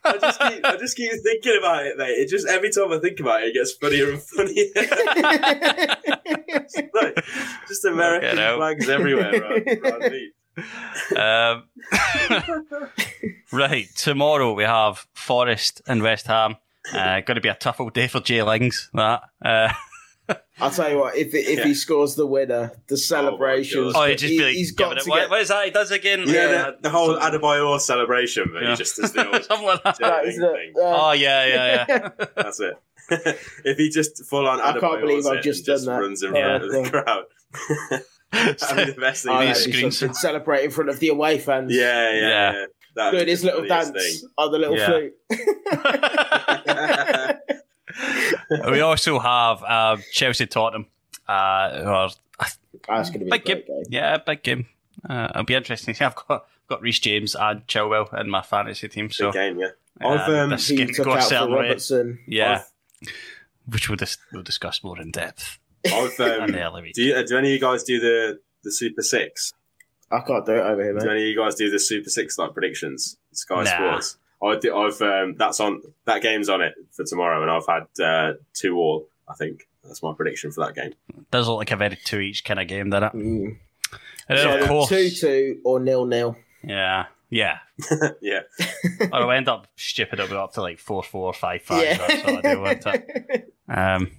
I 0.04 0.18
just 0.18 0.40
keep, 0.40 0.66
I 0.66 0.78
just 0.78 0.98
keep 0.98 1.12
thinking 1.24 1.58
about 1.60 1.86
it, 1.86 1.98
mate. 1.98 2.18
It 2.18 2.30
just 2.30 2.48
every 2.48 2.72
time 2.72 2.92
I 2.92 2.98
think 3.00 3.20
about 3.20 3.44
it, 3.44 3.50
it 3.50 3.54
gets 3.54 3.74
funnier 3.74 4.10
and 4.12 4.22
funnier. 4.22 4.72
It's 6.26 6.76
like, 6.94 7.26
just 7.68 7.86
American 7.86 8.38
flags 8.38 8.90
everywhere, 8.90 9.40
right? 9.40 10.32
Around 10.58 11.64
me. 11.92 12.78
Um, 12.78 12.90
right, 13.52 13.88
tomorrow 13.96 14.54
we 14.54 14.64
have 14.64 15.08
Forest 15.14 15.82
and 15.88 16.02
West 16.02 16.28
Ham. 16.28 16.56
Uh, 16.94 17.22
going 17.22 17.36
to 17.36 17.42
be 17.42 17.50
a 17.50 17.56
tough 17.56 17.80
old 17.82 17.94
day 17.94 18.08
for 18.08 18.20
Jay 18.20 18.44
Lings. 18.44 18.90
That. 18.94 19.24
Uh, 19.44 19.74
I'll 20.60 20.72
tell 20.72 20.90
you 20.90 20.98
what, 21.00 21.16
if 21.16 21.34
if 21.36 21.64
he 21.64 21.74
scores 21.74 22.16
the 22.16 22.26
winner, 22.26 22.72
the 22.88 22.98
celebrations. 22.98 23.94
oh, 23.96 24.06
he 24.06 24.16
just 24.16 24.32
he, 24.32 24.38
be 24.40 24.44
like, 24.46 24.58
has 24.58 24.72
got 24.72 24.98
it. 24.98 25.04
to 25.04 25.10
What, 25.10 25.20
get. 25.22 25.30
what 25.30 25.42
is 25.42 25.48
that 25.50 25.66
he 25.66 25.72
does 25.72 25.92
again? 25.92 26.24
Yeah, 26.28 26.40
Uh, 26.68 26.72
the, 26.72 26.78
the 26.84 26.90
whole 26.90 27.16
Adebayor 27.18 27.80
celebration, 27.80 28.50
but 28.54 28.64
Yeah. 28.64 28.70
he 28.72 28.76
just 28.76 28.96
does 28.98 29.12
the 29.14 29.28
old 29.34 29.44
Something 29.44 29.68
like 29.68 29.84
that. 29.84 30.00
Jay 30.00 30.30
isn't 30.30 30.44
it? 30.44 30.52
thing. 30.54 30.74
Uh, 30.78 30.82
Oh 31.10 31.12
yeah, 31.12 31.46
yeah, 31.46 31.86
yeah. 31.88 32.10
That's 32.36 32.60
it. 32.60 32.74
if 33.66 33.78
he 33.78 33.90
just 33.90 34.26
full 34.26 34.48
on 34.48 34.60
I 34.62 34.80
can't 34.80 35.00
believe 35.02 35.26
I've 35.28 35.44
just 35.44 35.68
and 35.68 35.86
done 35.86 35.94
that. 35.96 36.02
runs 36.02 36.24
in 36.24 36.34
Yeah. 36.36 36.58
front 36.60 36.64
of 36.64 36.72
the 36.72 36.90
crowd. 36.90 38.02
That'd 38.32 38.58
be 38.88 38.92
the 38.94 39.00
best 39.00 39.24
thing. 39.24 39.34
Oh, 39.34 39.40
to 39.42 39.46
that'd 39.48 39.72
be 39.72 39.92
something. 39.92 40.14
Celebrate 40.14 40.66
in 40.66 40.72
front 40.72 40.90
of 40.90 41.00
the 41.00 41.10
away 41.10 41.38
fans. 41.40 41.74
Yeah, 41.74 42.12
yeah, 42.12 42.20
Yeah. 42.20 42.54
yeah. 42.54 42.66
That'd 42.96 43.18
Doing 43.20 43.28
his 43.30 43.44
little 43.44 43.66
dance 43.68 43.90
thing. 43.90 44.30
on 44.38 44.52
the 44.52 44.58
little 44.60 44.78
Yeah. 44.78 44.88
flute. 44.88 45.14
we 48.72 48.80
also 48.82 49.20
have 49.20 49.64
uh, 49.64 49.98
Chelsea 50.12 50.48
Tottenham. 50.48 50.88
Uh, 51.28 51.82
who 51.84 51.90
are 51.90 52.10
That's 52.88 53.10
going 53.10 53.20
to 53.22 53.26
be 53.26 53.32
big 53.32 53.42
a 53.42 53.46
great 53.46 53.46
game. 53.46 53.64
game. 53.68 53.84
Yeah, 53.90 54.18
big 54.18 54.44
game. 54.44 54.68
Uh, 55.10 55.28
it'll 55.32 55.44
be 55.44 55.56
interesting. 55.56 55.94
to 55.94 55.98
see. 55.98 56.06
I've 56.06 56.16
got 56.16 56.46
got 56.68 56.82
Reece 56.82 57.00
James 57.00 57.36
and 57.36 57.66
Chilwell 57.68 58.20
in 58.20 58.30
my 58.30 58.42
fantasy 58.42 58.88
team, 58.90 59.10
so 59.12 59.32
Good 59.32 59.56
game, 59.56 59.60
yeah. 59.60 59.68
uh, 60.04 60.08
I've, 60.10 60.30
um, 60.30 60.50
this 60.52 60.68
He 60.68 60.76
game 60.78 60.88
took 60.94 61.08
out 61.08 61.16
for 61.24 61.30
certain 61.30 61.52
way. 61.54 61.62
Robertson. 61.64 62.20
Yeah, 62.28 62.64
which 63.68 63.90
we'll, 63.90 63.98
dis- 63.98 64.18
we'll 64.32 64.44
discuss 64.44 64.84
more 64.84 65.00
in 65.02 65.12
depth. 65.12 65.58
I've, 65.94 66.20
um, 66.20 66.52
the 66.52 66.62
early 66.64 66.82
week. 66.84 66.94
do, 66.94 67.04
you, 67.04 67.16
uh, 67.16 67.24
do 67.24 67.38
any 67.38 67.50
of 67.50 67.54
you 67.54 67.60
guys 67.60 67.84
do 67.84 68.00
the, 68.00 68.40
the 68.64 68.72
Super 68.72 69.02
Six? 69.02 69.54
I 70.12 70.20
can't 70.22 70.46
do 70.46 70.54
it 70.54 70.60
over 70.60 70.84
here, 70.84 70.94
Do 71.00 71.10
any 71.10 71.22
of 71.24 71.28
you 71.28 71.36
guys 71.38 71.56
do 71.56 71.70
the 71.70 71.80
Super 71.80 72.10
Six 72.10 72.38
like 72.38 72.54
predictions? 72.54 73.18
Sky 73.34 73.64
Nah. 73.64 73.70
Sports. 74.00 74.18
I 74.44 74.56
do, 74.58 74.76
I've 74.76 75.02
um, 75.02 75.36
that's 75.38 75.60
on 75.60 75.82
that 76.06 76.22
game's 76.22 76.50
on 76.50 76.62
it 76.62 76.74
for 76.92 77.04
tomorrow, 77.06 77.42
and 77.42 77.50
I've 77.50 77.66
had 77.66 78.04
uh, 78.04 78.34
two 78.54 78.76
all. 78.78 79.08
I 79.28 79.34
think 79.34 79.68
that's 79.84 80.04
my 80.04 80.14
prediction 80.14 80.52
for 80.52 80.66
that 80.66 80.76
game. 80.76 80.94
does 81.32 81.48
look 81.48 81.58
like 81.58 81.72
a 81.72 81.76
very 81.78 81.98
two 82.04 82.20
each 82.20 82.44
kind 82.44 82.60
of 82.60 82.68
game, 82.68 82.90
doesn't 82.92 83.08
it? 83.08 83.14
Mm. 83.14 83.58
And 84.30 84.38
then, 84.38 84.60
of 84.60 84.62
So 84.64 84.68
course, 84.68 84.90
two 84.90 85.10
two 85.10 85.62
or 85.64 85.80
nil 85.80 86.06
nil. 86.06 86.36
yeah, 86.64 87.06
yeah. 87.30 87.60
yeah, 88.22 88.42
or 89.02 89.10
I'll 89.14 89.32
end 89.32 89.48
up 89.50 89.68
stupid. 89.78 90.20
It'll 90.20 90.30
be 90.30 90.36
up 90.36 90.54
to 90.54 90.62
like 90.62 90.80
four 90.80 91.02
four 91.02 91.34
five 91.34 91.62
five. 91.64 91.84
Yeah. 91.84 91.98
That 91.98 92.24
sort 92.26 92.36
of 92.38 92.44
deal, 92.44 92.62
won't 92.62 92.86
it? 92.86 93.54
Um, 93.68 94.12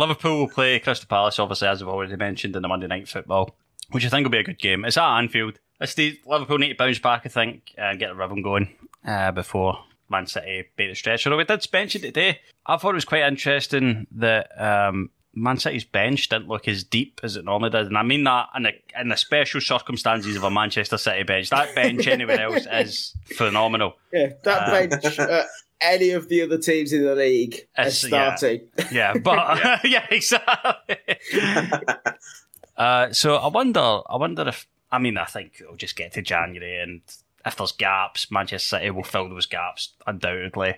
Liverpool 0.00 0.38
will 0.40 0.48
play 0.48 0.78
Crystal 0.80 1.06
Palace, 1.06 1.38
obviously, 1.38 1.68
as 1.68 1.82
we've 1.82 1.88
already 1.92 2.16
mentioned 2.16 2.56
in 2.56 2.62
the 2.62 2.68
Monday 2.68 2.86
Night 2.86 3.06
Football, 3.08 3.54
which 3.90 4.04
I 4.04 4.08
think 4.08 4.24
will 4.24 4.30
be 4.30 4.38
a 4.38 4.42
good 4.44 4.58
game. 4.58 4.84
It's 4.84 4.96
at 4.96 5.18
Anfield. 5.18 5.58
It's 5.80 5.94
the 5.94 6.18
Liverpool 6.26 6.58
need 6.58 6.70
to 6.70 6.74
bounce 6.74 6.98
back, 6.98 7.22
I 7.24 7.28
think, 7.28 7.74
and 7.78 7.98
get 7.98 8.08
the 8.08 8.14
rhythm 8.14 8.42
going 8.42 8.74
uh, 9.06 9.30
before 9.32 9.78
Man 10.08 10.26
City 10.26 10.64
beat 10.76 10.88
the 10.88 10.94
stretch. 10.94 11.26
Although 11.26 11.36
we 11.38 11.44
did 11.44 11.66
mention 11.72 12.00
today, 12.02 12.40
I 12.66 12.76
thought 12.76 12.90
it 12.90 12.94
was 12.94 13.04
quite 13.04 13.22
interesting 13.22 14.06
that 14.12 14.50
um, 14.60 15.10
Man 15.34 15.56
City's 15.58 15.84
bench 15.84 16.28
didn't 16.28 16.48
look 16.48 16.66
as 16.68 16.82
deep 16.84 17.20
as 17.22 17.36
it 17.36 17.44
normally 17.44 17.70
does, 17.70 17.86
and 17.86 17.96
I 17.96 18.02
mean 18.02 18.24
that 18.24 18.48
in 18.56 18.64
the 18.64 18.72
in 18.98 19.08
the 19.08 19.16
special 19.16 19.60
circumstances 19.60 20.34
of 20.36 20.42
a 20.44 20.50
Manchester 20.50 20.98
City 20.98 21.22
bench. 21.22 21.50
That 21.50 21.74
bench 21.74 22.06
anywhere 22.06 22.40
else 22.40 22.66
is 22.72 23.14
phenomenal. 23.36 23.94
Yeah, 24.12 24.30
that 24.44 24.62
Uh, 24.68 24.86
bench. 24.88 25.18
Uh, 25.18 25.44
any 25.80 26.10
of 26.10 26.28
the 26.28 26.42
other 26.42 26.58
teams 26.58 26.92
in 26.92 27.04
the 27.04 27.14
league 27.14 27.66
are 27.76 27.82
It's- 27.86 28.02
yeah. 28.04 28.34
starting. 28.34 28.68
Yeah, 28.92 29.14
but 29.22 29.84
yeah, 29.84 30.06
exactly. 30.10 30.96
uh, 32.76 33.12
so 33.12 33.36
I 33.36 33.48
wonder, 33.48 33.80
I 33.80 34.16
wonder 34.16 34.48
if 34.48 34.66
I 34.92 34.98
mean, 34.98 35.16
I 35.18 35.24
think 35.24 35.58
it'll 35.60 35.76
just 35.76 35.96
get 35.96 36.12
to 36.14 36.22
January, 36.22 36.78
and 36.82 37.00
if 37.46 37.56
there's 37.56 37.72
gaps, 37.72 38.30
Manchester 38.30 38.76
City 38.78 38.90
will 38.90 39.04
fill 39.04 39.28
those 39.28 39.46
gaps 39.46 39.92
undoubtedly. 40.06 40.74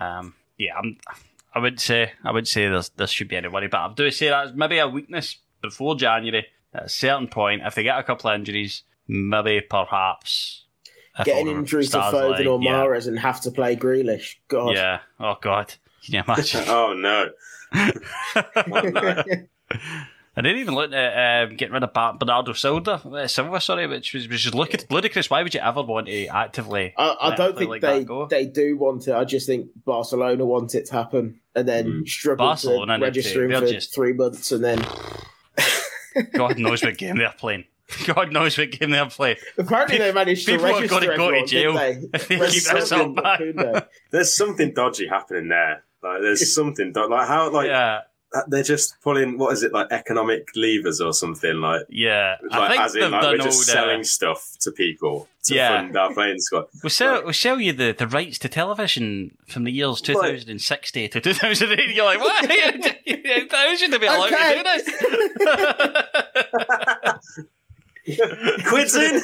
Um, 0.00 0.34
yeah, 0.58 0.76
I'm, 0.76 0.98
I 1.54 1.60
would 1.60 1.78
say, 1.80 2.12
I 2.24 2.32
would 2.32 2.48
say 2.48 2.68
there's 2.68 2.88
there 2.90 3.06
should 3.06 3.28
be 3.28 3.36
any 3.36 3.48
worry, 3.48 3.68
but 3.68 3.78
I 3.78 3.92
do 3.94 4.10
say 4.10 4.28
that 4.28 4.56
maybe 4.56 4.78
a 4.78 4.88
weakness 4.88 5.36
before 5.62 5.94
January. 5.96 6.46
At 6.74 6.86
a 6.86 6.88
certain 6.88 7.28
point, 7.28 7.62
if 7.64 7.74
they 7.74 7.84
get 7.84 7.98
a 7.98 8.02
couple 8.02 8.28
of 8.28 8.34
injuries, 8.34 8.82
maybe 9.08 9.60
perhaps 9.62 10.64
Get 11.24 11.40
an 11.42 11.48
injury 11.48 11.84
to 11.84 11.88
stars 11.88 12.14
Foden 12.14 12.40
align, 12.40 12.46
or 12.46 12.62
yeah. 12.62 12.70
Mahrez 12.72 13.08
and 13.08 13.18
have 13.18 13.40
to 13.42 13.50
play 13.50 13.74
Grealish. 13.76 14.36
God. 14.48 14.74
Yeah. 14.74 15.00
Oh 15.18 15.36
God. 15.40 15.72
Can 16.04 16.14
you 16.14 16.22
imagine? 16.26 16.64
oh 16.68 16.92
no. 16.92 17.30
I 20.38 20.42
didn't 20.42 20.58
even 20.58 20.74
look 20.74 20.92
at 20.92 21.48
um, 21.48 21.56
getting 21.56 21.72
rid 21.72 21.82
of 21.82 21.94
Bar- 21.94 22.18
Bernardo 22.18 22.52
Silva, 22.52 23.00
uh, 23.06 23.26
Silva, 23.26 23.58
sorry, 23.58 23.86
which 23.86 24.12
was, 24.12 24.28
which 24.28 24.44
is 24.46 24.54
look 24.54 24.74
ludicrous. 24.90 25.30
Why 25.30 25.42
would 25.42 25.54
you 25.54 25.60
ever 25.60 25.80
want 25.82 26.08
to 26.08 26.26
actively? 26.26 26.92
I, 26.98 27.16
I 27.18 27.34
don't 27.34 27.56
think 27.56 27.70
like 27.70 27.80
they 27.80 28.04
they 28.28 28.44
do 28.44 28.76
want 28.76 29.08
it. 29.08 29.14
I 29.14 29.24
just 29.24 29.46
think 29.46 29.68
Barcelona 29.86 30.44
want 30.44 30.74
it 30.74 30.84
to 30.86 30.92
happen 30.92 31.40
and 31.54 31.66
then 31.66 32.04
struggle 32.06 32.44
Mm. 32.44 32.48
Barcelona 32.50 32.98
to 32.98 33.04
register 33.04 33.32
to. 33.34 33.44
him 33.44 33.50
They're 33.50 33.60
for 33.62 33.66
just- 33.66 33.94
three 33.94 34.12
months 34.12 34.52
and 34.52 34.62
then 34.62 34.84
God 36.34 36.58
knows 36.58 36.84
what 36.84 36.98
game 36.98 37.16
they're 37.16 37.32
playing. 37.36 37.64
God 38.06 38.32
knows 38.32 38.58
what 38.58 38.70
game 38.72 38.90
they're 38.90 39.06
playing. 39.06 39.36
apparently 39.58 39.98
they 39.98 40.12
managed 40.12 40.46
to 40.46 40.52
People 40.52 40.66
are 40.66 40.72
register 40.80 40.88
going 41.00 41.10
to 41.10 41.16
go 41.16 41.30
to 41.30 41.46
jail 41.46 41.72
didn't 41.74 42.10
if 42.14 42.28
they? 42.28 42.36
they 42.36 42.40
keep 42.40 42.40
Register 42.40 42.74
this 42.74 42.92
up 42.92 43.00
everyone 43.00 43.14
but 43.14 43.40
Koundé. 43.40 43.86
There's 44.10 44.36
something 44.36 44.72
dodgy 44.74 45.06
happening 45.06 45.48
there. 45.48 45.84
Like 46.02 46.20
there's 46.22 46.54
something 46.54 46.92
do- 46.92 47.08
like 47.08 47.28
how 47.28 47.50
like 47.50 47.68
Yeah, 47.68 48.00
uh, 48.34 48.42
they're 48.48 48.62
just 48.62 49.00
pulling 49.02 49.38
what 49.38 49.52
is 49.52 49.62
it 49.62 49.72
like 49.72 49.86
economic 49.92 50.48
levers 50.56 51.00
or 51.00 51.12
something 51.12 51.56
like 51.60 51.82
yeah. 51.88 52.36
I 52.50 52.58
like 52.58 52.70
think 52.70 52.82
as 52.82 52.94
in 52.96 53.00
they've 53.02 53.10
like 53.12 53.22
done 53.22 53.32
we're 53.32 53.38
just 53.44 53.68
all 53.68 53.74
selling 53.74 53.98
the. 54.00 54.04
stuff 54.04 54.56
to 54.60 54.72
people 54.72 55.28
to 55.44 55.54
Yeah. 55.54 55.76
fund 55.80 55.96
our 55.96 56.12
playing 56.12 56.40
squad. 56.40 56.66
We'll 56.82 56.90
sell, 56.90 57.22
we'll 57.24 57.32
sell 57.32 57.60
you 57.60 57.72
the, 57.72 57.94
the 57.96 58.06
rights 58.08 58.38
to 58.40 58.48
television 58.48 59.36
from 59.48 59.62
the 59.64 59.70
years 59.72 60.00
2060 60.00 61.08
to 61.08 61.20
2008. 61.20 61.94
You're 61.94 62.04
like, 62.04 62.20
what? 62.20 62.44
How 63.50 63.76
should 63.76 63.92
they 63.92 63.98
be 63.98 64.06
allowed 64.06 64.32
Okay. 64.32 64.62
to 64.62 64.62
do 64.62 66.22
this? 66.24 67.46
Quits 68.66 68.94
in. 68.96 69.22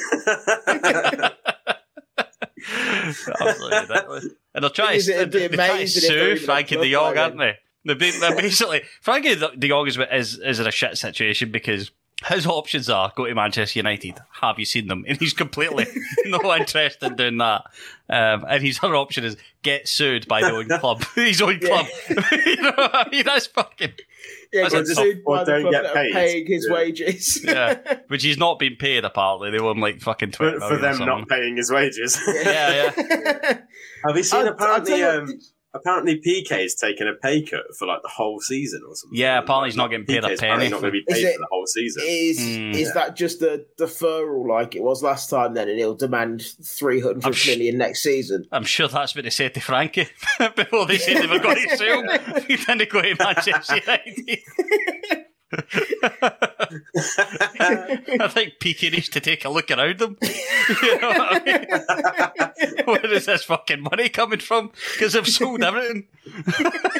Absolutely 3.39 3.79
ridiculous. 3.79 4.27
And 4.55 4.63
they're 4.63 4.69
trying 4.69 4.99
to, 4.99 5.11
it- 5.11 5.15
it'd 5.15 5.31
be 5.31 5.39
they're 5.47 5.49
trying 5.49 5.69
to 5.69 5.75
amazing 5.75 6.09
sue 6.09 6.35
Frenkie 6.35 6.81
de 6.81 6.91
Jong, 6.91 7.17
aren't 7.17 7.37
they? 7.37 7.57
They're, 7.85 7.95
basically 8.35 8.81
Frenkie 9.05 9.39
De 9.39 9.57
de 9.57 9.67
Jong 9.69 9.87
is, 9.87 9.97
is 10.11 10.39
is 10.39 10.59
in 10.59 10.67
a 10.67 10.71
shit 10.71 10.97
situation 10.97 11.51
because 11.51 11.91
his 12.27 12.45
options 12.47 12.89
are 12.89 13.11
go 13.15 13.25
to 13.25 13.35
Manchester 13.35 13.79
United. 13.79 14.17
Have 14.41 14.57
you 14.59 14.65
seen 14.65 14.87
them? 14.87 15.03
And 15.07 15.17
he's 15.19 15.33
completely 15.33 15.85
no 16.25 16.55
interest 16.55 17.03
in 17.03 17.15
doing 17.15 17.37
that. 17.39 17.63
Um, 18.09 18.45
and 18.47 18.63
his 18.63 18.79
other 18.83 18.95
option 18.95 19.23
is 19.23 19.35
get 19.61 19.87
sued 19.87 20.27
by 20.27 20.41
the 20.41 20.51
own 20.51 20.67
club, 20.79 21.03
his 21.15 21.41
own 21.41 21.59
club. 21.59 21.85
you 22.09 22.55
know 22.61 22.71
what 22.75 22.95
I 22.95 23.09
mean? 23.11 23.23
That's 23.25 23.47
fucking 23.47 23.93
Yeah, 24.53 24.61
That's 24.63 24.73
get 24.73 24.83
a- 24.83 24.95
sued 24.95 25.21
or 25.25 25.37
by 25.37 25.43
the 25.43 25.51
don't 25.51 25.61
club 25.61 25.71
get 25.73 25.83
that 25.83 25.93
paid. 25.95 26.13
paying 26.13 26.45
his 26.47 26.67
Yeah. 26.69 26.73
wages. 26.73 27.43
yeah, 27.43 27.97
which 28.07 28.23
he's 28.23 28.37
not 28.37 28.59
been 28.59 28.75
paid. 28.77 29.03
Apparently, 29.05 29.51
they 29.51 29.59
owe 29.59 29.71
him 29.71 29.79
like 29.79 29.99
fucking 30.01 30.31
twenty 30.31 30.59
For, 30.59 30.67
for 30.67 30.79
million 30.79 30.93
or 30.93 30.97
them 30.97 31.07
not 31.07 31.29
paying 31.29 31.57
his 31.57 31.71
wages. 31.71 32.19
Yeah, 32.27 32.91
yeah. 32.95 33.57
Have 34.05 34.15
you 34.17 34.23
seen 34.23 34.41
I'll- 34.41 34.47
I'll 34.47 34.53
apparently 34.53 34.91
tell 34.91 34.97
you 34.99 35.05
what, 35.05 35.15
um, 35.17 35.25
did- 35.27 35.43
apparently 35.73 36.21
Piqué's 36.21 36.75
taken 36.75 37.07
a 37.07 37.13
pay 37.15 37.41
cut 37.41 37.63
for 37.77 37.87
like 37.87 38.01
the 38.01 38.09
whole 38.09 38.39
season 38.39 38.81
or 38.87 38.95
something? 38.95 39.17
Yeah, 39.17 39.39
apparently 39.39 39.69
he's 39.69 39.77
not 39.77 39.89
getting 39.89 40.05
paid 40.05 40.23
a 40.23 40.27
Piqué's 40.27 40.39
apparently 40.39 40.65
penny. 40.65 40.71
not 40.71 40.81
going 40.81 40.93
to 40.93 40.99
be 40.99 41.05
paid 41.13 41.25
it- 41.25 41.33
for 41.35 41.39
the 41.39 41.47
whole 41.51 41.67
season. 41.67 42.03
Is 42.05 42.39
Mm. 42.39 42.75
is 42.75 42.93
that 42.93 43.15
just 43.15 43.41
a 43.41 43.65
deferral 43.79 44.47
like 44.47 44.75
it 44.75 44.83
was 44.83 45.01
last 45.03 45.29
time 45.29 45.53
then, 45.53 45.67
and 45.69 45.77
he'll 45.77 45.95
demand 45.95 46.43
three 46.63 47.01
I'm 47.01 47.21
hundred 47.21 47.35
sh- 47.35 47.57
next 47.73 48.03
season? 48.03 48.45
I'm 48.51 48.63
sure 48.65 48.87
that's 48.87 49.15
what 49.15 49.23
they 49.23 49.29
said 49.29 49.53
to 49.55 49.59
Frenkie 49.59 50.09
before 50.55 50.85
they 50.85 50.97
said 50.97 51.21
they 51.23 51.27
were 51.27 51.39
going 51.39 51.55
to 51.69 51.77
sue 51.77 52.01
him. 52.03 52.43
He 52.47 52.55
didn't 52.57 52.89
go 52.89 53.01
to 53.01 53.15
Manchester 53.17 53.77
United. 53.77 54.39
I 56.95 58.27
think 58.29 58.53
Piqué 58.59 58.91
needs 58.91 59.09
to 59.09 59.19
take 59.19 59.45
a 59.45 59.49
look 59.49 59.69
around 59.71 59.99
them. 59.99 60.17
You 60.81 60.97
know 60.99 61.09
what 61.09 61.45
I 61.45 61.45
mean? 61.45 62.85
Where 62.85 63.13
is 63.13 63.25
this 63.25 63.43
fucking 63.43 63.81
money 63.81 64.07
coming 64.07 64.39
from? 64.39 64.71
Because 64.93 65.11
they've 65.11 65.27
sold 65.27 65.61
everything. 65.61 66.07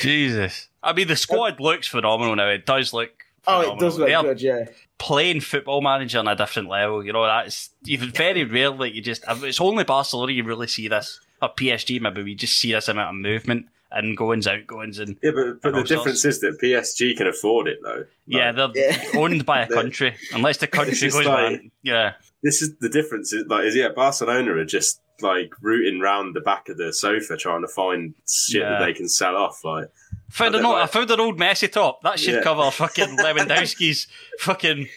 Jesus. 0.00 0.68
I 0.82 0.92
mean, 0.92 1.08
the 1.08 1.16
squad 1.16 1.60
looks 1.60 1.86
phenomenal 1.86 2.36
now. 2.36 2.48
It 2.48 2.66
does 2.66 2.92
look. 2.92 3.10
Oh, 3.46 3.72
it 3.72 3.78
does 3.78 3.98
look 3.98 4.08
They 4.08 4.14
are 4.14 4.22
good, 4.22 4.42
yeah. 4.42 4.66
playing 4.98 5.40
football 5.40 5.80
manager 5.80 6.18
on 6.18 6.28
a 6.28 6.36
different 6.36 6.68
level. 6.68 7.04
You 7.04 7.12
know, 7.12 7.24
that's 7.24 7.70
even 7.86 8.10
very 8.10 8.44
rare. 8.44 8.70
Like 8.70 8.94
you 8.94 9.00
just, 9.00 9.24
it's 9.28 9.60
only 9.60 9.84
Barcelona 9.84 10.32
you 10.32 10.44
really 10.44 10.66
see 10.66 10.88
this, 10.88 11.20
or 11.40 11.50
PSG 11.50 12.00
maybe. 12.00 12.22
We 12.22 12.34
just 12.34 12.58
see 12.58 12.72
this 12.72 12.88
amount 12.88 13.16
of 13.16 13.22
movement 13.22 13.68
and 13.92 14.16
goings, 14.16 14.46
outgoings, 14.46 14.98
and 14.98 15.16
Yeah, 15.22 15.30
but, 15.34 15.62
but 15.62 15.74
and 15.74 15.84
the 15.84 15.88
difference 15.88 16.22
sorts. 16.22 16.36
is 16.36 16.40
that 16.40 16.58
PSG 16.60 17.16
can 17.16 17.26
afford 17.26 17.68
it 17.68 17.78
though. 17.82 18.04
yeah, 18.26 18.52
they're 18.52 18.68
Yeah. 18.74 19.02
owned 19.16 19.44
by 19.46 19.62
a 19.62 19.66
country. 19.72 20.14
Unless 20.32 20.58
the 20.58 20.66
country 20.78 21.08
goes 21.10 21.14
like- 21.26 21.26
man, 21.26 21.70
yeah, 21.82 22.12
this 22.42 22.62
is 22.62 22.76
the 22.78 22.88
difference. 22.88 23.32
Is 23.32 23.46
like, 23.48 23.64
is 23.64 23.74
yeah, 23.76 23.88
Barcelona 23.94 24.52
are 24.52 24.64
just 24.64 25.00
like 25.22 25.52
rooting 25.60 26.00
round 26.00 26.34
the 26.34 26.40
back 26.40 26.68
of 26.70 26.78
the 26.78 26.92
sofa 26.94 27.36
trying 27.36 27.60
to 27.60 27.68
find 27.68 28.14
shit 28.26 28.62
Yeah. 28.62 28.70
that 28.78 28.86
they 28.86 28.94
can 28.94 29.08
sell 29.08 29.36
off. 29.36 29.62
Like, 29.64 29.90
found 30.30 30.54
I 30.54 30.58
an 30.58 30.64
don't 30.64 30.78
I 30.78 30.86
found 30.86 31.10
an 31.10 31.20
old 31.20 31.38
Messi 31.38 31.70
top 31.70 32.00
that 32.02 32.18
should 32.18 32.34
Yeah. 32.36 32.42
cover 32.42 32.70
fucking 32.70 33.18
Lewandowski's 33.18 34.06
fucking 34.38 34.88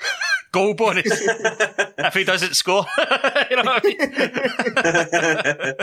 goal 0.54 0.76
bonus 0.76 1.08
if 1.10 2.14
he 2.14 2.24
doesn't 2.24 2.56
score. 2.56 2.86
you 3.50 3.56
know 3.58 3.64
what 3.64 3.84
I 3.84 3.88
mean? 3.88 5.76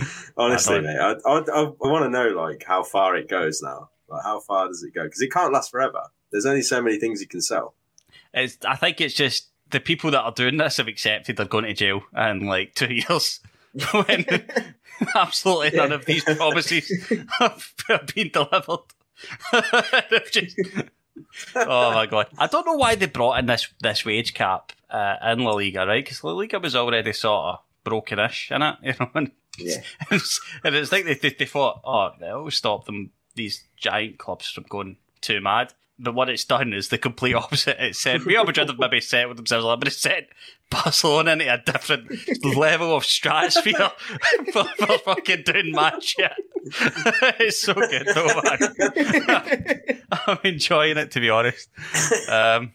honestly, 0.36 0.76
I 0.76 0.80
mate, 0.80 0.98
I, 0.98 1.12
I, 1.30 1.38
I, 1.38 1.72
want 1.80 2.04
to 2.04 2.10
know 2.10 2.28
like 2.28 2.64
how 2.66 2.82
far 2.82 3.16
it 3.16 3.28
goes 3.28 3.60
now. 3.62 3.90
Like, 4.08 4.24
how 4.24 4.40
far 4.40 4.68
does 4.68 4.82
it 4.82 4.94
go? 4.94 5.04
Because 5.04 5.20
it 5.20 5.32
can't 5.32 5.52
last 5.52 5.70
forever. 5.70 6.02
There's 6.30 6.46
only 6.46 6.62
so 6.62 6.82
many 6.82 6.98
things 6.98 7.20
you 7.20 7.28
can 7.28 7.40
sell. 7.40 7.74
It's, 8.34 8.58
I 8.64 8.76
think 8.76 9.00
it's 9.00 9.14
just 9.14 9.48
the 9.70 9.80
people 9.80 10.10
that 10.10 10.20
are 10.20 10.32
doing 10.32 10.56
this 10.56 10.76
have 10.78 10.88
accepted 10.88 11.36
they're 11.36 11.46
going 11.46 11.64
to 11.64 11.74
jail 11.74 12.02
in 12.16 12.46
like 12.46 12.74
two 12.74 12.92
years. 13.08 13.40
when 13.92 14.26
absolutely 15.16 15.78
none 15.78 15.92
of 15.92 16.04
these 16.04 16.22
promises 16.24 16.92
have 17.38 17.72
been 18.14 18.30
delivered. 18.30 18.80
Just- 20.30 20.58
oh 21.56 21.92
my 21.92 22.06
god! 22.06 22.28
I 22.38 22.46
don't 22.46 22.66
know 22.66 22.74
why 22.74 22.94
they 22.94 23.06
brought 23.06 23.38
in 23.38 23.46
this 23.46 23.68
this 23.80 24.04
wage 24.04 24.34
cap 24.34 24.72
uh, 24.90 25.16
in 25.24 25.40
La 25.40 25.52
Liga, 25.52 25.86
right? 25.86 26.04
Because 26.04 26.22
La 26.22 26.32
Liga 26.32 26.58
was 26.58 26.76
already 26.76 27.12
sort 27.12 27.46
of 27.46 27.58
broken-ish 27.84 28.50
in 28.50 28.62
it, 28.62 28.76
you 28.82 28.94
know. 29.00 29.10
And, 29.14 29.30
Yeah. 29.58 29.82
it's, 30.10 30.40
and 30.64 30.74
it's 30.74 30.92
like 30.92 31.04
they, 31.04 31.14
they, 31.14 31.30
they 31.30 31.46
thought, 31.46 31.80
oh, 31.84 32.10
that'll 32.18 32.50
stop 32.50 32.86
them 32.86 33.10
these 33.34 33.64
giant 33.76 34.18
clubs 34.18 34.50
from 34.50 34.64
going 34.68 34.96
too 35.20 35.40
mad. 35.40 35.72
But 35.98 36.14
what 36.14 36.28
it's 36.28 36.44
done 36.44 36.72
is 36.72 36.88
the 36.88 36.98
complete 36.98 37.34
opposite. 37.34 37.82
It 37.82 37.94
said 37.96 38.22
Real 38.22 38.44
Madrid 38.44 38.68
have 38.68 38.78
maybe 38.78 39.00
set 39.00 39.28
with 39.28 39.36
themselves 39.36 39.66
up, 39.66 39.78
but 39.78 39.88
it 39.88 39.92
set 39.92 40.28
Barcelona 40.70 41.32
into 41.32 41.52
a 41.52 41.58
different 41.58 42.10
level 42.56 42.96
of 42.96 43.04
stratosphere 43.04 43.74
for, 44.52 44.64
for 44.64 44.98
fucking 44.98 45.42
doing 45.44 45.70
mad 45.72 46.02
shit. 46.02 46.32
it's 47.38 47.60
so 47.60 47.74
good, 47.74 48.08
though, 48.14 48.40
man. 48.42 50.02
I'm 50.26 50.38
enjoying 50.44 50.96
it, 50.96 51.10
to 51.12 51.20
be 51.20 51.30
honest. 51.30 51.68
Um, 52.28 52.72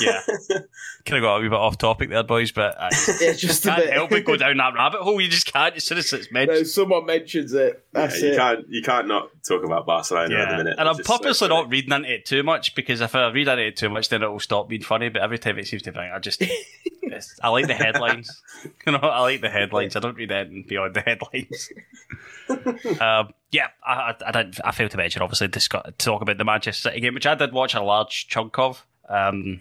yeah. 0.00 0.20
Kind 1.06 1.18
of 1.18 1.22
got 1.22 1.36
a 1.36 1.40
wee 1.40 1.48
bit 1.48 1.54
off 1.58 1.78
topic 1.78 2.10
there, 2.10 2.22
boys, 2.22 2.52
but 2.52 2.76
I 2.78 2.90
Yeah, 3.20 3.32
just 3.32 3.64
a 3.66 3.70
can't 3.70 3.90
help 3.90 4.10
but 4.10 4.24
go 4.24 4.36
down 4.36 4.56
that 4.58 4.74
rabbit 4.74 5.00
hole. 5.00 5.20
You 5.20 5.28
just 5.28 5.50
can't 5.52 5.74
as 5.76 5.84
soon 5.84 5.98
as 5.98 6.12
it's 6.12 6.30
No, 6.30 6.40
mentioned. 6.46 6.66
someone 6.68 7.06
mentions 7.06 7.52
it. 7.54 7.84
Yeah, 7.94 8.14
you 8.16 8.26
it. 8.32 8.36
can't 8.36 8.66
you 8.68 8.82
can't 8.82 9.08
not 9.08 9.30
talk 9.46 9.64
about 9.64 9.86
Barcelona 9.86 10.34
at 10.36 10.50
the 10.50 10.56
minute. 10.58 10.76
And 10.78 10.88
I'm 10.88 10.98
It's 10.98 10.98
just 10.98 11.08
so 11.08 11.18
purposely 11.18 11.48
not 11.48 11.70
reading 11.70 11.92
into 11.92 12.12
it 12.12 12.26
too 12.26 12.42
much 12.42 12.74
because 12.74 13.00
if 13.00 13.14
I 13.14 13.28
read 13.30 13.48
into 13.48 13.66
it 13.66 13.76
too 13.76 13.88
much, 13.88 14.08
then 14.10 14.22
it 14.22 14.28
will 14.28 14.40
stop 14.40 14.68
being 14.68 14.82
funny. 14.82 15.08
But 15.08 15.22
every 15.22 15.38
time 15.38 15.58
it 15.58 15.66
seems 15.66 15.82
to 15.82 15.92
be, 15.92 15.98
I 15.98 16.18
just 16.18 16.42
I 17.42 17.48
like 17.48 17.66
the 17.66 17.74
headlines. 17.74 18.42
you 18.86 18.92
know, 18.92 18.98
I 18.98 19.20
like 19.20 19.40
the 19.40 19.50
headlines. 19.50 19.96
I 19.96 20.00
don't 20.00 20.16
read 20.16 20.30
anything 20.30 20.64
beyond 20.68 20.94
the 20.94 21.00
headlines. 21.00 21.70
um, 23.00 23.30
yeah, 23.50 23.68
I, 23.84 23.92
I, 23.92 24.14
I 24.26 24.32
didn't. 24.32 24.60
I 24.64 24.70
failed 24.72 24.90
to 24.92 24.96
mention 24.96 25.22
obviously 25.22 25.48
to 25.48 25.92
talk 25.98 26.22
about 26.22 26.38
the 26.38 26.44
Manchester 26.44 26.90
City 26.90 27.00
game, 27.00 27.14
which 27.14 27.26
I 27.26 27.34
did 27.34 27.52
watch 27.52 27.74
a 27.74 27.82
large 27.82 28.28
chunk 28.28 28.58
of. 28.58 28.86
Um, 29.08 29.60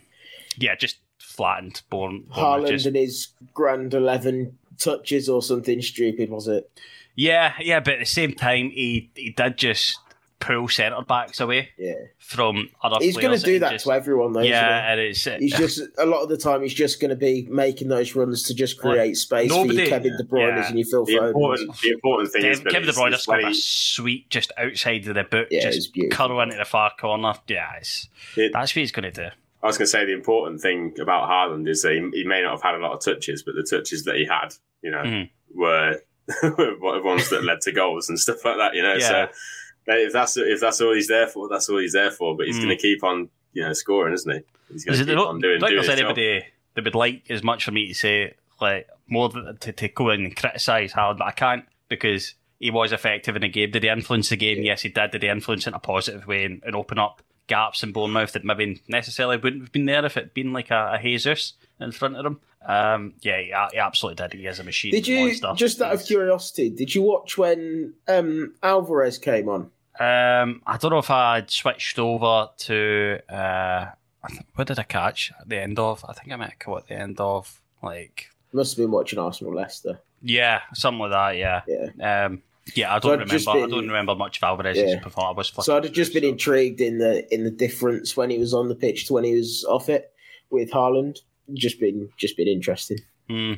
yeah, 0.59 0.75
just 0.75 0.97
flattened. 1.17 1.81
Born, 1.89 2.21
born 2.23 2.61
Haaland 2.63 2.67
just, 2.69 2.85
and 2.85 2.95
his 2.95 3.27
grand 3.53 3.93
eleven 3.93 4.57
touches 4.77 5.27
or 5.29 5.41
something 5.41 5.81
stupid, 5.81 6.29
was 6.29 6.47
it? 6.47 6.69
yeah, 7.15 7.53
yeah, 7.59 7.79
but 7.79 7.95
at 7.95 7.99
the 7.99 8.05
same 8.05 8.33
time, 8.33 8.69
he 8.71 9.09
he 9.15 9.31
did 9.31 9.57
just 9.57 9.97
pull 10.39 10.69
centre 10.69 11.01
backs 11.05 11.41
away 11.41 11.67
Yeah. 11.77 11.95
from 12.17 12.69
other. 12.81 12.95
He's 13.01 13.17
going 13.17 13.37
to 13.37 13.43
do 13.45 13.59
that 13.59 13.73
just- 13.73 13.83
to 13.85 13.91
everyone, 13.91 14.31
though. 14.31 14.39
Yeah, 14.39 14.93
isn't 14.93 15.25
and 15.27 15.39
it's? 15.41 15.43
He's 15.43 15.57
just 15.57 15.81
a 15.97 16.05
lot 16.05 16.21
of 16.23 16.29
the 16.29 16.37
time. 16.37 16.61
He's 16.61 16.73
just 16.73 17.01
going 17.01 17.09
to 17.09 17.17
be 17.17 17.45
making 17.49 17.89
those 17.89 18.15
runs 18.15 18.43
to 18.43 18.53
just 18.53 18.79
create 18.79 19.17
space 19.17 19.51
for 19.51 19.57
nobody- 19.57 19.79
your 19.79 19.87
Kevin 19.87 20.15
De 20.15 20.23
Bruyne 20.23 20.55
yeah. 20.55 20.67
and 20.69 20.79
your 20.79 20.87
Phil 20.87 21.03
The 21.03 21.17
Foden's. 21.17 21.35
important, 21.35 21.81
the 21.81 21.89
important 21.89 22.31
thing 22.31 22.45
is 22.45 22.59
Kev, 22.61 22.63
that 22.63 22.69
Kevin 22.71 22.83
De 22.85 22.89
it's- 22.91 22.97
Bruyne 23.03 23.13
it's 23.13 23.23
scored 23.23 23.43
when 23.43 23.51
a 23.51 23.55
sweet 23.55 24.29
just 24.29 24.51
outside 24.57 25.05
of 25.07 25.15
the 25.15 25.23
boot, 25.25 25.47
Yeah, 25.51 25.71
just 25.71 25.93
beautiful. 25.93 26.27
curl 26.29 26.39
into 26.39 26.55
the 26.55 26.63
far 26.63 26.93
corner. 26.97 27.33
Yeah, 27.49 27.73
it's, 27.77 28.07
It- 28.37 28.53
that's 28.53 28.71
what 28.73 28.79
he's 28.79 28.93
going 28.93 29.11
to 29.11 29.23
do. 29.23 29.35
I 29.61 29.67
was 29.67 29.77
going 29.77 29.85
to 29.87 29.91
say 29.91 30.05
the 30.05 30.13
important 30.13 30.61
thing 30.61 30.95
about 31.01 31.29
Haaland 31.29 31.67
is 31.67 31.81
that 31.81 31.91
he, 31.93 32.21
he 32.21 32.23
may 32.23 32.41
not 32.41 32.51
have 32.51 32.61
had 32.61 32.75
a 32.75 32.77
lot 32.79 32.93
of 32.93 33.01
touches, 33.03 33.43
but 33.43 33.55
the 33.55 33.63
touches 33.63 34.05
that 34.05 34.15
he 34.15 34.25
had, 34.25 34.53
you 34.81 34.91
know, 34.91 35.03
Mhm. 35.03 35.29
were 35.53 35.99
were 36.81 37.01
ones 37.03 37.29
that 37.31 37.43
led 37.43 37.59
to 37.61 37.71
goals 37.71 38.07
and 38.09 38.19
stuff 38.19 38.45
like 38.45 38.57
that. 38.57 38.75
You 38.75 38.83
know, 38.83 38.93
Yeah. 38.95 39.27
so 39.27 39.27
if 39.87 40.13
that's 40.13 40.37
if 40.37 40.61
that's 40.61 40.79
all 40.81 40.93
he's 40.93 41.07
there 41.07 41.27
for, 41.27 41.49
that's 41.49 41.67
all 41.69 41.79
he's 41.79 41.93
there 41.93 42.11
for. 42.11 42.37
But 42.37 42.45
he's 42.47 42.57
Mm. 42.59 42.63
going 42.65 42.77
to 42.77 42.81
keep 42.81 43.03
on, 43.03 43.29
you 43.53 43.63
know, 43.63 43.73
scoring, 43.73 44.13
isn't 44.13 44.31
he? 44.31 44.41
He's 44.71 44.85
going 44.85 44.97
to 44.99 45.05
keep 45.05 45.17
on 45.17 45.39
doing, 45.39 45.59
like 45.59 45.69
doing 45.71 45.81
there's 45.81 45.87
his 45.91 45.99
job. 45.99 46.17
anybody 46.17 46.45
that 46.75 46.83
would 46.85 46.95
like 46.95 47.23
as 47.31 47.43
much 47.43 47.63
for 47.65 47.71
me 47.71 47.87
to 47.87 47.93
say, 47.95 48.35
like, 48.61 48.87
more 49.07 49.29
than 49.29 49.57
to, 49.57 49.71
to 49.73 49.87
go 49.87 50.11
in 50.11 50.25
and 50.25 50.35
criticise 50.35 50.93
Haaland, 50.93 51.17
but 51.17 51.27
I 51.27 51.31
can't 51.31 51.65
because 51.89 52.35
he 52.59 52.69
was 52.69 52.91
effective 52.91 53.35
in 53.35 53.41
the 53.41 53.49
game. 53.49 53.71
Did 53.71 53.81
he 53.83 53.89
influence 53.89 54.29
the 54.29 54.35
game? 54.37 54.61
Yes, 54.61 54.83
he 54.83 54.89
did. 54.89 55.11
Did 55.11 55.23
he 55.23 55.29
influence 55.29 55.65
it 55.65 55.69
in 55.69 55.73
a 55.73 55.79
positive 55.79 56.27
way 56.27 56.45
and, 56.45 56.61
and 56.63 56.75
open 56.75 56.99
up 56.99 57.23
gaps 57.49 57.83
in 57.83 57.91
Bournemouth 57.91 58.31
that 58.31 58.45
maybe 58.45 58.81
necessarily 58.87 59.35
wouldn't 59.35 59.63
have 59.63 59.71
been 59.73 59.85
there 59.85 60.05
if 60.05 60.15
it 60.15 60.23
had 60.25 60.33
been 60.33 60.53
like 60.53 60.71
a, 60.71 60.93
a 60.97 61.01
Jesus 61.01 61.53
in 61.81 61.91
front 61.91 62.15
of 62.15 62.25
him? 62.25 62.39
Um, 62.65 63.13
yeah, 63.21 63.39
he, 63.39 63.53
he 63.73 63.77
absolutely 63.79 64.15
did. 64.27 64.33
He 64.39 64.45
is 64.45 64.59
a 64.59 64.63
machine. 64.63 64.91
Did 64.91 65.07
you 65.07 65.25
monster. 65.25 65.51
just 65.55 65.81
out 65.81 65.93
of 65.93 66.05
curiosity? 66.05 66.69
Did 66.69 66.95
you 66.95 67.01
watch 67.01 67.37
when 67.37 67.93
um, 68.07 68.53
Alvarez 68.63 69.17
came 69.17 69.49
on? 69.49 69.71
Um, 69.99 70.61
I 70.65 70.77
don't 70.79 70.91
know 70.91 70.99
if 70.99 71.09
I 71.11 71.43
switched 71.47 71.99
over 71.99 72.49
to 72.59 73.19
uh, 73.29 73.87
what 74.55 74.67
did 74.67 74.79
I 74.79 74.83
catch 74.83 75.31
at 75.39 75.49
the 75.49 75.57
end 75.57 75.77
of? 75.79 76.05
I 76.07 76.13
think 76.13 76.31
I 76.31 76.37
might 76.37 76.59
caught 76.59 76.83
at 76.83 76.87
the 76.87 76.95
end 76.95 77.19
of 77.19 77.59
like 77.83 78.29
Must 78.53 78.75
have 78.77 78.83
been 78.83 78.91
watching 78.91 79.19
Arsenal 79.19 79.53
Leicester. 79.53 79.99
yeah, 80.21 80.61
something 80.73 80.99
like 80.99 81.11
that. 81.11 81.37
Yeah, 81.37 81.61
Yeah. 81.97 82.25
um, 82.25 82.41
yeah. 82.75 82.93
I 82.95 82.99
don't 82.99 83.13
I'd 83.13 83.19
remember. 83.31 83.37
been- 83.37 83.63
I 83.63 83.67
don't 83.67 83.87
remember 83.87 84.15
much 84.15 84.37
of 84.37 84.43
Alvarez's 84.43 84.91
Yeah. 84.93 84.99
performance. 84.99 85.35
I 85.35 85.37
was 85.37 85.49
flicking 85.49 85.63
So 85.65 85.77
I'd 85.77 85.83
have 85.85 85.93
just 85.93 86.13
been 86.13 86.23
so- 86.23 86.29
intrigued 86.29 86.81
in 86.81 86.97
the 86.97 87.31
in 87.33 87.43
the 87.43 87.51
difference 87.51 88.15
when 88.17 88.29
he 88.29 88.37
was 88.37 88.53
on 88.53 88.67
the 88.69 88.75
pitch 88.75 89.07
to 89.07 89.13
when 89.13 89.23
he 89.23 89.35
was 89.35 89.65
off 89.69 89.89
it 89.89 90.11
with 90.49 90.71
Haaland. 90.71 91.19
Just 91.53 91.79
been 91.79 92.09
just 92.17 92.37
been 92.37 92.47
interesting. 92.47 92.99
Hmm. 93.29 93.53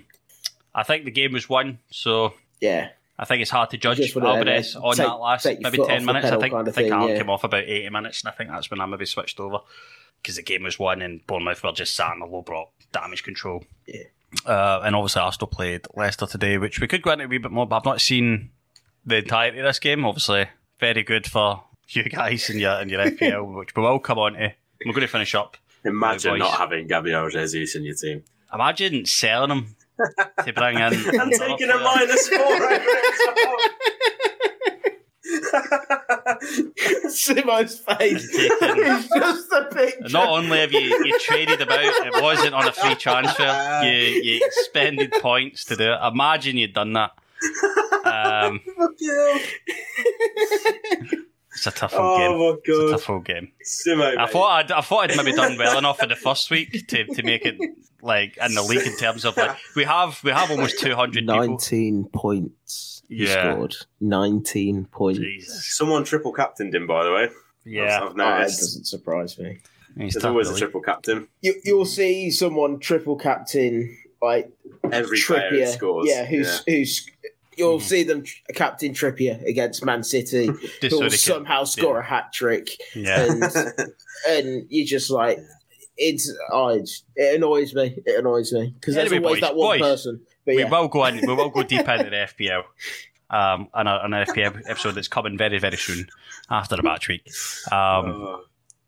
I 0.74 0.84
think 0.84 1.06
the 1.06 1.12
game 1.12 1.34
was 1.34 1.50
won, 1.50 1.80
so 1.90 2.34
Yeah. 2.62 2.90
I 3.20 3.26
think 3.26 3.42
it's 3.42 3.52
hard 3.52 3.70
to 3.72 3.78
judge 3.78 4.16
wanna, 4.16 4.30
uh, 4.30 4.36
Alvarez 4.38 4.76
on 4.76 4.96
take- 4.96 5.06
that 5.06 5.14
last 5.14 5.46
maybe 5.46 5.78
ten 5.86 6.06
minutes. 6.06 6.28
I 6.28 6.38
think 6.40 6.54
kind 6.54 6.68
I 6.68 6.72
think 6.72 6.90
Haaland 6.92 7.10
yeah. 7.10 7.18
came 7.18 7.30
off 7.30 7.44
about 7.44 7.66
eighty 7.66 7.90
minutes, 7.90 8.22
and 8.22 8.30
I 8.30 8.32
think 8.36 8.50
that's 8.50 8.72
when 8.72 8.80
I 8.82 8.86
maybe 8.86 9.06
switched 9.06 9.40
over 9.40 9.60
because 10.22 10.38
the 10.38 10.42
game 10.44 10.64
was 10.64 10.80
won 10.80 11.02
and 11.02 11.26
Bournemouth 11.28 11.62
were 11.64 11.72
just 11.72 11.96
sat 11.96 12.14
in 12.14 12.20
the 12.20 12.26
low 12.26 12.42
block 12.42 12.70
damage 12.92 13.24
control. 13.24 13.64
Yeah. 13.88 14.04
Uh, 14.46 14.80
and 14.86 14.96
obviously 14.96 15.22
Arsenal 15.22 15.48
played 15.48 15.82
Leicester 15.94 16.26
today, 16.26 16.58
which 16.58 16.80
we 16.80 16.88
could 16.88 17.02
go 17.02 17.12
into 17.12 17.26
a 17.26 17.28
wee 17.28 17.38
bit 17.38 17.52
more, 17.52 17.68
but 17.68 17.76
I've 17.78 17.86
not 17.86 18.00
seen 18.00 18.52
the 19.06 19.18
entirety 19.18 19.60
of 19.60 19.66
this 19.66 19.80
game. 19.80 20.06
Obviously, 20.06 20.48
very 20.80 21.04
good 21.04 21.26
for 21.28 21.64
you 21.90 22.04
guys 22.04 22.50
and 22.50 22.60
your 22.60 22.74
and 22.80 22.90
your 22.90 23.06
FPL, 23.06 23.56
which 23.60 23.76
we 23.76 23.82
will 23.82 24.00
come 24.00 24.18
on 24.20 24.34
to. 24.34 24.54
We're 24.86 24.94
going 24.94 25.02
to 25.02 25.08
finish 25.08 25.36
up. 25.36 25.58
Imagine 25.84 26.40
not 26.40 26.58
having 26.58 26.88
Gabriel 26.88 27.30
Jesus 27.30 27.76
in 27.76 27.84
your 27.84 27.96
team. 27.96 28.24
Imagine 28.54 29.06
selling 29.06 29.52
him 29.52 29.76
to 30.46 30.54
bring 30.54 30.76
in 30.78 30.82
and 30.94 31.32
taking 31.32 31.70
a 31.70 31.78
minus 31.78 32.28
four. 32.28 32.80
Simo's 37.08 37.78
face. 37.98 38.28
It's 38.34 39.08
just 39.08 39.52
a 39.52 39.66
picture. 39.74 40.10
Not 40.10 40.30
only 40.30 40.60
have 40.60 40.72
you, 40.72 40.80
you 40.80 41.20
traded 41.20 41.62
about, 41.62 41.84
it 41.84 42.22
wasn't 42.22 42.54
on 42.54 42.68
a 42.68 42.72
free 42.72 42.96
transfer. 42.96 43.82
You 43.84 43.92
you 43.92 44.42
expended 44.44 45.12
points 45.22 45.66
to 45.66 45.76
do 45.76 45.92
it. 45.94 46.00
Imagine 46.04 46.58
you'd 46.58 46.74
done 46.74 46.94
that. 46.94 47.12
Um, 48.42 48.60
Fuck 48.78 48.92
you. 49.00 49.40
it's 51.54 51.68
a 51.68 51.72
tough 51.72 51.94
old 51.94 52.18
game. 52.20 52.32
Oh 52.32 52.52
my 52.54 52.58
It's 52.64 52.80
a 52.80 52.92
tough 52.92 53.10
old 53.10 53.26
game. 53.26 53.52
Simo, 53.66 54.18
I 54.18 54.26
mate. 54.26 54.30
thought 54.32 54.52
I'd, 54.52 54.72
I 54.72 54.82
thought 54.82 55.10
I'd 55.12 55.18
maybe 55.18 55.34
done 55.34 55.58
well 55.58 55.78
enough 55.78 56.02
in 56.02 56.10
the 56.10 56.16
first 56.16 56.50
week 56.52 56.88
to, 56.88 57.06
to 57.06 57.24
make 57.24 57.46
it 57.46 57.58
like 58.02 58.38
in 58.44 58.54
the 58.56 58.64
league 58.64 58.86
in 58.88 58.98
terms 58.98 59.26
of 59.26 59.38
like 59.38 59.56
we 59.76 59.84
have 59.84 60.20
we 60.24 60.32
have 60.32 60.50
almost 60.50 60.80
two 60.80 60.96
hundred 60.96 61.22
people. 61.28 61.36
19 61.48 62.06
points 62.14 63.04
he 63.08 63.28
Yeah. 63.28 63.54
scored. 63.54 63.76
19 64.00 64.86
points. 64.86 65.20
Jesus. 65.20 65.76
Someone 65.78 66.04
triple 66.04 66.32
captained 66.34 66.74
him, 66.74 66.88
by 66.88 67.04
the 67.04 67.12
way. 67.12 67.30
Yeah, 67.66 67.98
I've 67.98 68.04
Oh, 68.04 68.08
that 68.10 68.40
noticed. 68.40 68.60
doesn't 68.60 68.86
surprise 68.86 69.38
me. 69.38 69.60
He's 69.98 70.14
There's 70.14 70.24
always 70.26 70.50
of 70.50 70.56
a 70.56 70.58
triple 70.60 70.82
captain. 70.82 71.28
You, 71.42 71.54
you'll 71.66 71.86
see 71.86 72.32
someone 72.32 72.80
triple 72.80 73.18
captain 73.18 73.96
like 74.22 74.50
Every 74.92 75.20
player 75.20 75.66
scores. 75.68 76.08
Yeah, 76.10 76.26
who's 76.26 76.64
who's 76.66 77.06
you'll 77.58 77.80
see 77.80 78.04
them 78.04 78.24
captain 78.54 78.94
Trippier 78.94 79.44
against 79.48 79.84
Man 79.86 80.04
City, 80.04 80.48
Just 80.82 80.82
who 80.82 80.90
so 80.90 81.00
will 81.00 81.10
somehow 81.12 81.64
score 81.64 82.00
a 82.00 82.04
hat 82.04 82.34
trick. 82.34 82.70
Yeah, 82.96 83.32
and 83.32 83.44
and 84.28 84.66
you 84.70 84.86
just 84.86 85.10
like 85.10 85.40
it's 85.98 86.32
oh, 86.52 86.70
it's, 86.70 87.04
it 87.16 87.36
annoys 87.36 87.74
me. 87.74 87.98
It 88.06 88.20
annoys 88.20 88.52
me 88.52 88.74
because 88.80 88.96
there's 88.96 89.12
always 89.12 89.24
boys, 89.24 89.42
that 89.42 89.56
one 89.56 89.80
boys, 89.80 89.82
person. 89.82 90.22
But 90.46 90.56
we 90.56 90.62
yeah, 90.64 90.70
will 90.70 90.88
go 90.88 91.06
in. 91.06 91.22
We 91.26 91.34
will 91.34 91.50
go 91.50 91.64
deep 91.64 91.88
into 91.88 92.10
the 92.10 92.28
FPL. 92.40 92.64
Um, 93.30 93.70
on, 93.74 93.88
an 93.88 94.12
FPL 94.12 94.64
episode 94.68 94.92
that's 94.92 95.08
coming 95.08 95.38
very 95.38 95.58
very 95.58 95.78
soon 95.78 96.10
after 96.50 96.76
the 96.76 96.84
match 96.84 97.08
week. 97.08 97.30
Um, 97.72 98.12
Oh. 98.12 98.42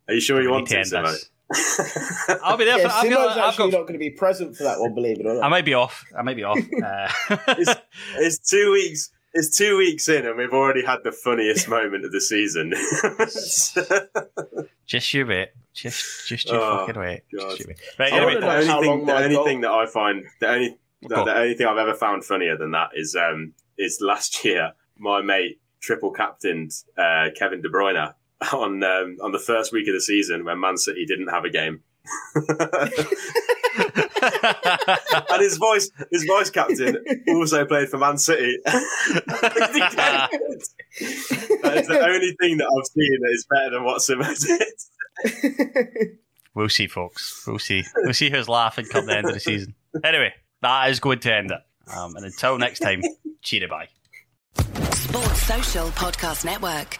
Are 0.07 0.13
you 0.13 0.19
sure 0.19 0.41
you 0.41 0.51
want 0.51 0.67
to, 0.67 1.17
need 1.53 1.75
to 1.75 1.81
end 1.83 1.89
Simo? 1.89 2.27
this. 2.27 2.39
I'll 2.43 2.57
be 2.57 2.65
there. 2.65 2.77
yeah 2.79 2.87
For, 2.87 2.93
I've 2.93 3.05
Simo's 3.05 3.15
got, 3.15 3.37
I've 3.37 3.49
actually 3.49 3.71
got, 3.71 3.77
not 3.77 3.81
going 3.87 3.93
to 3.93 3.99
be 3.99 4.09
present 4.11 4.55
for 4.57 4.63
that 4.63 4.79
one. 4.79 4.93
Believe 4.93 5.19
it 5.19 5.25
or 5.25 5.33
not. 5.35 5.39
I 5.39 5.41
not. 5.43 5.49
might 5.51 5.65
be 5.65 5.73
off. 5.73 6.03
I 6.17 6.21
might 6.21 6.35
be 6.35 6.43
off. 6.43 6.59
Uh, 6.83 7.09
It's, 7.57 7.73
it's 8.17 8.49
two 8.49 8.71
weeks. 8.71 9.09
It's 9.35 9.57
two 9.57 9.77
weeks 9.77 10.07
in, 10.09 10.27
and 10.27 10.37
we've 10.37 10.53
already 10.53 10.85
had 10.85 10.99
the 11.03 11.11
funniest 11.11 11.67
moment 11.67 12.05
of 12.05 12.11
the 12.11 12.21
season. 12.21 12.71
just 14.85 15.13
you 15.13 15.25
wait. 15.25 15.49
Just 15.73 16.27
just 16.27 16.47
you 16.49 16.55
Oh, 16.55 16.85
fucking 16.85 17.01
wait. 17.01 17.21
Just 17.31 17.59
you 17.59 17.65
wait. 17.67 17.77
Right. 17.97 18.13
I 18.13 18.17
Anyway, 18.17 18.35
wanna 18.35 18.39
the 18.41 18.45
know 18.45 18.53
only 18.53 18.67
how 18.67 18.81
thing, 18.81 19.05
the 19.05 19.15
only 19.15 19.35
thing 19.43 19.61
that 19.61 19.71
I 19.71 19.85
find, 19.87 20.25
the 20.39 20.47
only, 20.49 20.77
the, 21.01 21.23
the 21.23 21.35
only 21.35 21.53
thing 21.55 21.67
I've 21.67 21.77
ever 21.77 21.95
found 21.95 22.23
funnier 22.23 22.57
than 22.57 22.71
that 22.71 22.89
is, 22.95 23.15
um, 23.15 23.53
is 23.77 23.99
last 24.01 24.45
year 24.45 24.73
my 24.97 25.21
mate 25.21 25.59
triple 25.81 26.11
captained 26.11 26.71
uh, 26.97 27.29
Kevin 27.35 27.61
De 27.61 27.69
Bruyne 27.69 28.13
on 28.53 28.83
um, 28.83 29.17
on 29.21 29.31
the 29.31 29.39
first 29.39 29.71
week 29.71 29.87
of 29.87 29.93
the 29.93 30.01
season 30.01 30.43
when 30.45 30.59
Man 30.59 30.77
City 30.77 31.05
didn't 31.05 31.29
have 31.29 31.45
a 31.45 31.49
game. 31.49 31.81
and 32.35 32.49
his 35.41 35.55
voice, 35.57 35.89
his 36.11 36.25
voice 36.25 36.49
captain 36.49 36.97
also 37.29 37.63
played 37.65 37.87
for 37.89 37.97
Man 37.97 38.17
City. 38.17 38.57
that 38.65 40.29
is 41.75 41.87
the 41.87 42.01
only 42.01 42.35
thing 42.41 42.57
that 42.57 42.67
I've 42.67 42.87
seen 42.87 43.19
that 43.21 43.31
is 43.31 43.47
better 43.49 43.69
than 43.71 43.85
what 43.85 44.01
Simo 44.01 44.27
did. 45.23 46.17
We'll 46.55 46.69
see, 46.69 46.87
folks. 46.87 47.43
We'll 47.47 47.59
see. 47.59 47.83
We'll 47.97 48.13
see 48.13 48.29
who's 48.29 48.49
laughing 48.49 48.85
come 48.85 49.07
the 49.07 49.17
end 49.17 49.27
of 49.27 49.33
the 49.33 49.39
season. 49.39 49.73
Anyway, 50.03 50.33
that 50.61 50.89
is 50.89 50.99
going 50.99 51.19
to 51.19 51.33
end 51.33 51.51
it. 51.51 51.59
Um, 51.95 52.15
and 52.15 52.25
until 52.25 52.57
next 52.57 52.79
time, 52.79 53.01
cheery 53.41 53.67
bye. 53.67 53.87
Sports 54.93 55.43
Social 55.43 55.87
Podcast 55.89 56.45
Network. 56.45 56.99